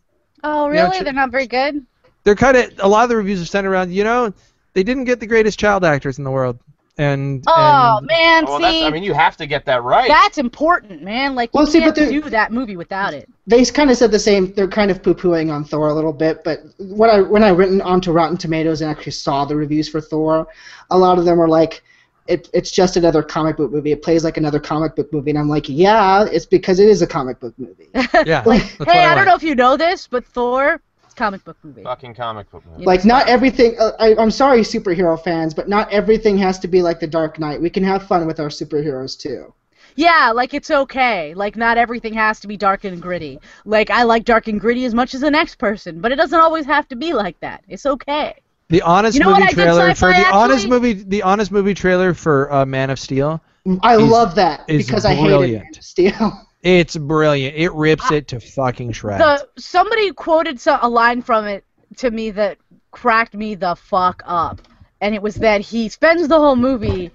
[0.44, 1.86] oh really tr- they're not very good.
[2.24, 4.34] They're kind of a lot of the reviews are centered around, you know,
[4.74, 6.58] they didn't get the greatest child actors in the world,
[7.02, 10.08] and Oh and, man, Well, see I mean, you have to get that right.
[10.08, 11.36] that's important, man.
[11.36, 13.28] Like Well, you see, but can't they're- do that movie without it.
[13.48, 14.54] they kind of said the same.
[14.54, 17.82] They're kind of poo-pooing on Thor a little bit, but when I when I went
[17.82, 20.48] onto Rotten Tomatoes and actually saw the reviews for Thor,
[20.90, 21.82] a lot of them were like,
[22.28, 23.92] it, "It's just another comic book movie.
[23.92, 27.02] It plays like another comic book movie." And I'm like, "Yeah, it's because it is
[27.02, 27.90] a comic book movie."
[28.26, 29.18] yeah, Like, hey, I want.
[29.18, 30.91] don't know if you know this, but Thor, it's a
[31.22, 31.84] comic book movie.
[31.84, 32.86] Fucking comic book movie.
[32.86, 33.76] Like, not everything.
[33.80, 37.38] Uh, I, I'm sorry, superhero fans, but not everything has to be like the Dark
[37.40, 37.62] Knight.
[37.62, 39.54] We can have fun with our superheroes too.
[39.96, 41.34] Yeah, like it's okay.
[41.34, 43.40] Like not everything has to be dark and gritty.
[43.66, 46.40] Like I like dark and gritty as much as the next person, but it doesn't
[46.40, 47.64] always have to be like that.
[47.68, 48.36] It's okay.
[48.70, 51.24] The honest You know movie what I did trailer for the sci-fi, honest movie the
[51.24, 53.42] honest movie trailer for uh, Man of Steel.
[53.82, 55.64] I Is- love that because I hated brilliant.
[55.64, 56.48] Man of Steel.
[56.64, 57.56] It's brilliant.
[57.56, 59.20] It rips ah, it to fucking shreds.
[59.20, 61.64] The somebody quoted so, a line from it
[61.98, 62.58] to me that
[62.92, 64.62] cracked me the fuck up,
[65.00, 67.12] and it was that he spends the whole movie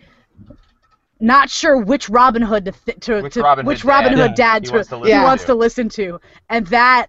[1.20, 4.18] not sure which Robin Hood to, th- to, Which to Robin Hood which Robin dad
[4.18, 4.35] Hood Yeah.
[4.36, 5.47] dad he to, wants to he wants to.
[5.48, 6.20] to listen to,
[6.51, 7.06] and that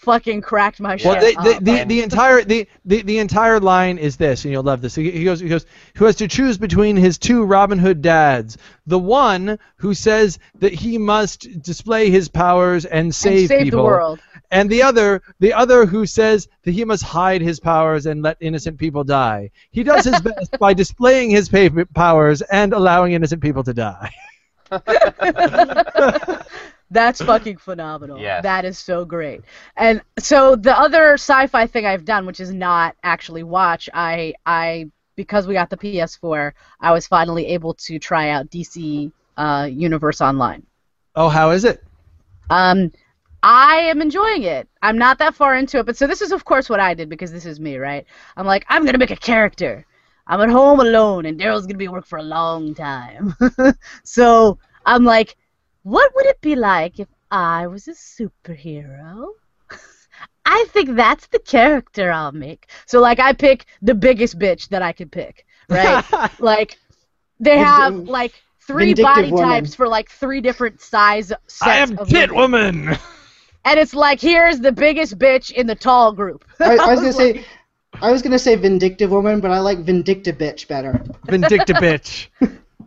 [0.00, 3.98] fucking cracked my well, shit the, the, the, the entire the, the, the entire line
[3.98, 4.94] is this, and you'll love this.
[4.94, 8.56] He, he goes he goes who has to choose between his two Robin Hood dads.
[8.86, 13.80] The one who says that he must display his powers and and save, save people,
[13.80, 14.20] the world.
[14.50, 18.36] and the other the other who says that he must hide his powers and let
[18.40, 19.50] innocent people die.
[19.70, 21.50] He does his best by displaying his
[21.94, 24.12] powers and allowing innocent people to die.
[26.90, 28.18] That's fucking phenomenal.
[28.18, 28.42] Yes.
[28.42, 29.42] That is so great.
[29.76, 34.90] And so the other sci-fi thing I've done, which is not actually watch, I I
[35.16, 40.20] because we got the PS4, I was finally able to try out DC uh, Universe
[40.20, 40.64] Online.
[41.14, 41.84] Oh, how is it?
[42.48, 42.90] Um,
[43.42, 44.68] I am enjoying it.
[44.82, 47.08] I'm not that far into it, but so this is of course what I did
[47.08, 48.04] because this is me, right?
[48.36, 49.86] I'm like, I'm gonna make a character.
[50.26, 53.34] I'm at home alone, and Daryl's gonna be at work for a long time.
[54.04, 55.36] so I'm like,
[55.82, 59.28] what would it be like if I was a superhero?
[60.44, 62.68] I think that's the character I'll make.
[62.86, 66.04] So like I pick the biggest bitch that I could pick, right?
[66.40, 66.78] like
[67.38, 68.32] they have like
[68.66, 69.48] three body woman.
[69.48, 72.80] types for like three different size sets I am of tit women.
[72.84, 72.98] woman.
[73.64, 76.44] And it's like here's the biggest bitch in the tall group.
[76.60, 77.44] I, I was gonna say,
[78.00, 81.02] I was gonna say vindictive woman, but I like vindictive bitch better.
[81.26, 82.28] Vindictive bitch.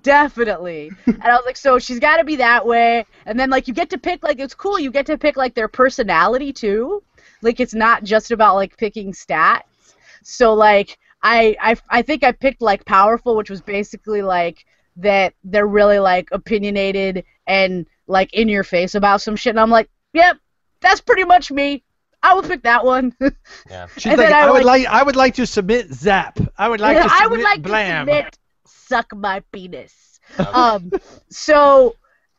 [0.03, 0.91] Definitely.
[1.07, 3.05] and I was like, so she's got to be that way.
[3.25, 4.79] And then like you get to pick like it's cool.
[4.79, 7.01] You get to pick like their personality too.
[7.41, 9.61] Like it's not just about like picking stats.
[10.23, 14.65] So like I I I think I picked like powerful, which was basically like
[14.97, 19.51] that they're really like opinionated and like in your face about some shit.
[19.51, 20.37] And I'm like, yep,
[20.81, 21.83] that's pretty much me.
[22.21, 23.15] I would pick that one.
[23.69, 23.87] Yeah.
[23.97, 26.37] She's like, I, I, would like- like, I would like to submit Zap.
[26.57, 28.05] I would like to submit I would like Blam.
[28.07, 28.37] to submit
[28.87, 30.19] suck my penis.
[30.53, 30.91] Um,
[31.29, 31.95] so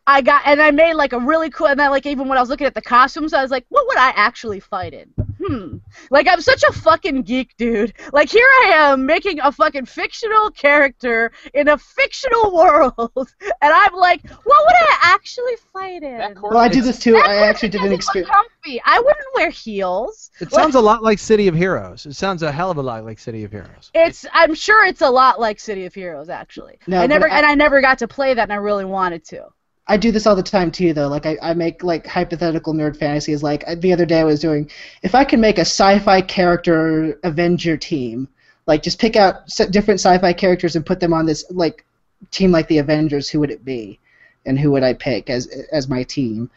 [0.07, 2.41] I got and I made like a really cool and then like even when I
[2.41, 5.13] was looking at the costumes, I was like, what would I actually fight in?
[5.47, 5.77] Hmm.
[6.11, 7.93] Like I'm such a fucking geek, dude.
[8.13, 12.95] Like here I am making a fucking fictional character in a fictional world,
[13.41, 16.39] and I'm like, what would I actually fight in?
[16.41, 17.13] Well, I do this too.
[17.13, 18.31] That I actually did an doesn't look experience.
[18.31, 18.81] Comfy.
[18.85, 20.31] I wouldn't wear heels.
[20.41, 22.07] It sounds a lot like City of Heroes.
[22.07, 23.91] It sounds a hell of a lot like City of Heroes.
[23.95, 24.25] It's.
[24.33, 26.79] I'm sure it's a lot like City of Heroes, actually.
[26.87, 29.25] No, I never I- and I never got to play that, and I really wanted
[29.27, 29.47] to.
[29.87, 31.09] I do this all the time too, though.
[31.09, 33.43] Like I, I make like hypothetical nerd fantasies.
[33.43, 34.71] Like uh, the other day, I was doing
[35.03, 38.29] if I can make a sci-fi character Avenger team,
[38.67, 41.85] like just pick out different sci-fi characters and put them on this like
[42.31, 43.29] team like the Avengers.
[43.29, 43.99] Who would it be,
[44.47, 46.51] and who would I pick as as my team?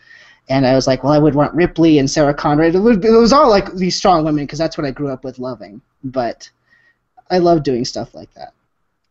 [0.50, 2.74] And I was like, well, I would want Ripley and Sarah Conrad.
[2.74, 5.26] It, would, it was all like these strong women because that's what I grew up
[5.26, 5.82] with loving.
[6.06, 6.50] But
[7.30, 8.54] I love doing stuff like that.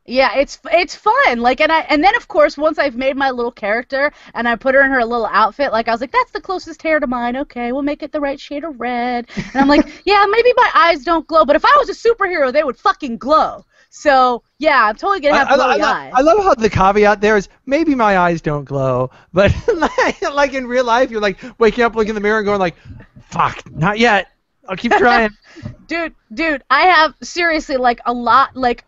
[0.06, 1.40] Yeah, it's it's fun.
[1.40, 4.56] Like, and I and then of course once I've made my little character and I
[4.56, 7.06] put her in her little outfit, like I was like, that's the closest hair to
[7.06, 7.36] mine.
[7.36, 9.26] Okay, we'll make it the right shade of red.
[9.36, 12.52] And I'm like, yeah, maybe my eyes don't glow, but if I was a superhero,
[12.52, 13.64] they would fucking glow.
[13.90, 16.12] So yeah, I'm totally gonna have I, I, glowy I, eyes.
[16.14, 20.54] I love how the caveat there is maybe my eyes don't glow, but like, like
[20.54, 22.76] in real life, you're like waking up, looking in the mirror, and going like,
[23.22, 24.28] "Fuck, not yet.
[24.68, 25.30] I'll keep trying."
[25.86, 28.84] dude, dude, I have seriously like a lot, like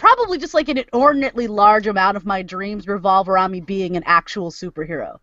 [0.00, 4.02] probably just like an inordinately large amount of my dreams revolve around me being an
[4.06, 5.18] actual superhero.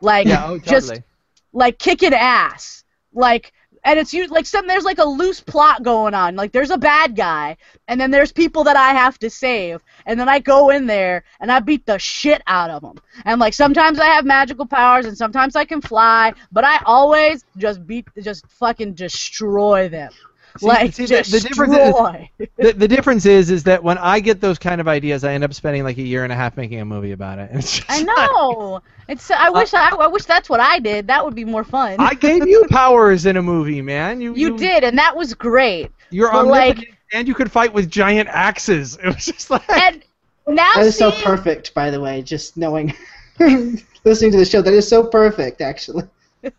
[0.00, 1.04] Like yeah, oh, just totally.
[1.52, 2.84] like kicking ass.
[3.12, 3.52] Like
[3.82, 6.36] and it's you like some there's like a loose plot going on.
[6.36, 7.56] Like there's a bad guy
[7.88, 11.24] and then there's people that I have to save and then I go in there
[11.40, 12.98] and I beat the shit out of them.
[13.24, 17.44] And like sometimes I have magical powers and sometimes I can fly, but I always
[17.56, 20.12] just beat just fucking destroy them.
[20.58, 24.20] See- like see, the- the difference is- the, the difference is is that when I
[24.20, 26.56] get those kind of ideas, I end up spending like a year and a half
[26.56, 27.50] making a movie about it.
[27.52, 28.82] It's just I not- know.
[29.08, 31.08] It's I uh, wish I, I wish that's what I did.
[31.08, 31.96] That would be more fun.
[31.98, 34.20] I gave you powers in a movie, man.
[34.20, 35.90] You you did, and that was great.
[36.10, 38.96] You're but, like- and you could fight with giant axes.
[39.02, 40.02] It was just like And
[40.46, 42.22] now That is so perfect, by the way.
[42.22, 42.94] Just knowing,
[43.38, 46.04] listening to the show, that is so perfect, actually.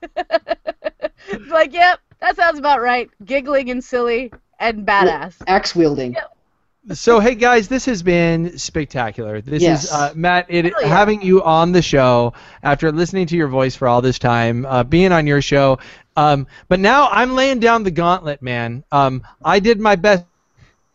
[1.50, 3.10] Like, yep, that sounds about right.
[3.26, 5.36] Giggling and silly and badass.
[5.48, 6.16] Axe wielding.
[6.94, 9.40] So hey guys, this has been spectacular.
[9.42, 9.84] This Yes.
[9.84, 10.48] is uh, Matt.
[10.50, 10.88] It, Hell yeah.
[10.88, 12.34] having you on the show
[12.64, 15.78] after listening to your voice for all this time, uh, being on your show.
[16.18, 18.84] Um, but now I'm laying down the gauntlet, man.
[18.92, 20.26] Um, I did my best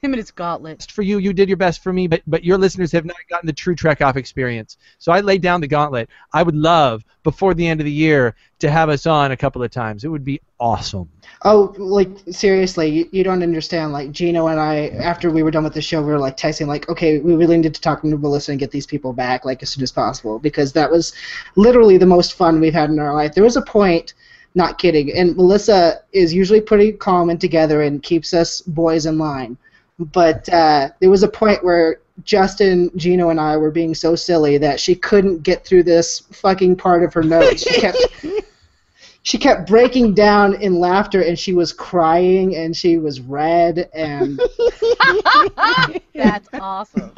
[0.02, 0.90] Him and his gauntlet.
[0.90, 1.18] for you.
[1.18, 3.74] You did your best for me, but but your listeners have not gotten the true
[3.74, 4.76] Trek Off experience.
[4.98, 6.10] So I laid down the gauntlet.
[6.32, 9.62] I would love before the end of the year to have us on a couple
[9.62, 10.04] of times.
[10.04, 11.08] It would be awesome.
[11.44, 13.92] Oh, like seriously, you, you don't understand.
[13.92, 16.66] Like Gino and I, after we were done with the show, we were like texting,
[16.66, 19.62] like, okay, we really need to talk to Melissa and get these people back like
[19.62, 21.14] as soon as possible because that was
[21.56, 23.34] literally the most fun we've had in our life.
[23.34, 24.14] There was a point,
[24.54, 29.18] not kidding, and Melissa is usually pretty calm and together and keeps us boys in
[29.18, 29.58] line,
[29.98, 34.58] but uh, there was a point where Justin, Gino, and I were being so silly
[34.58, 37.62] that she couldn't get through this fucking part of her notes.
[37.62, 37.98] She kept
[39.26, 44.40] she kept breaking down in laughter and she was crying and she was red and
[46.14, 47.10] That's awesome.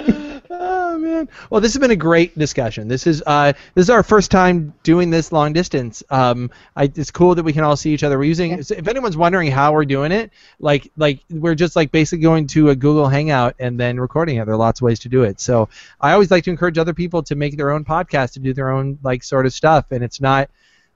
[0.48, 1.28] oh man.
[1.50, 2.88] Well, this has been a great discussion.
[2.88, 6.02] This is uh, this is our first time doing this long distance.
[6.08, 8.18] Um, I, it's cool that we can all see each other.
[8.18, 8.62] We're using.
[8.62, 10.30] so If anyone's wondering how we're doing it,
[10.60, 14.46] like like we're just like basically going to a Google Hangout and then recording it.
[14.46, 15.40] There are lots of ways to do it.
[15.40, 15.68] So
[16.00, 18.70] I always like to encourage other people to make their own podcast to do their
[18.70, 20.48] own like sort of stuff, and it's not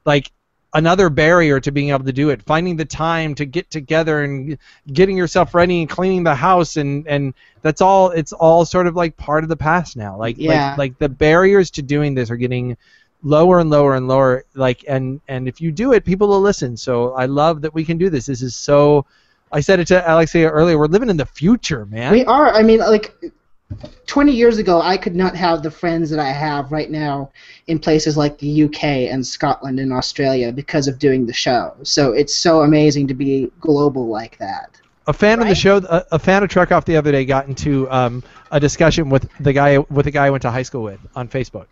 [0.06, 0.32] like
[0.74, 4.56] another barrier to being able to do it finding the time to get together and
[4.92, 8.96] getting yourself ready and cleaning the house and and that's all it's all sort of
[8.96, 10.70] like part of the past now like Yeah.
[10.70, 12.76] like like the barriers to doing this are getting
[13.22, 14.44] lower and lower and lower.
[14.54, 16.76] Like, and and if you do it, people will listen.
[16.76, 18.26] So I love that we can do this.
[18.26, 19.06] This is so.
[19.50, 20.78] I said it to Alexia earlier.
[20.78, 22.12] We're living in the future, man.
[22.12, 22.52] We are.
[22.52, 23.14] I mean, like,
[24.06, 27.30] 20 years ago, I could not have the friends that I have right now
[27.66, 31.74] in places like the UK and Scotland and Australia because of doing the show.
[31.82, 34.80] So it's so amazing to be global like that.
[35.06, 37.48] a fan of the show, a, a fan of Trek Off the other day got
[37.48, 40.82] into um, a discussion with the guy with the guy I went to high school
[40.84, 41.66] with on Facebook.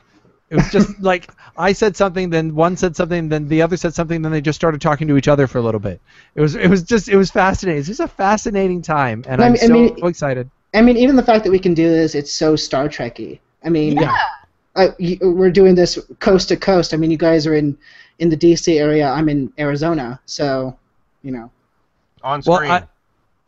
[0.49, 3.95] It was just like I said something, then one said something, then the other said
[3.95, 6.01] something, then they just started talking to each other for a little bit.
[6.35, 7.79] It was it was just it was fascinating.
[7.79, 10.51] It's just a fascinating time, and I I'm mean- I so mean- excited.
[10.75, 13.41] I mean, even the fact that we can do this, it's so Star Trekky.
[13.65, 14.17] I mean, Yeah.
[14.77, 16.95] uh, you, we're doing this coast to coast.
[16.95, 17.77] I mean, you guys are in
[18.19, 19.09] in the DC area.
[19.09, 20.77] I'm in Arizona, so
[21.23, 21.51] you know.
[22.23, 22.71] On Well, screen.
[22.71, 22.87] I-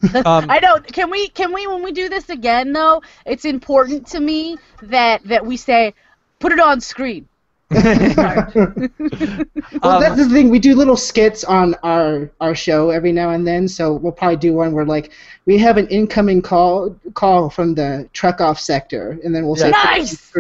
[0.27, 0.79] Um, I know.
[0.81, 1.29] Can we?
[1.29, 1.69] Can we?
[1.69, 5.95] When we do this again, though, it's important to me that that we say,
[6.41, 7.29] put it on screen.
[7.75, 8.79] Well,
[9.83, 10.51] Um, that's the thing.
[10.51, 13.67] We do little skits on our our show every now and then.
[13.69, 15.11] So we'll probably do one where like
[15.47, 19.71] we have an incoming call call from the Trek Off sector, and then we'll say
[19.71, 19.83] Yeah.
[19.85, 20.33] Nice!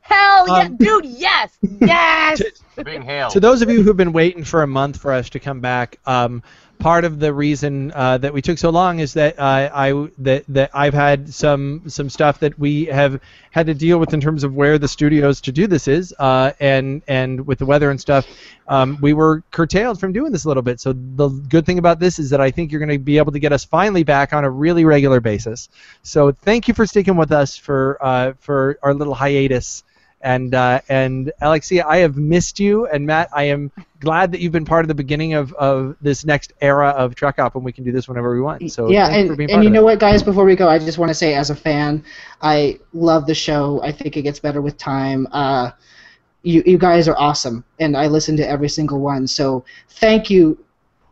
[0.00, 1.04] Hell yeah, Um, dude!
[1.04, 2.42] Yes, yes.
[2.84, 3.30] Being hailed.
[3.32, 5.98] to those of you who've been waiting for a month for us to come back,
[6.06, 6.42] um,
[6.80, 10.44] part of the reason uh, that we took so long is that uh, I that
[10.48, 13.20] that I've had some some stuff that we have
[13.52, 16.52] had to deal with in terms of where the studios to do this is, uh,
[16.58, 18.26] and and with the weather and stuff,
[18.66, 20.80] um, we were curtailed from doing this a little bit.
[20.80, 23.32] So the good thing about this is that I think you're going to be able
[23.32, 25.68] to get us finally back on a really regular basis.
[26.02, 29.84] So thank you for sticking with us for uh, for our little hiatus.
[30.22, 34.52] And uh, and Alexia, I have missed you, and Matt, I am glad that you've
[34.52, 37.72] been part of the beginning of, of this next era of Trek Off, and we
[37.72, 38.70] can do this whenever we want.
[38.70, 39.84] So yeah, and, for being and you know it.
[39.84, 40.22] what, guys?
[40.22, 42.04] Before we go, I just want to say, as a fan,
[42.42, 43.80] I love the show.
[43.82, 45.26] I think it gets better with time.
[45.32, 45.70] Uh,
[46.42, 49.26] you you guys are awesome, and I listen to every single one.
[49.26, 50.58] So thank you.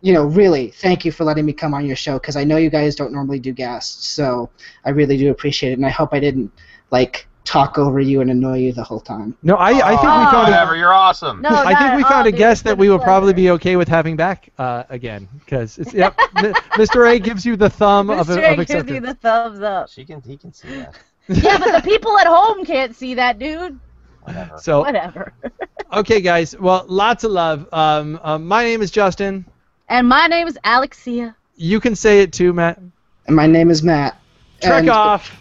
[0.01, 2.57] You know, really, thank you for letting me come on your show because I know
[2.57, 4.07] you guys don't normally do guests.
[4.07, 4.51] So
[4.85, 6.53] I really do appreciate it, and I hope I didn't
[6.91, 9.37] like talk over you and annoy you the whole time.
[9.43, 10.77] No, I, I think we Oh, found a, whatever.
[10.77, 11.41] You're awesome.
[11.41, 13.77] No, I think we found all, a guest that we a will probably be okay
[13.77, 16.17] with having back uh, again because it's yep.
[16.77, 17.11] Mr.
[17.11, 18.37] A gives you the thumb of, Mr.
[18.37, 18.39] of acceptance.
[18.39, 18.53] Mr.
[18.53, 18.95] A gives acceptance.
[18.95, 19.89] you the thumbs up.
[19.89, 20.21] She can.
[20.23, 20.95] He can see that.
[21.31, 23.79] Yeah, but the people at home can't see that, dude.
[24.23, 24.59] Whatever.
[24.59, 25.35] So Whatever.
[25.93, 26.59] okay, guys.
[26.59, 27.69] Well, lots of love.
[27.71, 29.45] Um, um, my name is Justin.
[29.91, 31.37] And my name is Alexia.
[31.57, 32.81] You can say it too, Matt.
[33.27, 34.19] And my name is Matt.
[34.63, 35.39] Trek And- off.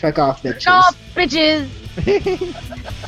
[0.00, 0.62] Trek off, bitches.
[0.62, 1.68] Stop, bitches.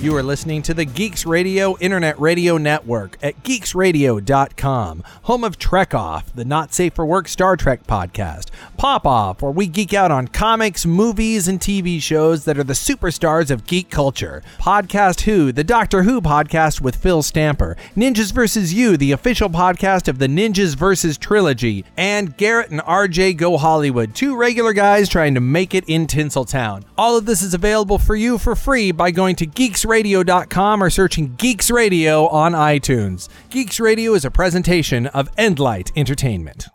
[0.00, 5.92] You are listening to the Geeks Radio Internet Radio Network at geeksradio.com, home of Trek
[5.92, 8.46] Off, the not safe for work Star Trek podcast.
[8.78, 12.72] Pop Off, where we geek out on comics, movies, and TV shows that are the
[12.72, 14.42] superstars of geek culture.
[14.58, 17.76] Podcast Who, the Doctor Who podcast with Phil Stamper.
[17.94, 18.72] Ninjas vs.
[18.72, 21.18] You, the official podcast of the Ninjas vs.
[21.18, 21.84] trilogy.
[21.98, 26.84] And Garrett and RJ Go Hollywood, two regular guys trying to make it in Tinseltown.
[26.96, 29.44] All of this is available for you for free by going to
[29.90, 33.28] geeksradio.com or searching Geeks Radio on iTunes.
[33.50, 36.68] Geeks Radio is a presentation of Endlight Entertainment.